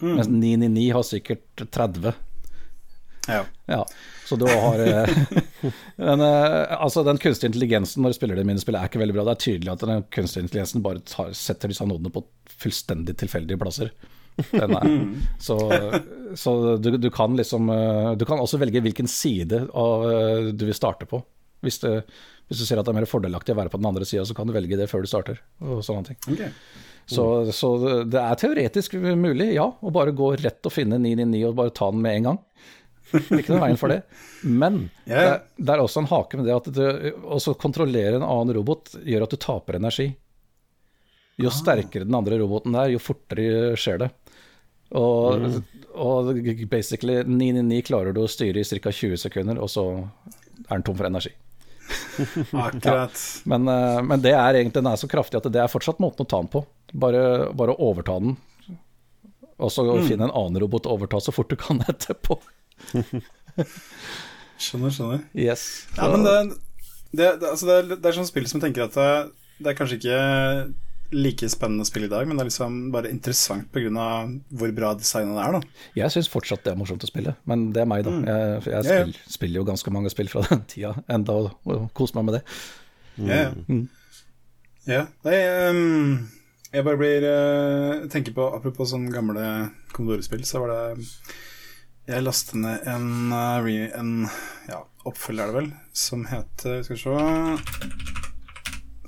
[0.00, 2.12] Mens 999 har sikkert 30.
[3.28, 3.42] Ja.
[3.66, 3.86] Ja,
[4.24, 5.08] så du har eh,
[5.96, 9.26] men, eh, Altså, den kunstige intelligensen når du spiller det minispillet, er ikke veldig bra.
[9.28, 12.24] Det er tydelig at den kunstige intelligensen bare tar, setter disse nodene på
[12.58, 13.92] fullstendig tilfeldige plasser.
[14.52, 14.90] Den er,
[15.46, 15.58] så
[16.38, 20.66] så du, du kan liksom eh, Du kan også velge hvilken side av, eh, du
[20.68, 21.20] vil starte på.
[21.64, 22.04] Hvis, det,
[22.46, 24.36] hvis du ser at det er mer fordelaktig å være på den andre sida, så
[24.36, 25.40] kan du velge det før du starter.
[25.64, 26.20] Og sånne ting.
[26.30, 26.44] Ok.
[27.08, 27.24] Så,
[27.56, 27.68] så
[28.04, 31.88] det er teoretisk mulig, ja, å bare gå rett og finne 999 og bare ta
[31.92, 32.40] den med en gang.
[33.16, 34.02] Ikke noe veien for det.
[34.44, 35.22] Men yeah.
[35.24, 36.68] det, det er også en hake med det at
[37.24, 40.10] å kontrollere en annen robot gjør at du taper energi.
[41.38, 44.12] Jo sterkere den andre roboten er, jo fortere skjer det.
[44.98, 45.60] Og,
[46.00, 46.30] og
[46.68, 48.92] basically 999 klarer du å styre i ca.
[48.92, 49.84] 20 sekunder, og så
[50.66, 51.32] er den tom for energi.
[52.66, 53.20] Akkurat.
[53.48, 56.26] Men, eh, men det er egentlig, den er så kraftig at det er fortsatt måten
[56.26, 56.64] å ta den på.
[56.92, 58.36] Bare, bare overta den,
[59.58, 62.38] og så finne en annen robot å overta så fort du kan etterpå.
[64.58, 65.22] Skjønner, skjønner.
[65.38, 65.64] Yes.
[65.96, 66.34] Ja, men det,
[67.12, 69.08] det, det, altså det, er, det er sånn spill som tenker at det,
[69.62, 70.20] det er kanskje ikke
[71.14, 74.08] like spennende spill i dag, men det er liksom bare interessant pga.
[74.60, 75.84] hvor bra designet er, da.
[75.96, 78.12] Jeg syns fortsatt det er morsomt å spille, men det er meg, da.
[78.28, 78.82] Jeg, jeg Ja, ja.
[79.04, 82.38] spiller, spiller jo ganske mange spill fra den tida enda, og, og koser meg med
[82.38, 82.42] det.
[83.18, 83.78] Ja, ja.
[84.90, 85.06] ja.
[85.26, 86.12] Nei, ehm,
[86.72, 89.44] jeg bare blir uh, tenker på Apropos sånne gamle
[89.94, 90.82] Commodore-spill, så var det
[92.10, 94.12] Jeg lastet ned en, eh, en
[94.68, 97.10] ja, oppfølger, er det vel, som heter Skal vi se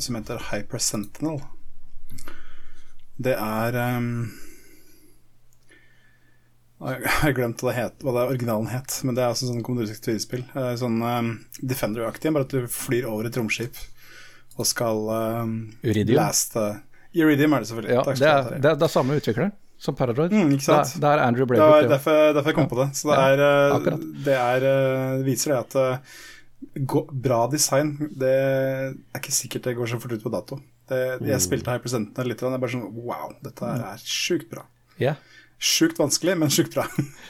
[0.01, 1.41] Som heter Hyper Sentinel.
[3.21, 4.31] Det er um,
[6.81, 9.61] Jeg har glemt hva det, het, hva det originalen het, men det er altså sånn
[9.65, 10.47] Commodore 64-spill.
[10.57, 13.77] Eh, Sånn um, Defender-aktig, bare at du flyr over et romskip
[14.57, 15.53] og skal um,
[15.85, 16.17] Uridium?
[16.17, 16.65] laste
[17.17, 17.95] Iridium er det selvfølgelig.
[17.97, 19.51] Ja, det, er, det, er, det er samme utvikler
[19.81, 20.33] som Paradroid.
[20.37, 20.93] Mm, ikke sant?
[21.01, 21.89] Det, er- er Andrew Det var det.
[21.91, 22.89] derfor, derfor jeg kom på det.
[22.99, 23.97] Så det Ja, er, eh,
[24.27, 26.19] det er eh, viser det at eh,
[26.93, 30.61] gå- bra design Det er ikke sikkert det går så fort ut på dato.
[30.91, 34.49] Det, jeg spilte Hyper Sentinel litt, og det er bare sånn Wow, dette er sjukt
[34.51, 34.65] bra.
[35.01, 35.17] Yeah.
[35.61, 36.87] Sjukt vanskelig, men sjukt bra.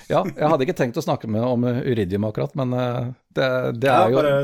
[0.08, 2.70] ja, jeg hadde ikke tenkt å snakke med om Uridium akkurat, men
[3.34, 3.48] det,
[3.82, 4.36] det Ja, er jo bare,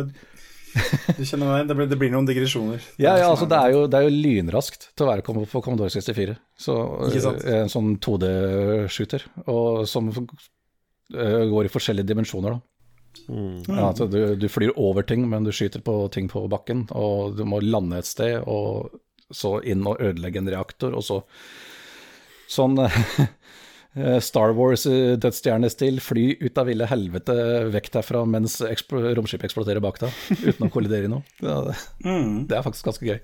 [1.17, 2.85] du kjenner meg, det blir, det blir noen digresjoner.
[3.03, 5.93] Ja, ja altså det er, jo, det er jo lynraskt til å være på Commodore
[5.93, 6.37] 64.
[6.67, 6.77] Så,
[7.09, 9.27] eh, En sånn 2D-shooter,
[9.89, 12.57] som uh, går i forskjellige dimensjoner.
[12.57, 12.63] da.
[13.27, 17.39] Ja, altså du, du flyr over ting, men du skyter på ting på bakken, og
[17.39, 18.39] du må lande et sted.
[18.47, 18.93] Og
[19.35, 21.23] så inn og ødelegge en reaktor, og så
[22.47, 22.79] sånn
[24.21, 27.37] Star Wars-dødsstjernestil, fly ut av ville helvete
[27.73, 31.23] vekk derfra mens romskipet eksploderer bak deg, uten å kollidere i noe.
[31.41, 32.47] Det, Mm.
[32.51, 33.21] det er faktisk ganske gøy.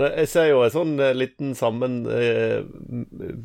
[0.00, 2.62] Jeg ser jo en sånn eh, liten sammen, eh,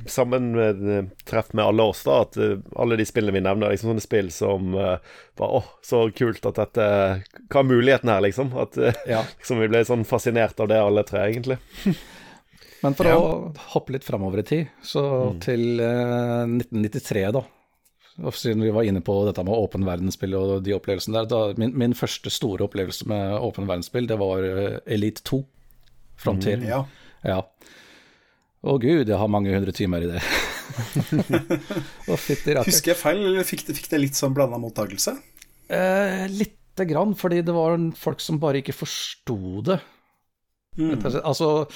[0.08, 2.22] sammentreff med alle oss, da.
[2.24, 4.98] At eh, alle de spillene vi nevner, er liksom sånne spill som eh,
[5.36, 6.86] bare Å, så kult at dette
[7.50, 8.54] Hva er muligheten her, liksom?
[8.62, 9.24] At eh, Ja.
[9.42, 11.60] liksom vi ble sånn fascinert av det, alle tre, egentlig.
[12.84, 13.16] Men for Ja.
[13.18, 15.04] å hoppe litt framover i tid, så
[15.42, 17.42] til eh, 1993, da.
[18.24, 21.40] Og siden vi var inne på dette med åpen verdensspill og de opplevelsene der, da,
[21.60, 25.42] min, min første store opplevelse med åpen verdensspill, det var eh, Elite 2.
[26.16, 26.62] Frontier.
[26.64, 26.86] Ja.
[27.28, 27.42] Ja.
[28.66, 30.22] Å gud, jeg har mange hundre timer i det.
[32.08, 35.16] Husker jeg feil, eller fikk det, fikk det litt sånn blanda mottakelse?
[35.70, 39.38] Eh, lite grann, fordi det var folk som bare ikke forsto
[39.68, 39.80] det.
[40.80, 40.96] Mm.
[41.24, 41.68] Altså,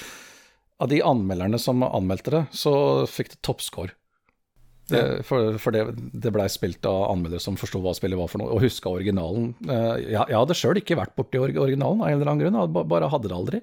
[0.80, 2.72] av de anmelderne som anmeldte det, så
[3.10, 3.92] fikk det toppscore.
[4.90, 5.84] Det, for for det,
[6.18, 9.52] det blei spilt av anmeldere som forsto hva spillet var for noe, og huska originalen.
[9.62, 12.58] Eh, jeg, jeg hadde sjøl ikke vært borti or- originalen av en eller annen grunn,
[12.58, 13.60] jeg ba- bare hadde det aldri.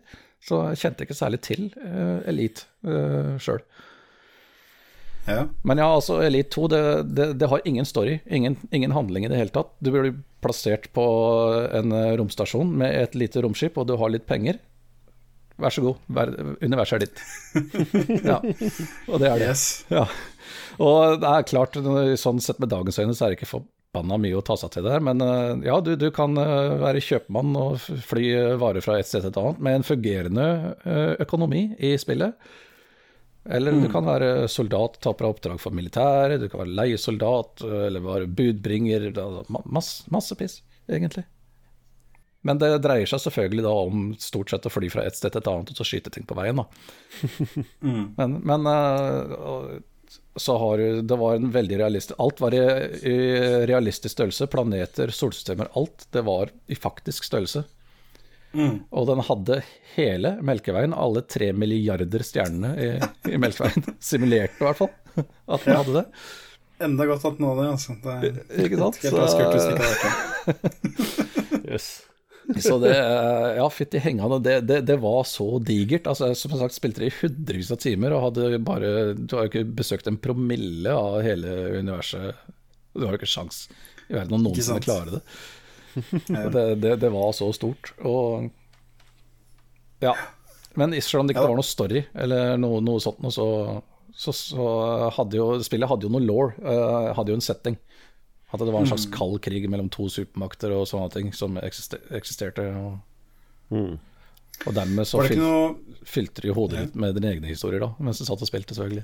[0.47, 3.59] Så jeg kjente ikke særlig til uh, Elite uh, sjøl.
[5.27, 5.41] Ja.
[5.67, 6.81] Men ja, altså Elite 2, det,
[7.17, 9.73] det, det har ingen story, ingen, ingen handling i det hele tatt.
[9.83, 10.13] Du blir
[10.45, 11.03] plassert på
[11.75, 14.61] en eh, romstasjon med et lite romskip, og du har litt penger.
[15.57, 17.21] Vær så god, ver universet er ditt.
[18.29, 18.37] ja,
[19.09, 19.47] og det er det.
[19.49, 19.63] Yes.
[19.89, 20.03] Ja.
[20.83, 21.79] Og det er klart,
[22.21, 24.85] sånn sett med dagens øyne, så er det ikke forbanna mye å ta seg til
[24.85, 25.01] der.
[25.01, 28.27] Men eh, ja, du, du kan eh, være kjøpmann og fly
[28.61, 30.47] varer fra et sted til et annet med en fungerende
[30.85, 32.37] eh, økonomi i spillet.
[33.47, 37.85] Eller du kan være soldat, ta på oppdrag for militæret, du kan være leiesoldat, eh,
[37.87, 39.09] eller være budbringer.
[39.65, 40.59] Masse, masse piss,
[40.91, 41.23] egentlig.
[42.45, 45.41] Men det dreier seg selvfølgelig da om stort sett å fly fra et sted til
[45.41, 46.67] et annet og så skyte ting på veien, da.
[48.19, 49.79] Men, men uh,
[50.37, 52.59] så har du Det var en veldig realistisk Alt var i,
[53.09, 53.15] i
[53.67, 54.47] realistisk størrelse.
[54.53, 56.05] Planeter, solsystemer, alt.
[56.13, 57.65] Det var i faktisk størrelse.
[58.89, 59.59] Og den hadde
[59.95, 62.89] hele Melkeveien, alle tre milliarder stjernene i,
[63.33, 63.85] i Melkeveien.
[64.09, 66.05] Simulerte i hvert fall at den hadde det.
[66.87, 67.97] Enda godt at den hadde det, altså.
[68.03, 69.01] Det er Ikke sant?
[69.03, 71.23] helt vært.
[71.67, 71.87] Yes.
[72.63, 72.93] Så det,
[73.57, 76.07] ja, fytti hengende, det, det, det var så digert.
[76.07, 79.51] Altså, som sagt, spilte det i hundrevis av timer, og hadde bare Du har jo
[79.51, 82.39] ikke besøkt en promille av hele universet.
[82.95, 83.65] Du har jo ikke sjans
[84.07, 85.23] i verden å noensinne klare det.
[86.53, 86.91] Det, det.
[87.01, 87.89] Det var så stort.
[88.05, 88.47] Og
[90.05, 90.13] ja.
[90.77, 91.49] Men selv om det ikke Ja.
[91.49, 93.47] var noe story eller noe, noe sånt, så,
[94.13, 94.67] så, så
[95.15, 97.79] hadde jo spillet hadde jo noe law, uh, hadde jo en setting.
[98.47, 101.99] At det var en slags kald krig mellom to supermakter og sånne ting som eksister,
[102.15, 102.63] eksisterte.
[102.79, 103.97] Og,
[104.63, 108.21] og dermed så fil noe filtrer jo hodet ditt med dine egne historier, da, mens
[108.21, 109.03] du satt og spilte, selvfølgelig.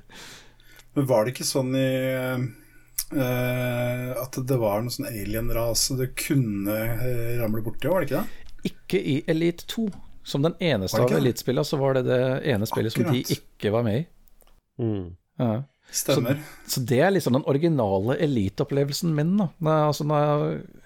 [0.96, 1.90] Men var det ikke sånn i
[3.18, 8.22] uh, At det var noen sånn alien-rase du kunne eh, ramle borti, var det ikke
[8.22, 8.40] det?
[8.70, 9.90] Ikke i Elite 2.
[10.24, 11.68] Som den eneste av elitespillene.
[11.68, 14.04] Så var det det ene spillet som de ikke var med i.
[14.80, 15.10] Mm.
[15.42, 15.52] Ja.
[15.94, 16.40] Stemmer.
[16.68, 19.36] Så det er liksom den originale eliteopplevelsen min.
[19.38, 19.50] Da.
[19.60, 20.84] Når, jeg, altså når, jeg,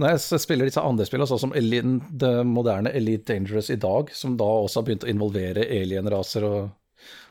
[0.00, 4.12] når jeg spiller disse andre spillene, sånn som Elite, det moderne Elite Dangerous i dag,
[4.16, 6.70] som da også har begynt å involvere alienraser og,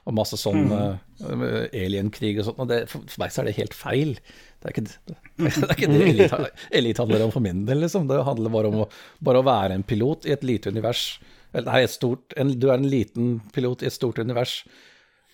[0.05, 3.77] og masse sånn eh, alienkrig og sånt, og det, for, meg så er det helt
[3.77, 4.13] feil.
[4.59, 6.39] Det er ikke det, det, er ikke det Elite,
[6.81, 8.05] Elite handler om for min del, liksom.
[8.11, 8.87] Det handler bare om å,
[9.25, 11.07] bare å være en pilot i et lite univers.
[11.55, 14.59] Eller nei, stort, en, du er en liten pilot i et stort univers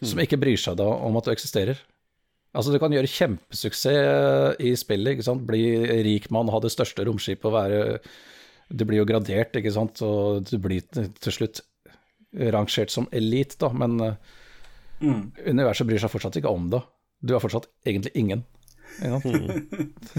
[0.07, 1.80] som ikke bryr seg da om at du eksisterer.
[2.56, 5.44] Altså Du kan gjøre kjempesuksess i spillet, ikke sant?
[5.48, 5.64] bli
[6.07, 7.99] rik mann, ha det største romskipet og være
[8.72, 11.60] Du blir jo gradert, ikke sant, og du blir til slutt
[12.56, 14.15] rangert som elite, da, men eh,
[15.03, 15.34] Mm.
[15.52, 16.80] universet bryr seg fortsatt ikke om det.
[17.19, 18.45] Du er fortsatt egentlig ingen.
[19.03, 19.73] Ikke sant?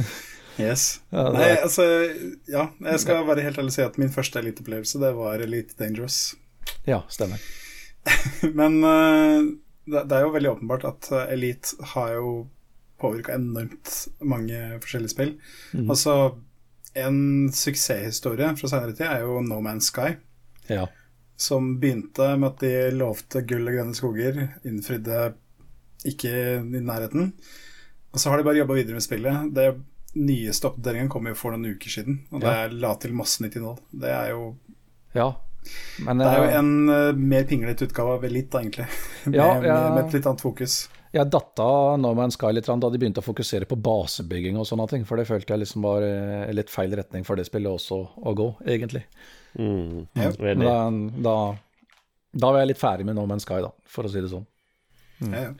[0.61, 1.01] Yes.
[1.13, 1.85] Ja, Nei, altså
[2.49, 5.75] Ja, jeg skal være helt ærlig og si at min første eliteopplevelse, det var Elite
[5.81, 6.35] Dangerous.
[6.89, 7.41] Ja, stemmer.
[8.61, 9.49] Men eh,
[9.87, 12.31] det, er jo veldig åpenbart at eh, Elite har jo
[13.01, 13.91] påvirka enormt
[14.25, 15.33] mange forskjellige spill.
[15.85, 16.15] Altså,
[16.97, 17.19] en
[17.53, 20.15] suksesshistorie fra senere tid er jo No Man's Sky.
[20.73, 20.87] Ja.
[21.37, 25.35] Som begynte med at de lovte gull og grønne skoger, innfridde
[26.09, 26.33] ikke
[26.65, 27.35] i nærheten.
[28.15, 29.51] Og så har de bare jobba videre med spillet.
[29.53, 29.67] Det
[30.17, 32.69] nyeste oppdateringen kom jo for noen uker siden, og det Ja.
[32.73, 33.83] la til masse nytt innhold.
[33.93, 34.57] Det er jo,
[35.13, 35.35] ja.
[36.05, 38.87] Men det er jo eh, en uh, mer pinglete utgave av Elite, da, egentlig.
[39.27, 39.79] Med, Ja, ja.
[39.95, 40.77] med, et litt annet fokus.
[41.17, 41.69] jeg datta
[42.01, 45.19] No Man's Sky litt da de begynte å fokusere på basebygging og sånne ting, for
[45.19, 48.51] det følte jeg liksom var uh, litt feil retning for det spillet også å gå,
[48.77, 49.07] egentlig.
[49.57, 50.07] Mm.
[50.19, 50.33] Ja.
[50.43, 50.77] Men Da,
[51.25, 51.37] da
[52.37, 54.47] Da var jeg litt ferdig med No Man's Sky, da, for å si det sånn.
[55.25, 55.33] Mm.
[55.33, 55.53] Ja, ja.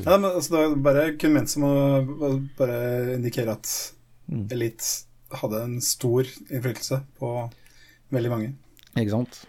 [0.00, 1.74] ja, men altså, det var bare kun ment som å
[2.56, 3.68] bare indikere at
[4.32, 4.46] mm.
[4.54, 5.04] Elite
[5.40, 7.32] hadde en stor innflytelse på
[8.12, 8.52] veldig mange.
[8.96, 9.42] Ikke sant.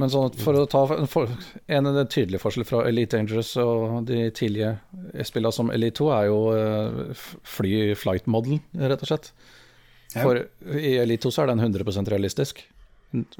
[0.00, 0.80] Men sånn for å ta
[1.10, 1.30] for,
[1.70, 4.72] En tydelig forskjell fra Elite Dangerous og de tidlige
[5.26, 9.30] spillene som Elite 2, er jo uh, fly flight model, rett og slett.
[10.14, 10.40] For
[10.78, 12.64] i Elite 2 så er den 100% realistisk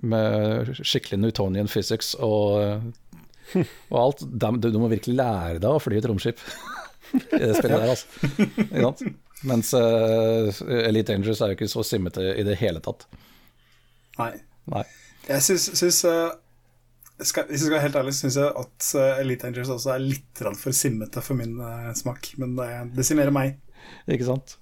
[0.07, 2.87] med skikkelig Newtonian physics og,
[3.91, 4.23] og alt.
[4.23, 6.43] Du, du, må virkelig lære deg å fly et romskip
[7.35, 9.15] i det spillet der, altså.
[9.45, 10.49] Mens uh,
[10.87, 13.09] Elite Dangerous er jo ikke så simmete i det hele tatt.
[14.21, 14.37] Nei.
[14.71, 14.87] Nei.
[15.29, 16.33] Jeg syns uh,
[17.23, 20.05] skal, Hvis jeg skal være helt ærlig, syns jeg at uh, Elite Dangerous også er
[20.05, 22.35] litt for simmete for min uh, smak.
[22.41, 23.59] Men det desimerer meg.
[24.11, 24.59] Ikke sant.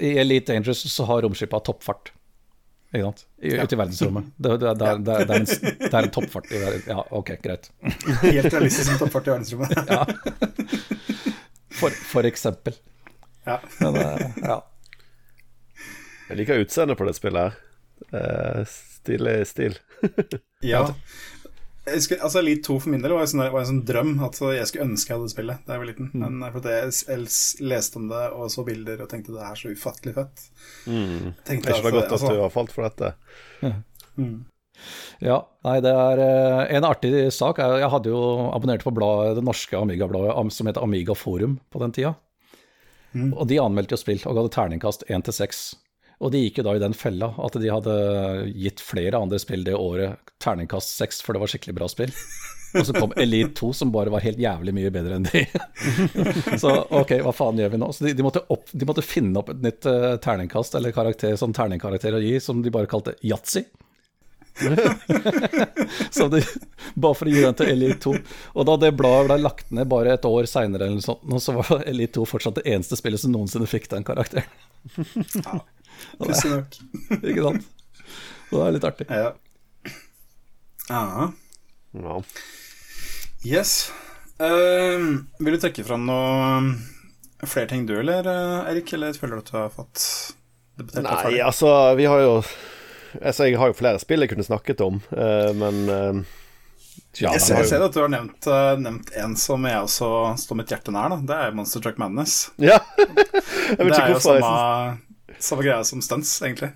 [0.00, 2.12] I Elite Dangerous så har romskipet toppfart.
[2.94, 3.26] Ikke sant?
[3.42, 3.64] I, ja.
[3.64, 4.30] Ute i verdensrommet.
[4.36, 5.46] Det, det, det, det, er en,
[5.82, 6.84] det er en toppfart i verden.
[6.88, 7.70] Ja, ok, greit.
[8.22, 9.74] Helt realistisk toppfart i verdensrommet.
[9.94, 10.04] ja.
[11.76, 12.76] For, for, eksempel.
[13.44, 13.58] Ja.
[13.82, 14.60] Men, uh, ja.
[16.30, 17.58] Jeg liker utseendet på det spillet her.
[18.12, 18.62] Uh,
[19.06, 19.80] stilig stil.
[20.74, 20.84] ja.
[21.86, 24.16] Jeg husker, altså Elite 2 for min del var, en sånn, var en sånn drøm
[24.26, 26.08] at jeg skulle ønske jeg hadde spillet da jeg var liten.
[26.10, 26.24] Mm.
[26.24, 29.70] Men for fordi jeg leste om det og så bilder og tenkte det er så
[29.70, 30.42] ufattelig fett.
[30.90, 31.30] Mm.
[31.46, 33.12] Tenkte det er ikke godt at, altså, du har falt for dette.
[33.62, 33.72] Ja.
[34.16, 34.36] Mm.
[35.28, 35.38] ja.
[35.68, 37.62] nei, det er uh, en artig sak.
[37.62, 38.20] Jeg, jeg hadde jo
[38.50, 42.16] abonnert på bladet, det norske Amiga-bladet som heter Amiga Forum på den tida.
[43.14, 43.30] Mm.
[43.30, 45.66] Og de anmeldte jo spill og ga det terningkast 1 til 6.
[46.24, 47.96] Og de gikk jo da i den fella at de hadde
[48.56, 52.12] gitt flere andre spill det året terningkast seks, for det var skikkelig bra spill.
[52.76, 55.44] Og så kom Elite 2, som bare var helt jævlig mye bedre enn de.
[56.62, 57.90] så ok, hva faen gjør vi nå?
[57.94, 61.36] Så de, de, måtte, opp, de måtte, finne opp et nytt uh, terningkast, eller karakter,
[61.40, 63.64] sånn terningkarakter å gi, som de bare kalte yatzy.
[66.16, 66.40] så de,
[66.96, 68.14] bare for å gi den til Elite 2.
[68.56, 72.28] Og da det bladet ble lagt ned bare et år seinere, så var Elite 2
[72.28, 74.48] fortsatt det eneste spillet som noensinne fikk den karakteren.
[75.44, 75.60] ja.
[76.20, 76.78] Pussig takk.
[77.30, 77.66] ikke sant?
[78.50, 79.06] Det er litt artig.
[79.10, 79.32] Ja.
[80.88, 81.28] ja.
[81.98, 82.20] ja.
[83.46, 83.74] Yes.
[84.36, 88.26] Uh, vil du trekke fram noe flere ting du, eller
[88.70, 88.92] Erik?
[88.96, 90.02] Eller føler du at du har fått
[90.76, 91.44] debattert Nei, ferdig?
[91.50, 92.32] altså, vi har jo
[93.20, 96.18] Altså, jeg har jo flere spill jeg kunne snakket om, uh, men uh,
[97.16, 100.08] ja, jeg, ser, jeg, ser, at du har nevnt, uh, nevnt, en som jeg også
[100.42, 101.14] står mitt hjerte nær.
[101.14, 101.16] Da.
[101.24, 102.50] Det er Monster Truck Madness.
[102.60, 102.76] Ja.
[102.98, 104.50] jeg vet det er jo samme,
[105.46, 106.72] samme greia som stunts, egentlig.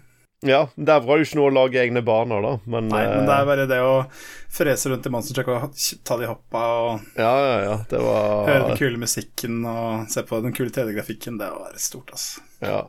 [0.47, 2.53] Ja, der var det jo ikke noe å lage egne baner, da.
[2.65, 3.97] Men, Nei, men det er bare det å
[4.49, 8.49] frese rundt i Monster Truck og ta de hoppa og ja, ja, ja, det var...
[8.49, 12.47] høre den kule musikken og se på den kule 3D-grafikken, det var stort, altså.
[12.61, 12.85] Ja.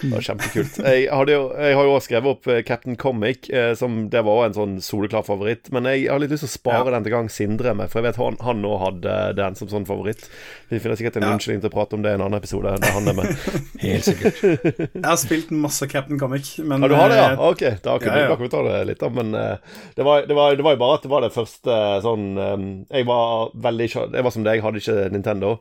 [0.00, 0.78] Det var kjempekult.
[0.84, 4.48] Jeg, jo, jeg har jo også skrevet opp eh, Captain Comic, eh, som det var
[4.48, 5.70] en sånn soleklar favoritt.
[5.74, 6.96] Men jeg har litt lyst til å spare ja.
[6.96, 9.86] den til gang Sindre med, for jeg vet han, han nå hadde den som sånn
[9.88, 10.26] favoritt.
[10.72, 11.32] Vi finner sikkert en ja.
[11.36, 13.46] unnskyldning til å prate om det i en annen episode der han er med.
[13.84, 14.42] Helt sikkert.
[14.42, 17.30] jeg har spilt masse Captain Comic, men Ja, du har det, ja?
[17.32, 18.40] Eh, ok, da kunne ja, ja.
[18.40, 19.12] vi ta det litt, da.
[19.14, 21.78] Men uh, det, var, det, var, det, var, jo bare at det var det første
[22.04, 25.56] sånn um, Jeg var veldig Jeg var som deg, hadde ikke Nintendo.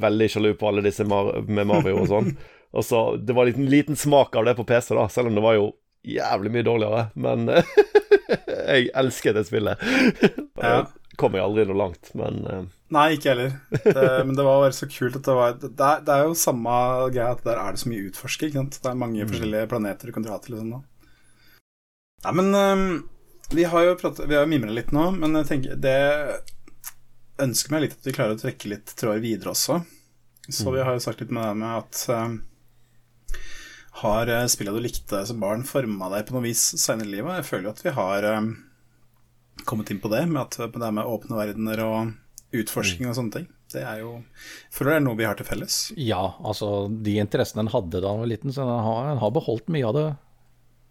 [0.00, 2.34] Veldig sjalu på alle disse Mar med Mario og sånn.
[2.74, 5.38] Og så, Det var en liten, liten, smak av det på PC, da, selv om
[5.38, 5.70] det var jo
[6.04, 7.04] jævlig mye dårligere.
[7.14, 7.48] Men
[8.68, 9.84] jeg elsket det spillet.
[10.62, 10.84] ja.
[11.20, 12.64] Kom jeg aldri noe langt, men uh...
[12.94, 13.52] Nei, ikke heller.
[13.70, 16.36] Det, men det var bare så kult at det var Det er, det er jo
[16.38, 16.74] samme
[17.14, 18.50] greia at der er det så mye utforsker.
[18.50, 18.80] Ikke sant?
[18.82, 19.30] Det er mange mm.
[19.30, 20.82] forskjellige planeter du kan dra til Liksom, da.
[22.24, 22.84] Nei, men um,
[23.52, 25.98] vi har jo pratet, Vi har mimret litt nå, men jeg tenker det
[27.42, 29.80] ønsker meg litt at vi klarer å trekke litt tråder videre også.
[30.46, 30.74] Så mm.
[30.76, 32.36] vi har jo sagt litt med det med at um,
[34.02, 37.40] har eh, spillet du likte som barn, forma deg på noe vis senere i livet?
[37.40, 38.48] Jeg føler jo at vi har um,
[39.68, 42.14] kommet inn på det, med at det med åpne verdener og
[42.54, 43.46] utforsking og sånne ting.
[43.74, 44.18] Det er jo
[44.74, 45.78] Føler det er noe vi har til felles?
[45.98, 49.70] Ja, altså de interessene en hadde da han var liten, så en har, har, beholdt
[49.74, 50.04] mye av det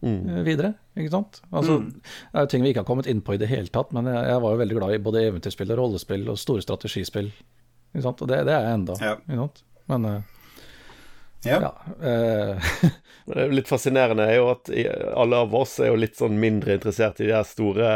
[0.04, 0.18] mm.
[0.20, 0.74] Eh, videre.
[1.00, 1.42] Ikke sant?
[1.52, 1.90] Altså, mm.
[1.96, 4.10] Det er jo ting vi ikke har kommet inn på i det hele tatt, men
[4.12, 7.32] jeg, jeg var jo veldig glad i både eventyrspill og rollespill og store strategispill.
[7.94, 8.24] Ikke sant?
[8.26, 8.98] Og det, det er jeg enda.
[9.04, 9.48] Ja.
[9.92, 10.33] Men uh,
[11.46, 11.60] ja.
[11.62, 12.64] ja eh.
[13.26, 14.70] det litt fascinerende er jo at
[15.16, 17.90] alle av oss er jo litt sånn mindre interessert i de her store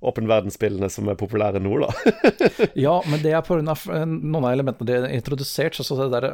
[0.00, 1.92] åpen eh, verdensspillene som er populære nå, da.
[2.86, 3.76] ja, men det er pga.
[3.94, 6.30] Eh, noen av elementene de har introdusert, så det der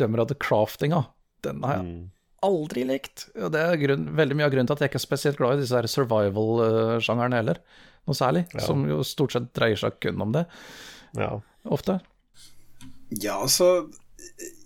[0.00, 1.04] dømmer av the craftinga,
[1.46, 2.02] den har jeg mm.
[2.50, 3.28] aldri likt.
[3.38, 5.58] Og det er grunn, veldig mye av grunnen til at jeg ikke er spesielt glad
[5.58, 7.62] i disse survival-sjangerne heller,
[8.08, 8.46] noe særlig.
[8.56, 8.64] Ja.
[8.66, 10.46] Som jo stort sett dreier seg kun om det.
[11.18, 11.36] Ja.
[11.70, 12.00] Ofte.
[13.10, 13.90] Ja, altså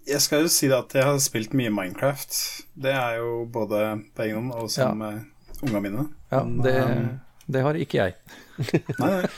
[0.07, 2.37] jeg skal jo si at jeg har spilt mye Minecraft.
[2.77, 3.83] Det er jo både
[4.17, 5.13] på egen hånd og som ja.
[5.19, 6.07] uh, unga mine.
[6.33, 7.05] Ja, Men, det, um,
[7.47, 8.17] det, har ikke jeg.
[9.01, 9.29] Nei, nei.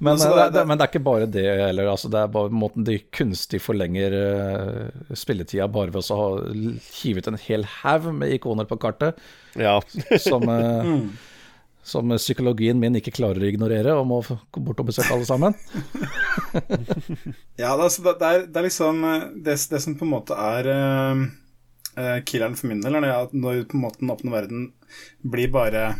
[0.00, 1.88] Men, Altså, eh, det- det, det, men det er ikke bare det heller.
[1.92, 6.28] Altså, det er bare måten de kunstig forlenger uh, spilletida bare ved å ha
[7.02, 9.18] hivet en hel haug med ikoner på kartet,
[9.60, 9.76] Ja.
[10.22, 11.10] som, uh, Mm.
[11.82, 15.56] Som psykologien min ikke klarer å ignorere, og må gå bort og besøke alle sammen.
[17.60, 22.20] Ja, det, er det, er, liksom eh, det, det som på en måte er eh,
[22.26, 24.62] killeren for min del, er det at når på en måte den åpne verden
[25.20, 25.90] blir bare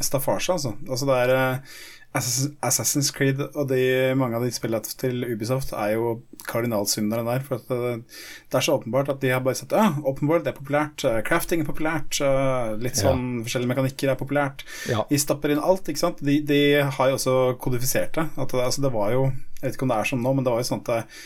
[0.00, 0.72] staffasje, altså.
[0.88, 3.80] altså det er Assassin- Assassin's Creed og de,
[4.18, 6.12] mange av de spillene til Ubisoft er jo
[6.46, 7.42] kardinalsyndere der.
[7.42, 8.04] For det,
[8.52, 11.18] det er så åpenbart at de har bare sagt ja, åpenbart, det er populært, eh,
[11.26, 13.08] crafting er populært, Litt litt Ja.
[13.10, 14.62] sånn forskjellige mekanikker er populært.
[14.90, 15.02] Ja.
[15.10, 16.22] De stapper inn alt, ikke sant.
[16.22, 18.28] De, de har jo også kodifisert det.
[18.38, 19.24] At det, altså det var jo
[19.64, 21.22] Jeg vet ikke om det er sånn nå, men det var jo sånn at eh,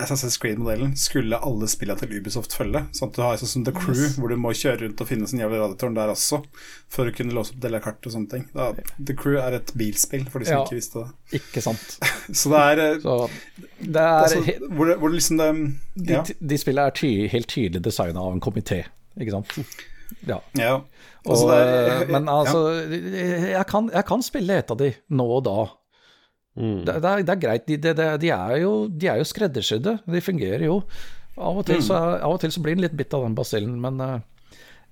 [0.00, 2.82] Assassin's Creed-modellen skulle alle spillene til Ubisoft følge.
[2.96, 5.26] Sånn at du har sånn som The Crew, hvor du må kjøre rundt og finne
[5.30, 6.40] sånn jævla radiotårn der også,
[6.88, 8.46] for å kunne låse opp deler av kart og sånne ting.
[8.54, 10.64] Da, The Crew er et bilspill, for de som Ja.
[10.64, 11.40] ikke visste det.
[11.40, 11.98] Ikke sant.
[12.32, 13.30] Så det er, eh, Så
[13.80, 15.50] det er altså, he- hvor, det, hvor liksom det
[16.06, 16.22] de, Ja.
[16.24, 18.84] de spillene er ty, helt tydelig designa av en komité,
[19.20, 19.58] ikke sant.
[20.26, 20.40] Ja.
[20.58, 20.74] ja.
[21.26, 22.60] Og, Altså, det er- men altså,
[23.52, 25.58] jeg kan, jeg kan spille et av de nå og da.
[26.58, 26.82] Mm.
[26.84, 27.66] Det, det, er, det er greit.
[27.68, 29.96] De, de, de, er jo, de er jo skreddersydde.
[30.10, 30.80] De fungerer jo.
[31.40, 33.78] Av og, til så, av og til så blir den litt bitt av den basillen,
[33.80, 34.18] men uh,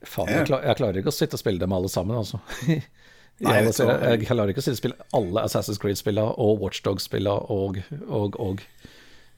[0.06, 2.40] faen, jeg, klar, jeg klarer ikke å sitte og spille dem alle sammen, altså.
[3.38, 6.62] Nei, jeg, vet jeg, jeg klarer ikke å sitte og spille alle Assassin's Creed-spillene og
[6.62, 8.64] Watchdog-spillene og, og, og.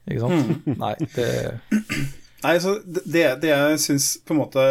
[0.07, 0.71] Ikke sant?
[0.81, 1.27] Nei, det
[2.41, 3.03] Nei, så det,
[3.41, 4.61] det- jeg syns på en måte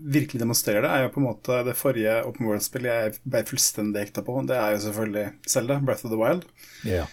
[0.00, 4.06] virkelig demonstrerer det, er jo på en måte det forrige Open World-spillet jeg ble fullstendig
[4.06, 4.38] ekta på.
[4.48, 6.46] Det er jo selvfølgelig Zelda, Breath of the Wild,
[6.88, 7.04] Ja.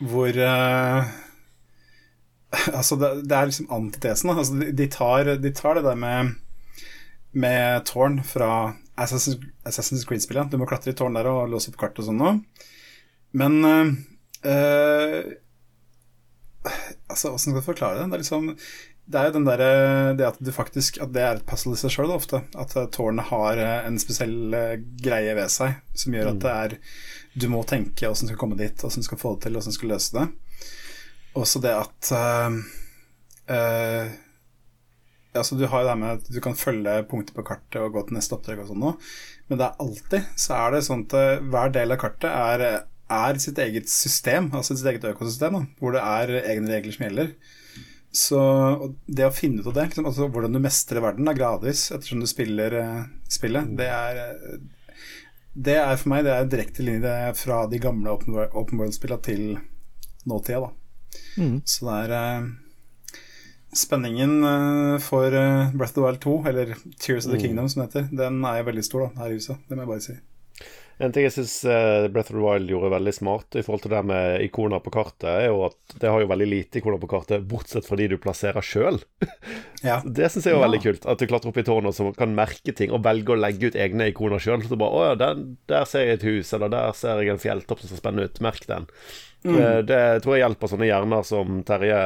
[0.00, 1.04] hvor uh,
[2.78, 4.30] Altså, det, det er liksom antitesen.
[4.32, 6.34] Altså, de, de, tar, de tar det der med
[7.34, 8.48] med tårn fra
[8.96, 10.52] Assassin's, Assassin's Creed-spillet.
[10.52, 12.28] Du må klatre i tårn der og låse opp kart og sånn nå.
[13.34, 13.88] Men uh,
[17.10, 18.06] Altså, åssen skal jeg forklare det?
[18.12, 18.46] Det er liksom
[19.04, 19.62] det er jo den der,
[20.16, 22.40] det at du faktisk At det er et puzzle i seg sjøl ofte.
[22.56, 26.54] At eh, tårnet har eh, en spesiell eh, greie ved seg som gjør at det
[26.54, 26.76] er
[27.36, 29.74] Du må tenke åssen du skal komme dit, åssen du skal få det til, åssen
[29.74, 30.26] du skal løse det.
[31.34, 32.58] Også det at uh,
[33.50, 34.12] uh,
[35.34, 38.04] Altså Du har jo det med at du kan følge punkter på kartet og gå
[38.06, 38.94] til neste oppdrag og sånn noe,
[39.50, 41.16] men det er alltid så er det sånn at
[41.50, 45.98] hver del av kartet er, er sitt eget system, altså sitt eget økosystem, da, hvor
[45.98, 47.34] det er egne regler som gjelder.
[48.14, 48.38] Så
[49.10, 52.20] det å finne ut av det, liksom, altså hvordan du mestrer verden da, gradvis ettersom
[52.22, 54.60] du spiller eh, spillet, det er eh,
[55.54, 59.22] Det er for meg det er direkte linje fra de gamle Open World- Open World-spillene
[59.26, 59.42] til
[60.30, 61.18] nåtida, da.
[61.38, 61.56] Mm.
[61.66, 62.46] Så det er eh,
[63.74, 64.36] Spenningen
[65.02, 65.34] for
[65.74, 68.62] Breath of the Wild 2, eller Tears of the Kingdom som det heter, den er
[68.62, 69.58] veldig stor da, her i huset.
[69.66, 70.14] Det må jeg bare si.
[71.02, 71.54] En ting jeg syns
[72.14, 75.26] Breath of the Wild gjorde veldig smart i forhold til det med ikoner på kartet,
[75.26, 78.16] er jo at det har jo veldig lite ikoner på kartet, bortsett fra de du
[78.22, 79.00] plasserer sjøl.
[79.82, 79.98] Ja.
[80.18, 80.64] Det syns jeg er Ja.
[80.68, 81.06] veldig kult.
[81.10, 83.76] At du klatrer opp i tårnet og kan merke ting, og velge å legge ut
[83.76, 84.62] egne ikoner sjøl.
[84.62, 87.42] Så bare 'Å ja, der, der ser jeg et hus', eller 'der ser jeg en
[87.42, 88.40] fjelltopp som ser spennende ut'.
[88.40, 88.86] Merk den.
[89.44, 89.84] Mm.
[89.84, 91.98] Det tror jeg hjelper sånne hjerner som Terje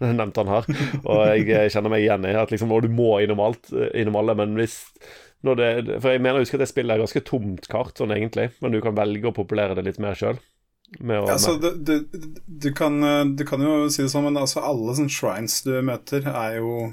[0.18, 0.66] nevnte han her.
[1.06, 3.88] Og jeg eh, kjenner meg igjen i at liksom, å, du må innom alt, eh,
[4.02, 4.82] innom alle, men hvis
[5.42, 8.50] det, For jeg mener jeg husker at det spillet er ganske tomt kart, sånn egentlig,
[8.62, 10.38] men du kan velge å populere det litt mer sjøl.
[11.00, 11.94] Altså, du, du,
[12.46, 15.72] du, kan, eh, du kan jo si det sånn, men altså, alle sånne shrines du
[15.84, 16.90] møter, er jo,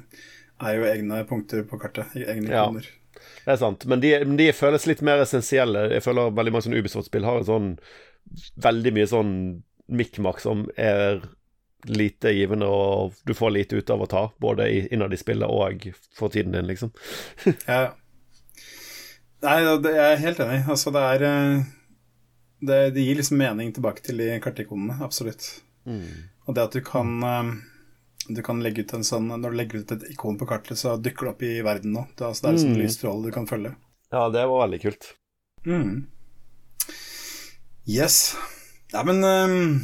[0.63, 2.15] er jo egne punkter på kartet.
[2.15, 2.65] Egne Ja.
[2.69, 2.87] Kroner.
[3.43, 5.89] Det er sant, men de, de føles litt mer essensielle.
[5.93, 7.69] Jeg føler veldig mange sånne Ubisoft-spill har en sånn
[8.61, 9.33] veldig mye sånn
[9.89, 11.23] mikk-makk som er
[11.89, 15.87] lite givende, og du får lite ut av å ta, både innad i spillet og
[16.15, 16.91] for tiden din, liksom.
[17.67, 17.95] Ja.
[19.45, 20.59] Nei, det, jeg er helt enig.
[20.67, 21.61] Altså, det er eh,
[22.59, 25.45] det, det gir liksom mening tilbake til de kartikonene, absolutt.
[25.89, 27.51] Og det at du kan eh,
[28.29, 30.97] Du kan legge ut en sånn Når du legger ut et ikon på kartet, så
[31.01, 32.03] dukker det opp i verden nå.
[32.19, 32.81] Det, altså, det er sånn Mm.
[32.83, 33.71] lys stråle du kan følge.
[34.11, 35.07] Ja, det var veldig kult.
[35.65, 35.95] Mm.
[37.89, 38.35] Yes.
[38.91, 39.79] Ja, men eh,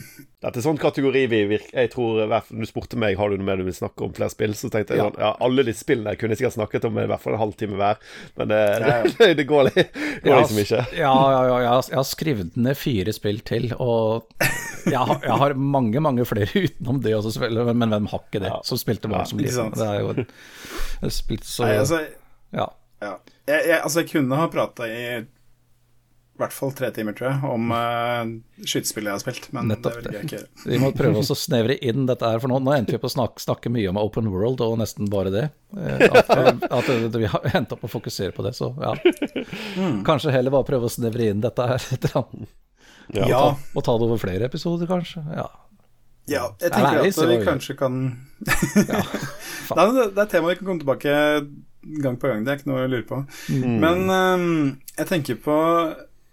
[0.46, 3.48] Dette er sånn kategori vi virker Jeg tror i Du spurte meg har du noe
[3.48, 5.08] mer du vil snakke om flere spill, så tenkte jeg Ja.
[5.10, 7.80] sånn Ja, alle de spillene jeg kunne sikkert snakket om i hvert fall en halvtime
[7.80, 8.02] hver,
[8.38, 9.34] men det, Ja, ja.
[9.40, 10.82] det går, litt, går liksom ikke.
[11.00, 14.30] Ja, ja, ja jeg, har, skrevet ned fire spill til, og
[14.86, 18.44] jeg har, jeg har mange, mange flere utenom det også, selvfølgelig, men, hvem har ikke
[18.46, 19.74] det, som spilte barn som liten?
[19.76, 22.04] Det er jo spilt så Nei, altså,
[22.56, 22.68] Ja.
[23.02, 23.16] ja.
[23.48, 25.02] jeg, jeg, altså, jeg kunne ha prata i
[26.36, 30.02] i hvert fall tre timer, tror jeg, om uh, skytespillet jeg har spilt, men Nettopp
[30.02, 30.50] det vil jeg ikke gjøre.
[30.74, 33.08] Vi må prøve oss å snevre inn dette her, for nå, nå endte vi på
[33.08, 35.46] å snakke, snakke mye om open world, og nesten bare det.
[35.80, 36.34] Eh, At,
[36.80, 38.92] at, at vi har endt opp å fokusere på det, så ja.
[40.08, 41.88] Kanskje heller bare prøve å snevre inn dette her.
[41.96, 42.50] etter han.
[43.14, 43.30] Ja.
[43.30, 45.24] Ja, Og ta det over flere episoder, kanskje.
[45.38, 45.48] Ja.
[46.28, 48.02] ja jeg tenker Nei, at vi kanskje kan
[48.90, 49.04] ja,
[49.94, 51.16] det, det er tema vi kan komme tilbake
[52.02, 53.22] gang på gang, det er ikke noe å lure på.
[53.54, 53.78] Mm.
[53.84, 54.46] Men um,
[54.98, 55.58] jeg tenker på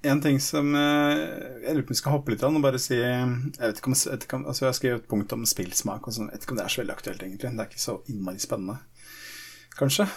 [0.03, 1.19] en ting som øh,
[1.63, 3.93] Jeg lurer på om vi skal hoppe litt an og bare si Jeg vet ikke
[3.93, 6.31] om, vet ikke om altså jeg har skrevet et punkt om spillsmak og sånn.
[6.31, 7.53] Jeg vet ikke om det er så veldig aktuelt, egentlig.
[7.53, 8.79] Det er ikke så innmari spennende.
[9.79, 10.09] Kanskje.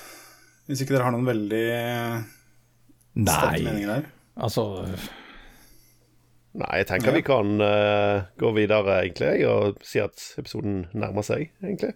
[0.66, 1.68] Hvis ikke dere har noen veldig
[3.16, 4.10] sterke meninger der.
[4.36, 4.66] altså
[6.56, 11.50] Nei, jeg tenker vi kan uh, gå videre, egentlig, og si at episoden nærmer seg,
[11.60, 11.92] egentlig.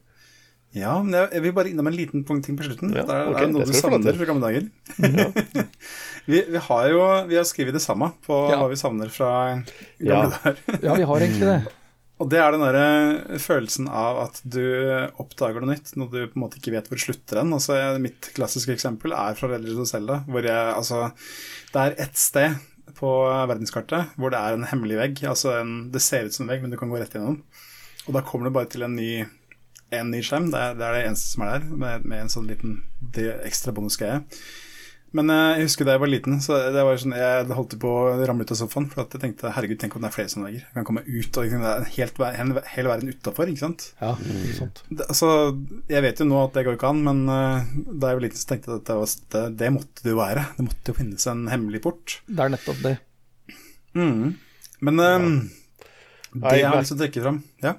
[0.77, 2.91] Ja, men jeg, jeg vil bare innom en liten punkt ting på slutten.
[2.93, 4.67] Ja, det er, er noe det du savner fra gamle dager.
[6.29, 8.59] vi, vi har jo vi har skrevet det samme på Ja.
[8.61, 10.21] hva vi savner fra gamle Ja.
[10.29, 10.59] dager.
[10.85, 11.75] Ja, vi har egentlig det.
[12.19, 14.59] Og det er den derre følelsen av at du
[15.23, 17.53] oppdager noe nytt, når du på en måte ikke vet hvor det slutter hen.
[17.55, 21.05] Altså, mitt klassiske eksempel er fra Legend of Zelda, hvor jeg altså
[21.71, 22.57] Det er ett sted
[22.99, 23.07] på
[23.47, 25.23] verdenskartet hvor det er en hemmelig vegg.
[25.31, 27.39] Altså en, det ser ut som en vegg, men du kan gå rett gjennom.
[28.09, 29.23] Og da kommer du bare til en ny,
[29.91, 30.49] en ny skjerm.
[30.53, 32.81] Det er, det er det eneste som er der, med, med en sånn liten
[33.15, 34.23] det ekstra bonusgreie.
[35.17, 37.89] Men eh, jeg husker da jeg var liten, så det var sånn, jeg holdt på
[37.89, 38.85] å ramle ut av sofaen.
[38.91, 41.01] For at jeg tenkte herregud, tenk om det er flere sånne veier Jeg kan komme
[41.07, 43.87] ut, og liksom, det er en helt, ver- hel, verden utafor, ikke sant.
[44.03, 44.83] Ja, ikke sant.
[45.07, 45.29] Altså,
[45.89, 48.41] jeg vet jo nå at det går ikke an, men eh, da jeg var liten,
[48.43, 50.45] så tenkte jeg at det, var, det, måtte det jo være.
[50.59, 52.19] Det måtte jo finnes en hemmelig port.
[52.29, 52.93] Det er nettopp det.
[54.85, 55.25] Men eh,
[56.37, 57.71] det jeg har lyst til å trekke fram ja.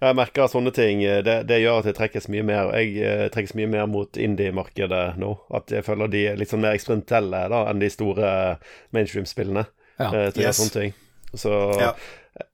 [0.00, 2.96] Jeg merker at sånne ting eh, det, det gjør at jeg trekkes mye mer Jeg
[3.02, 5.34] eh, trekkes mye mer mot indie-markedet nå.
[5.54, 8.32] At jeg føler de er litt sånn mer eksperimentelle da enn de store
[8.96, 9.66] mainstream-spillene.
[10.00, 10.08] Ja.
[10.14, 10.58] eh, til Yes.
[10.60, 10.92] sånne ting.
[11.34, 11.92] Så Ja.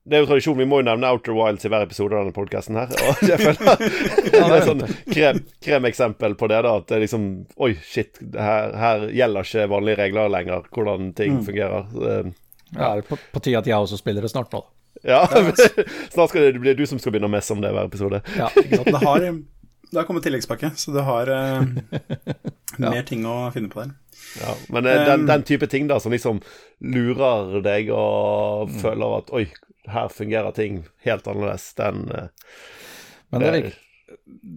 [0.09, 2.35] Det er jo tradisjon, vi må jo nevne Outer Wilds i hver episode av denne
[2.35, 2.89] podkasten her.
[3.09, 3.79] Og jeg føler
[4.33, 4.83] det er et sånn
[5.15, 6.73] krem, kremeksempel på det, da.
[6.81, 7.29] At det er liksom
[7.63, 11.87] Oi, shit, her, her gjelder ikke vanlige regler lenger, hvordan ting fungerer.
[11.95, 12.33] Eh,
[12.75, 14.59] Ja, det er på, på tide at jeg også spiller det snart nå.
[14.61, 14.78] da.
[15.07, 15.21] Ja,
[16.13, 18.23] snart skal det bli du som skal begynne å messe om det hver episode.
[18.39, 18.91] Ja, Ikke sant?
[18.95, 19.27] Det har,
[19.93, 21.63] det har kommet tilleggspakke, så du har eh,
[22.83, 23.95] mer ting å finne på der.
[24.43, 26.41] Ja, men eh, den, Um, den type ting da som liksom
[26.85, 29.47] lurer deg og føler at oi,
[29.89, 32.27] her fungerer ting helt annerledes, den eh,
[33.31, 33.79] Men det det- virker,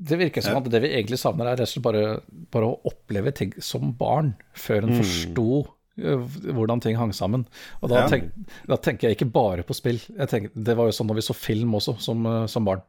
[0.10, 2.04] det virker som at det vi egentlig savner, er rett og slett bare,
[2.52, 7.46] bare å oppleve ting som barn, før en forsto eh, hvordan ting hang sammen.
[7.82, 8.32] Og da, tenk,
[8.70, 10.00] da tenker jeg ikke bare på spill.
[10.16, 12.84] Jeg tenker, det var jo sånn når vi så film også, som, eh, som barn.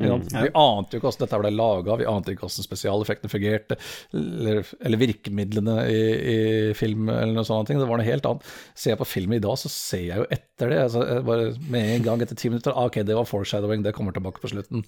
[0.00, 0.22] Mm.
[0.32, 0.42] Ja.
[0.46, 3.76] Vi ante jo ikke hvordan dette ble laga, vi ante ikke hvordan spesialeffektene fungerte,
[4.16, 5.98] eller, eller virkemidlene i,
[6.32, 6.38] i
[6.78, 7.72] film eller noe sånt.
[7.74, 8.54] Det var noe helt annet.
[8.72, 10.80] Ser jeg på film i dag, så ser jeg jo etter det.
[10.86, 14.16] Altså, bare Med en gang etter ti minutter ah, Ok, det var foreshadowing, det kommer
[14.16, 14.86] tilbake på slutten.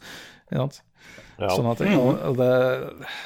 [0.49, 0.81] Ikke sant?
[1.41, 1.49] Ja.
[1.57, 2.49] Sånn at, og det,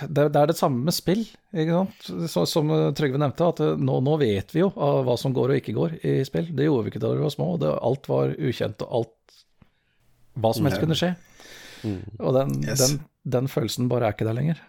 [0.08, 2.06] det, det er det samme med spill, ikke sant?
[2.32, 5.74] Så, som Trygve nevnte, at nå, nå vet vi jo hva som går og ikke
[5.76, 6.46] går i spill.
[6.56, 7.50] Det gjorde vi ikke da vi var små.
[7.60, 9.36] Det, alt var ukjent, og alt
[10.40, 11.12] Hva som helst kunne skje.
[12.22, 12.80] Og den, Yes.
[12.86, 12.96] den,
[13.36, 14.62] den følelsen bare er ikke der lenger.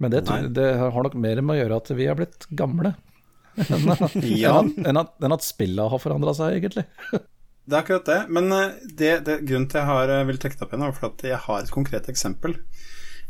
[0.00, 2.94] Men det, tror- det har nok mer med å gjøre at vi er blitt gamle.
[3.68, 4.54] enn at, Ja.
[4.62, 6.86] enn at, enn at, enn at spillet har forandra seg, egentlig.
[7.62, 8.20] Det er akkurat det.
[8.34, 10.96] Men eh, det, det, grunnen til jeg har eh, vil trekke det opp igjen, er
[10.96, 12.56] for at jeg har et konkret eksempel.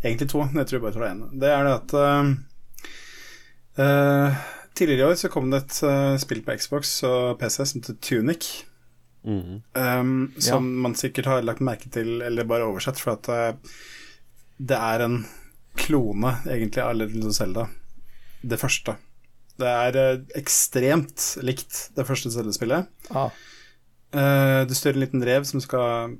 [0.02, 1.28] Egentlig to, men jeg tror jeg bare tar det ene.
[1.42, 1.90] Det er det at
[3.78, 4.40] uh,
[4.72, 8.00] Tidligere i år så kom det et uh, spill på Xbox og PC som heter
[8.02, 8.48] Tunic.
[9.22, 9.60] Mhm.
[9.78, 13.52] Um, som man sikkert har lagt merke til, eller bare oversett, for at uh,
[14.58, 15.20] det er en
[15.78, 17.68] klone, egentlig, av Legend of Zelda.
[18.42, 18.96] Det første.
[19.60, 22.90] Det er ekstremt likt det første Zelda-spillet.
[23.14, 23.30] Ah,
[24.12, 26.16] Eh, du styrer en liten rev som skal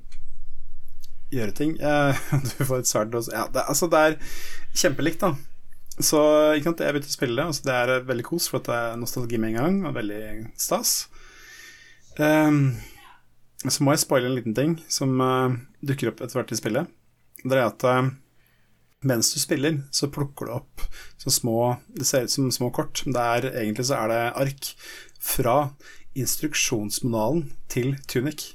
[1.33, 1.75] gjøre ting.
[1.81, 2.13] Uh,
[2.57, 4.17] du får et sverd og ja, det, Altså, det er
[4.73, 5.33] kjempelikt, da.
[5.93, 6.19] Så
[6.57, 7.47] ikke sant, jeg begynte å spille det.
[7.51, 9.95] Altså, det er eh, veldig kos, for at det er nostalgi med en gang, og
[9.97, 10.23] veldig
[10.57, 10.95] stas.
[12.17, 12.75] Um,
[13.63, 15.53] så må jeg spoile en liten ting som uh,
[15.85, 16.99] dukker opp etter hvert i spillet.
[17.43, 17.85] Det er at
[19.03, 20.83] mens du spiller, så plukker du opp
[21.19, 23.17] så små Det ser ut som små kort, men
[23.49, 24.69] egentlig så er det ark
[25.19, 25.57] fra
[26.19, 28.51] instruksjonsmanualen til Tunic.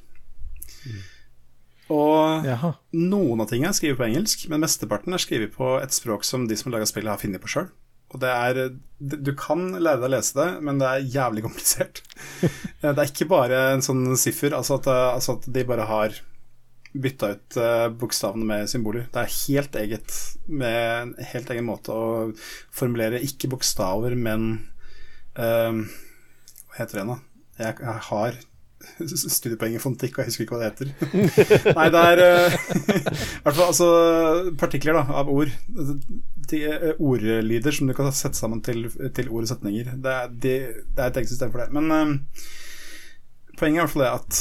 [1.89, 2.75] Og jaha.
[2.93, 6.45] noen av tingene er skrevet på engelsk, men mesteparten er skrevet på et språk som
[6.49, 7.71] de som har laga spillet, har funnet på sjøl.
[8.09, 8.59] Og det er
[8.99, 12.03] Du kan lære deg å lese det, men det er jævlig komplisert.
[12.81, 16.15] Det er ikke bare en sånn siffer, altså at, altså at de bare har
[16.99, 19.09] bytta ut uh, bokstavene med symboler.
[19.13, 20.15] Det er helt eget,
[20.47, 22.09] med en helt egen måte å
[22.75, 24.49] formulere ikke bokstaver, men
[25.37, 25.83] eh,
[26.69, 27.19] Hva heter det da?
[27.59, 28.39] Jeg, jeg har
[29.37, 30.93] studiepoeng i fontikk, og jeg husker ikke hva det heter.
[31.79, 32.59] Nei, det er eh,
[32.99, 33.89] i hvert fall altså,
[34.61, 35.51] partikler da, av ord.
[36.49, 38.87] De, eh, ordlyder som du kan sette sammen til,
[39.17, 39.93] til ord og setninger.
[39.99, 40.55] Det er, de,
[40.95, 41.69] det er et eget system for det.
[41.75, 42.49] Men uh,
[43.59, 44.41] poenget er i hvert fall det at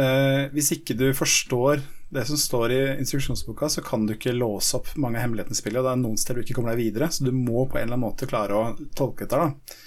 [0.00, 4.78] uh, hvis ikke du forstår det som står i instruksjonsboka, så kan du ikke låse
[4.78, 5.82] opp mange av hemmelighetene i spillet.
[5.82, 7.84] Og det er noen steder du ikke kommer deg videre, så du må på en
[7.84, 9.42] eller annen måte klare å tolke dette.
[9.44, 9.84] da.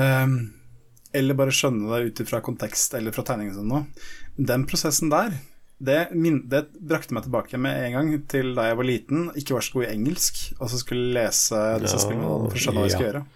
[0.00, 0.38] Ehm,
[1.16, 3.82] eller bare skjønne det ut ifra kontekst eller fra tegningen sin nå.
[4.36, 5.32] Den prosessen der,
[5.78, 9.56] det, min, det brakte meg tilbake med en gang til da jeg var liten, ikke
[9.56, 12.82] var så god i engelsk, og så skulle lese disse Ja, spillene for å skjønne
[12.82, 13.26] hva jeg skulle gjøre.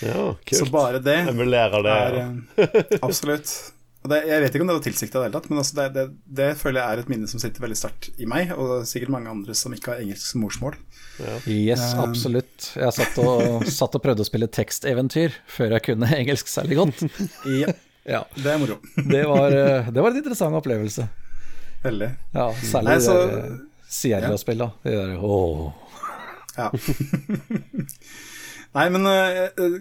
[0.00, 0.56] Ja, kult.
[0.56, 1.18] Så bare det
[1.84, 1.98] det.
[1.98, 2.28] er ja.
[2.64, 3.52] eh, Absolutt.
[4.00, 5.74] Og det, jeg vet ikke om det var tilsikta i det hele tatt, men altså
[5.76, 6.04] det, det,
[6.40, 8.86] det føler jeg er et minne som sitter veldig sterkt i meg, og det er
[8.88, 10.78] sikkert mange andre som ikke har engelsk som morsmål.
[11.44, 12.70] Yes, Um, absolutt.
[12.80, 17.04] Jeg satt og, satt og prøvde å spille teksteventyr før jeg kunne engelsk særlig godt.
[17.60, 17.74] Ja,
[18.08, 18.78] Ja, det er moro.
[18.96, 21.04] det var, eh, det var en interessant opplevelse.
[21.84, 22.08] Veldig.
[22.32, 23.58] Ja, særlig Nei, så- de
[23.90, 24.70] Sierra-spilla.
[24.86, 25.68] De der åh.
[26.56, 26.70] Ja.
[28.76, 29.78] Nei, men eh, eh,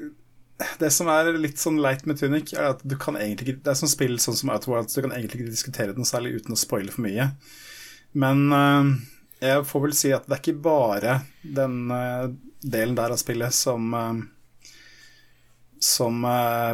[0.79, 3.71] det som er litt sånn leit med Tunic, er at du kan egentlig ikke Det
[3.73, 6.55] er sånn spill sånn som Outworld, så du kan egentlig ikke diskutere den særlig uten
[6.55, 7.29] å spoile for mye.
[8.19, 8.91] Men uh,
[9.39, 12.27] jeg får vel si at det er ikke bare den uh,
[12.59, 14.19] delen der av spillet som uh,
[15.79, 16.25] som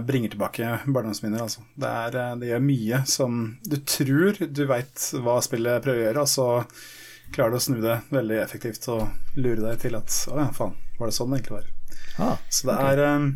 [0.01, 1.61] bringer tilbake barndomsminner, altså.
[1.77, 6.23] Det, er, det gjør mye som Du tror du veit hva spillet prøver å gjøre,
[6.23, 6.47] og så
[7.35, 9.05] klarer du å snu det veldig effektivt og
[9.37, 11.69] lure deg til at Å ja, faen, var det sånn det egentlig var?
[12.17, 13.27] Ah, Så det er eh,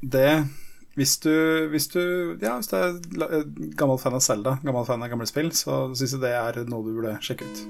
[0.00, 0.44] det
[0.98, 1.30] hvis du,
[1.70, 2.00] hvis du
[2.42, 2.96] Ja, hvis du er
[3.30, 3.44] eh,
[3.78, 6.82] gammel fan av Zelda, gammel fan av gamle spill, så syns jeg det er noe
[6.82, 7.60] du burde sjekke ut.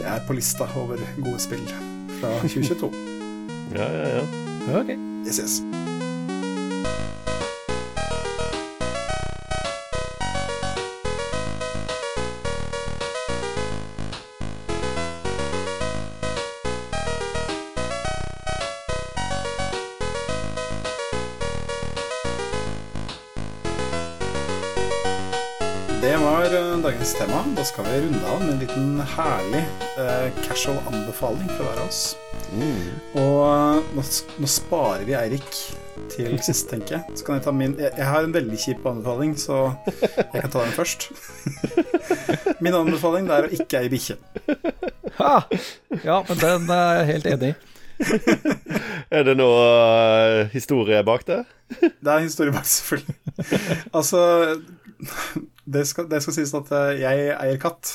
[0.00, 1.62] Det er på lista over gode spill
[2.18, 2.90] fra 2022.
[3.78, 4.26] Ja, ja, ja.
[4.80, 4.96] ok.
[5.26, 5.60] Yes, yes.
[27.14, 27.44] Eh, tema.
[27.56, 29.64] Da skal vi runde av med en liten herlig
[29.98, 32.00] eh, casual anbefaling fra hver av oss.
[33.14, 34.04] Og eh, nå,
[34.42, 35.60] nå sparer vi Eirik
[36.12, 37.16] til sist, tenker jeg.
[37.18, 40.52] Så kan jeg ta min jeg, jeg har en veldig kjip anbefaling, så jeg kan
[40.52, 41.08] ta den først.
[42.64, 44.18] min anbefaling det er å ikke eie bikkje.
[45.20, 45.34] Ha!
[46.02, 47.56] Ja, men den er jeg helt enig i.
[49.16, 51.44] Er det noe eh, historie bak det?
[51.70, 53.14] Det er historie bak, selvfølgelig.
[53.94, 54.20] altså
[55.66, 57.90] det skal, det skal sies at eh, jeg eier katt.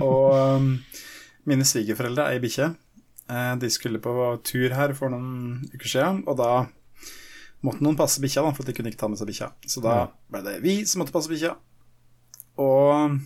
[0.00, 0.68] Og um,
[1.48, 2.70] mine svigerforeldre eier bikkje.
[3.30, 4.14] Eh, De skulle på
[4.46, 6.50] tur her for noen uker siden, og da
[7.66, 9.50] måtte noen passe bikkja, da, for de kunne ikke ta med seg bikkja.
[9.68, 9.98] Så da
[10.32, 11.52] ble det vi som måtte passe bikkja.
[12.60, 13.18] Og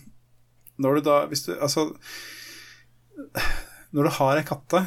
[0.83, 1.85] når du da Hvis du Altså
[3.95, 4.81] Når du har ei katte,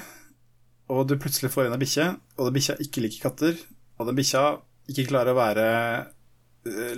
[0.93, 3.59] og du plutselig får inn ei bikkje, og den bikkja ikke liker katter,
[3.99, 4.43] og den bikkja
[4.93, 5.67] ikke klarer å være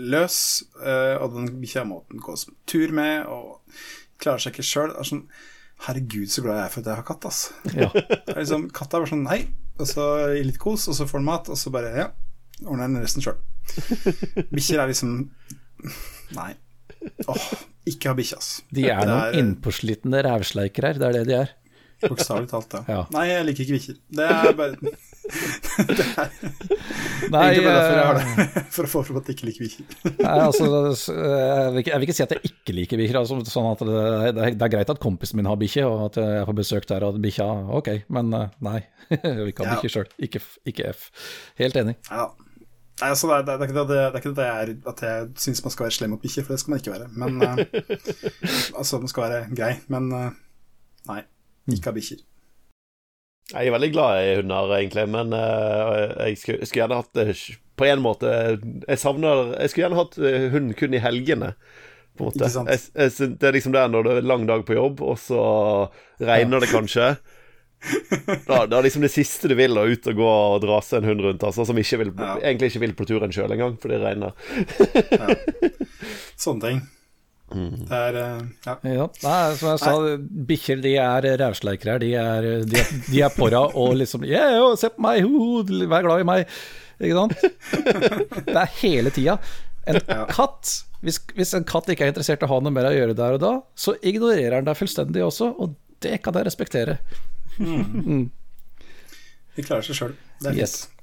[0.01, 0.39] løs,
[0.81, 3.61] øh, og den bikkja må den gå som tur med, og
[4.21, 4.95] klarer seg ikke sjøl.
[5.07, 5.25] Sånn,
[5.87, 7.43] Herregud, så glad jeg er for at jeg har katt, ass.
[7.73, 7.89] Ja.
[8.39, 9.41] Liksom, katta var sånn nei,
[9.81, 12.11] og så gir litt kos, og så får den mat, og så bare ja,
[12.67, 13.39] ordner den resten sjøl.
[14.55, 15.15] Bikkjer er liksom
[16.35, 16.51] Nei.
[17.31, 17.45] Åh,
[17.89, 18.51] ikke ha bikkje, ass.
[18.75, 21.55] De er noen innpåslitne rævsleiker rævsleikere, det er det de er.
[22.09, 22.83] Bokstavelig talt, ja.
[22.89, 23.01] Ja.
[23.15, 23.97] Nei, jeg liker ikke bikkjer.
[24.21, 24.75] Det er bare
[25.31, 28.63] Det er Nei, egentlig bare derfor jeg har eh, det.
[28.75, 30.17] For å få fram at jeg ikke liker bikkjer.
[30.25, 30.65] Nei, altså,
[31.15, 33.19] jeg, vil ikke, jeg vil ikke si at jeg ikke liker bikkjer.
[33.21, 36.47] Altså, sånn at det, det, er- greit at kompisen min har bikkje, og at jeg
[36.49, 37.47] får besøk der og bikkja
[37.81, 38.79] Ok, men eh, nei.
[39.11, 39.79] Jeg vil ikke ha Ja.
[39.81, 40.11] bikkje sjøl.
[40.27, 41.09] Ikke, F- ikke F.
[41.61, 41.97] Helt enig.
[42.11, 42.29] Ja.
[43.01, 45.03] Nei, altså, det, er, det, er ikke det, det er ikke det jeg, er, at
[45.07, 47.11] jeg syns man skal være slem mot bikkjer, for det skal man ikke være.
[47.17, 47.59] Men eh,
[48.77, 50.33] Altså, man skal være grei, men eh,
[51.13, 51.23] nei.
[51.75, 52.21] Ikke av bikkjer.
[53.51, 57.33] Jeg er veldig glad i hunder, egentlig, men eh, jeg skulle, skulle gjerne hatt det
[57.81, 58.29] på en måte
[58.85, 61.55] Jeg savner Jeg skulle gjerne hatt eh, hund kun i helgene.
[62.21, 65.43] Jeg, jeg, det er liksom der når det er lang dag på jobb, og så
[66.21, 67.15] regner det kanskje.
[68.45, 71.01] Da, det er liksom det siste du vil, å ut og gå og dra seg
[71.01, 72.35] en hund rundt, altså, som ikke vil, Ja.
[72.45, 74.35] egentlig ikke vil på turen sjøl engang, fordi det regner.
[76.45, 76.83] Sånne ting.
[77.51, 78.75] Det er eh, Ja.
[78.87, 79.95] Ja, nei, som jeg sa,
[80.51, 81.97] bikkjer de er rævsleikere.
[82.03, 86.07] De er, de, er, de er porra og liksom yeah, Se på meg, ho, vær
[86.07, 86.61] glad i meg.
[87.01, 87.35] Ikke sant?
[88.47, 89.41] Det er hele tida.
[89.89, 89.99] En
[90.31, 93.17] katt hvis, hvis en katt ikke er interessert i å ha noe mer å gjøre
[93.17, 95.73] der og da, så ignorerer den deg fullstendig også, og
[96.05, 96.99] det kan jeg respektere.
[99.57, 100.13] De klarer seg sjøl.
[100.41, 100.61] Det er fint.
[100.61, 101.00] Yes.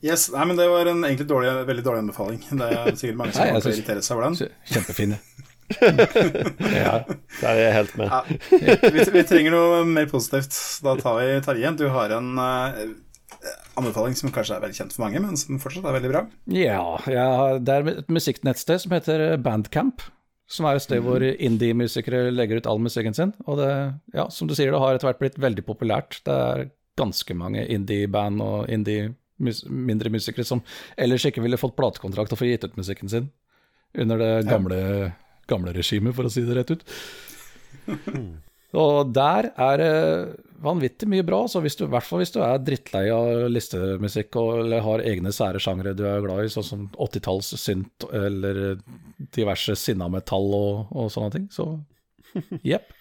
[0.00, 2.40] Nei, men det var en egentlig dårlig, veldig dårlig anbefaling.
[2.50, 4.56] Det er sikkert mange som har kommer til å irritere seg over den.
[4.74, 5.20] Kjempefine.
[5.70, 8.10] Ja, der er jeg helt med.
[8.10, 10.56] Ja, vi, vi trenger noe mer positivt.
[10.82, 11.70] Da tar vi Terje.
[11.78, 12.80] Du har en uh,
[13.78, 16.24] anbefaling som kanskje er veldig kjent for mange, men som fortsatt er veldig bra.
[16.50, 20.02] Ja, jeg, det er et musikknettsted som heter Bandcamp.
[20.50, 23.36] Som er et sted hvor indie-musikere legger ut all musikken sin.
[23.46, 23.70] Og det,
[24.16, 26.18] ja, som du sier, det har etter hvert blitt veldig populært.
[26.26, 26.64] Det er
[26.98, 30.62] ganske mange indie-band og indie mindre musikere som
[31.00, 33.30] ellers ikke ville fått platekontrakt og få gitt ut musikken sin
[33.98, 34.78] under det gamle,
[35.50, 36.84] gamle regimet, for å si det rett ut.
[38.78, 39.94] Og der er det
[40.62, 44.36] vanvittig mye bra, så hvis du, i hvert fall hvis du er drittlei av listemusikk
[44.38, 48.78] og, eller har egne sære sjangre du er glad i, sånn som 80-talls synt eller
[49.34, 51.72] diverse sinnametall og, og sånne ting, så
[52.72, 52.92] jepp.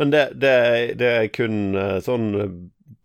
[0.00, 0.54] Men det, det,
[0.98, 2.30] det, er kun eh, sånn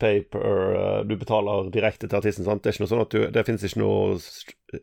[0.02, 2.64] paper uh, Du betaler direkte til artisten, sant?
[2.64, 4.18] Det er ikke noe sånn at du Det finnes ikke noe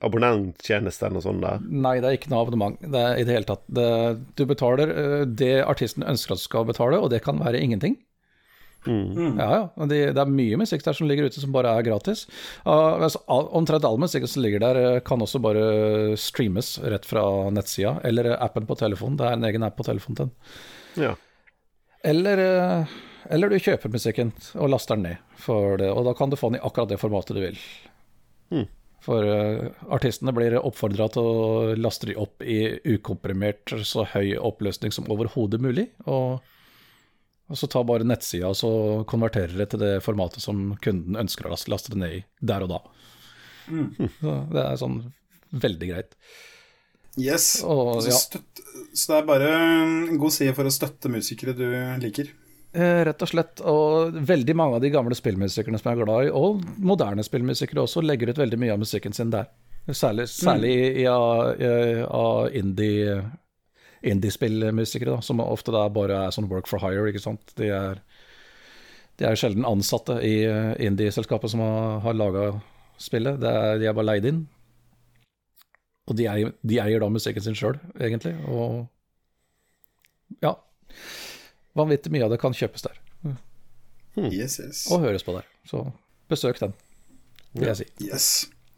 [0.02, 1.66] abonnenttjeneste eller noe sånt der?
[1.68, 3.66] Nei, det er ikke noe abonnement det er i det hele tatt.
[3.68, 3.90] Det,
[4.38, 7.98] du betaler uh, det artisten ønsker at du skal betale, og det kan være ingenting.
[8.86, 9.38] Mm.
[9.38, 9.86] Ja, ja.
[9.86, 12.24] Det, det, er mye musikk der som ligger ute som bare er gratis.
[12.66, 17.24] Uh, altså, omtrent all musikk som ligger der, uh, kan også bare streames rett fra
[17.54, 19.18] nettsida, eller appen på telefonen.
[19.20, 21.06] Det er en egen app på telefonen til den.
[21.06, 21.14] Ja.
[22.12, 22.98] Eller uh,
[23.32, 24.30] eller du kjøper musikken
[24.60, 25.24] og laster den ned,
[25.80, 27.60] det, og da kan du få den i akkurat det formatet du vil.
[28.52, 28.66] Mm.
[29.02, 34.94] For uh, artistene blir oppfordra til å laste de opp i ukomprimert, så høy oppløsning
[34.94, 35.88] som overhodet mulig.
[36.04, 36.38] Og,
[37.48, 38.72] og, så ta bare nettsida og så
[39.10, 42.22] konverterer det til det formatet som kunden ønsker å laste, laste det ned i
[42.52, 42.80] der og da.
[43.72, 43.88] Mm.
[44.20, 45.00] Så det er sånn
[45.66, 46.14] veldig greit.
[47.20, 47.58] Yes.
[47.66, 48.62] Og, så, støtt,
[48.94, 51.66] så det er bare en god side for å støtte musikere du
[52.00, 52.30] liker?
[52.72, 53.60] Eh, rett og slett.
[53.68, 57.84] Og veldig mange av de gamle spillmusikerne som jeg er glad i, og moderne spillmusikere
[57.84, 59.50] også, legger ut veldig mye av musikken sin der.
[59.90, 62.04] Særlig, særlig mm.
[62.06, 63.16] av indie
[64.06, 67.08] indiespillmusikere, som ofte da bare er sånn work for hire.
[67.10, 67.52] ikke sant?
[67.58, 68.00] De er,
[69.18, 70.46] de er sjelden ansatte i
[70.86, 72.48] indie-selskapet som har, har laga
[72.98, 73.42] spillet.
[73.42, 74.42] Er, de er bare leid inn.
[76.10, 78.34] Og de eier, de eier da musikken sin sjøl, egentlig.
[78.48, 78.86] Og
[80.42, 80.56] ja
[81.78, 82.98] vanvittig mye av det kan kjøpes der.
[83.24, 83.36] Mm.
[84.28, 84.86] Yes, yes.
[84.92, 85.46] Og høres på der.
[85.68, 85.86] Så
[86.32, 86.74] besøk den,
[87.56, 87.88] vil jeg si.
[88.08, 88.28] Yes.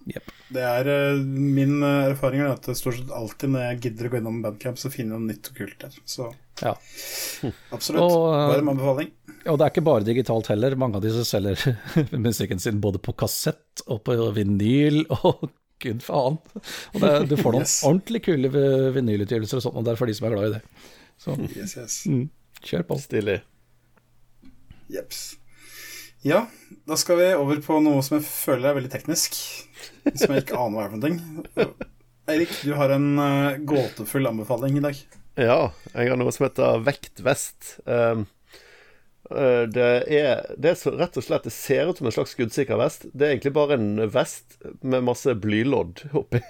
[0.05, 0.33] Yep.
[0.53, 4.09] Det er uh, Min uh, erfaring er at det stort sett alltid når jeg gidder
[4.09, 5.97] å gå innom Bandcamp, så finner jeg noe nytt og kult der.
[6.05, 6.29] Så
[6.61, 6.75] ja.
[7.75, 8.05] absolutt.
[8.05, 9.11] Og, Varm anbefaling.
[9.49, 10.77] Og det er ikke bare digitalt heller.
[10.81, 11.65] Mange av de som selger
[12.27, 15.49] musikken sin både på kassett og på vinyl og
[15.83, 16.39] gud faen.
[16.93, 17.81] Og det, du får noen yes.
[17.89, 18.53] ordentlig kule
[18.95, 20.62] vinylutgivelser og sånt, og det er for de som er glad i det.
[21.25, 21.99] Så, yes, yes.
[22.11, 22.27] Mm.
[22.65, 22.99] Kjør på.
[23.03, 23.41] Stilig.
[24.93, 25.24] Jepps.
[26.24, 26.47] Ja,
[26.89, 29.36] da skal vi over på noe som jeg føler er veldig teknisk.
[30.16, 31.91] Som jeg ikke aner hva er for noe.
[32.32, 35.03] Eirik, du har en uh, gåtefull anbefaling i dag.
[35.36, 35.59] Ja,
[35.93, 37.74] jeg har noe som heter vektvest.
[37.85, 38.24] Um,
[39.28, 42.32] uh, det, er, det er så rett og slett Det ser ut som en slags
[42.32, 43.05] skuddsikker vest.
[43.12, 46.41] Det er egentlig bare en vest med masse blylodd oppi.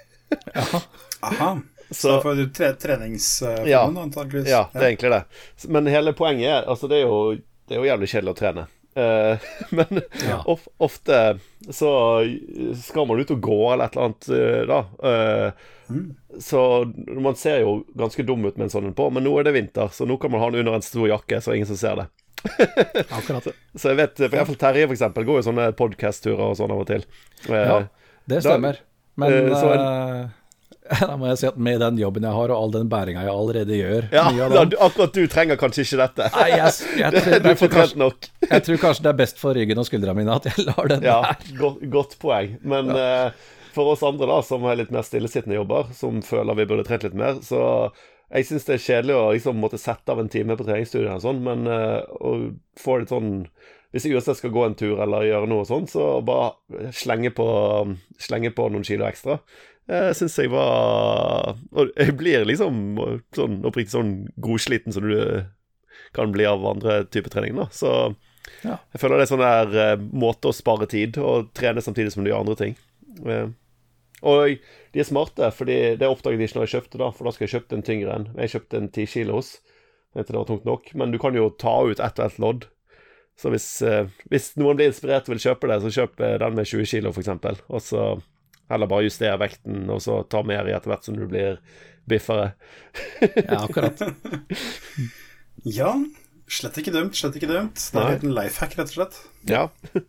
[0.55, 1.57] Aha.
[1.91, 4.51] Så, for tre, treningsformen, ja, antakeligvis.
[4.51, 5.23] Ja, det er egentlig det.
[5.69, 7.19] Men hele poenget er Altså, det er jo,
[7.69, 8.67] det er jo jævlig kjedelig å trene.
[8.97, 9.39] Uh,
[9.71, 10.43] men ja.
[10.47, 11.39] of, ofte
[11.71, 12.21] så
[12.83, 14.81] skal man ut og gå eller et eller annet, uh, da.
[15.03, 16.05] Uh, mm.
[16.41, 16.61] Så
[17.07, 19.57] man ser jo ganske dum ut med en sånn en på, men nå er det
[19.57, 21.99] vinter, så nå kan man ha den under en stor jakke, så ingen som ser
[22.03, 22.07] det.
[23.19, 23.45] Akkurat.
[23.45, 26.75] Så, så jeg vet, for iallfall Terje, for eksempel, går jo sånne podkast-turer og sånn
[26.75, 27.07] av og til.
[27.49, 27.79] ja,
[28.31, 28.79] det stemmer.
[28.79, 30.31] Da, men en,
[31.01, 33.33] Da må jeg si at med den jobben jeg har, og all den bæringa jeg
[33.33, 36.31] allerede gjør Ja, den, Akkurat du trenger kanskje ikke dette.
[36.37, 38.31] Nei, jeg, jeg, jeg, du får trent nok.
[38.45, 41.07] jeg tror kanskje det er best for ryggen og skuldrene mine at jeg lar den
[41.07, 41.53] ja, der.
[41.61, 42.59] Godt, godt poeng.
[42.69, 43.05] Men ja.
[43.31, 46.85] uh, for oss andre da, som har litt mer stillesittende jobber, som føler vi burde
[46.87, 47.63] trent litt mer, så
[48.35, 51.25] jeg syns det er kjedelig å liksom måtte sette av en time på treningsstudiet og
[51.25, 52.37] sånn, men uh, å
[52.81, 53.47] få litt sånn
[53.95, 57.45] hvis jeg uansett skal gå en tur eller gjøre noe sånt, så bare slenge på,
[58.19, 59.37] slenge på noen kilo ekstra.
[59.85, 62.97] Jeg eh, syns jeg var Og jeg blir liksom
[63.37, 65.19] sånn oppriktig sånn godsliten som du
[66.15, 67.67] kan bli av andre typer trening, da.
[67.75, 67.91] Så
[68.63, 68.77] ja.
[68.95, 72.23] jeg føler det er sånn der uh, måte å spare tid og trene samtidig som
[72.23, 72.77] du gjør andre ting.
[74.23, 74.63] Og
[74.95, 77.47] de er smarte, fordi det oppdaget de ikke når jeg kjøpte, da, for da skal
[77.49, 78.29] jeg kjøpt en tyngre en.
[78.39, 79.51] Jeg kjøpte en 10 kilos.
[80.15, 80.93] Jeg det var tungt nok.
[80.95, 82.69] Men du kan jo ta ut ett og ett lodd.
[83.43, 83.69] Så hvis,
[84.31, 87.65] hvis, noen blir inspirert og vil kjøpe det, så kjøp den med 20 kilo, f.eks.
[87.67, 88.07] Og så
[88.73, 91.59] eller bare justere vekten, og så ta mer i etter hvert som du blir
[92.09, 92.53] biffere.
[93.21, 94.01] ja, akkurat.
[95.79, 95.93] ja,
[96.49, 97.81] slett ikke dømt, slett ikke dømt.
[97.93, 99.19] Det er en life hack, rett og slett.
[99.49, 99.67] Ja.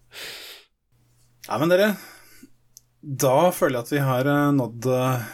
[1.46, 1.90] Nei, men dere,
[3.02, 5.28] da føler jeg at vi har eh, nådd uh,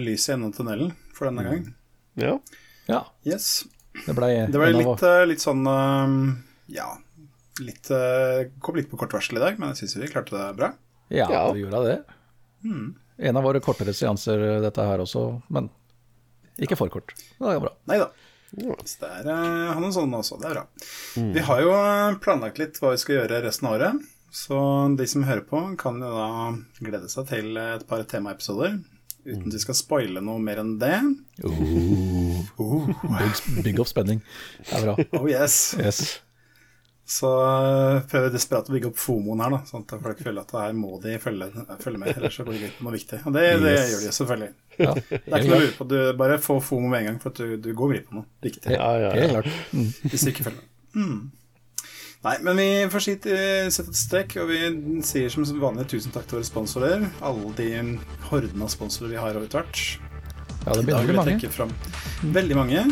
[0.00, 1.66] lyset gjennom tunnelen for denne gang.
[2.18, 2.38] Ja.
[2.88, 3.02] ja.
[3.28, 3.66] Yes.
[4.06, 6.06] Det ble, det ble litt, uh, litt sånn uh,
[6.70, 6.92] Ja,
[7.60, 7.90] litt,
[8.62, 10.72] kom litt på kort varsel i dag, men jeg syns vi klarte det bra.
[11.10, 11.42] Ja, Ja.
[11.52, 12.17] vi gjorde det.
[12.64, 15.22] En av våre kortere seanser, dette her også,
[15.54, 15.70] men
[16.58, 17.14] ikke for kort.
[17.38, 17.72] Det er bra.
[17.90, 18.10] Nei da.
[18.48, 20.62] Så det er eh, han er sånn også, det er bra.
[21.36, 24.06] Vi har jo eh, planlagt litt hva vi skal gjøre resten av året.
[24.32, 24.58] Så
[24.98, 26.28] de som hører på, kan jo da
[26.84, 28.78] glede seg til et par temaepisoder.
[29.28, 30.96] Uten at vi skal spoile noe mer enn det.
[32.58, 34.22] Bygg, bygg opp spenning.
[34.62, 34.94] Det er bra.
[35.18, 35.58] Oh yes.
[35.80, 36.00] Yes.
[37.08, 40.42] Så eh, prøver vi desperat å bygge opp fomoen her, da, sånn at folk føler
[40.42, 41.46] at her må de følge,
[41.80, 42.10] følge med.
[42.18, 43.20] Ellers så går de glipp av noe viktig.
[43.24, 43.88] Og det, det Yes.
[43.94, 44.50] gjør de selvfølgelig.
[44.78, 45.86] Ja, Det er ikke noe å lure på.
[45.88, 48.28] Du bare få fomo med en gang, for at du, du går glipp av noe
[48.44, 48.74] viktig.
[48.76, 49.28] Ja, ja, ja.
[49.38, 49.48] klart.
[49.72, 49.88] Mm.
[50.12, 50.68] Hvis du ikke følger med.
[50.98, 51.18] Mm.
[52.28, 54.60] Nei, men vi får si, eh, sette et strekk, og vi
[55.06, 57.08] sier som vanlig tusen takk til våre sponsorer.
[57.24, 57.70] Alle de
[58.28, 59.84] hordene av sponsorer vi har over tvert.
[60.68, 61.48] Ja, det begynner å bli mange.
[61.48, 61.70] fram
[62.22, 62.82] veldig mange.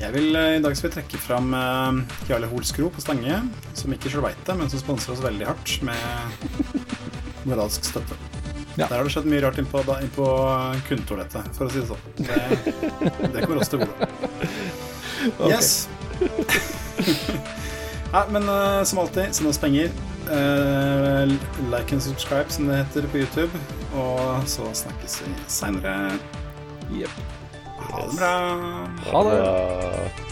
[0.00, 3.38] Jeg vil, eh, I dag skal vi trekke fram uh, Jarle Holskro på Stange,
[3.78, 5.96] som ikke selv veit det, men som sponser oss veldig hardt med
[7.48, 8.18] moralsk støtte.
[8.76, 8.84] Ja.
[8.86, 10.26] Der har det skjedd mye rart innpå, innpå
[10.90, 12.04] kundetoalettet, for å si det sånn.
[12.20, 14.10] Det, det kommer oss til gode.
[15.44, 15.84] Yes.
[18.14, 19.92] Nei, men uh, som alltid, send oss penger.
[20.24, 21.28] Uh,
[21.68, 23.64] like and subscribe, som det heter på YouTube.
[24.00, 25.96] Og så snakkes vi seinere.
[26.92, 27.10] Jepp.
[27.78, 28.32] Ha det bra.
[29.12, 30.29] Ha det.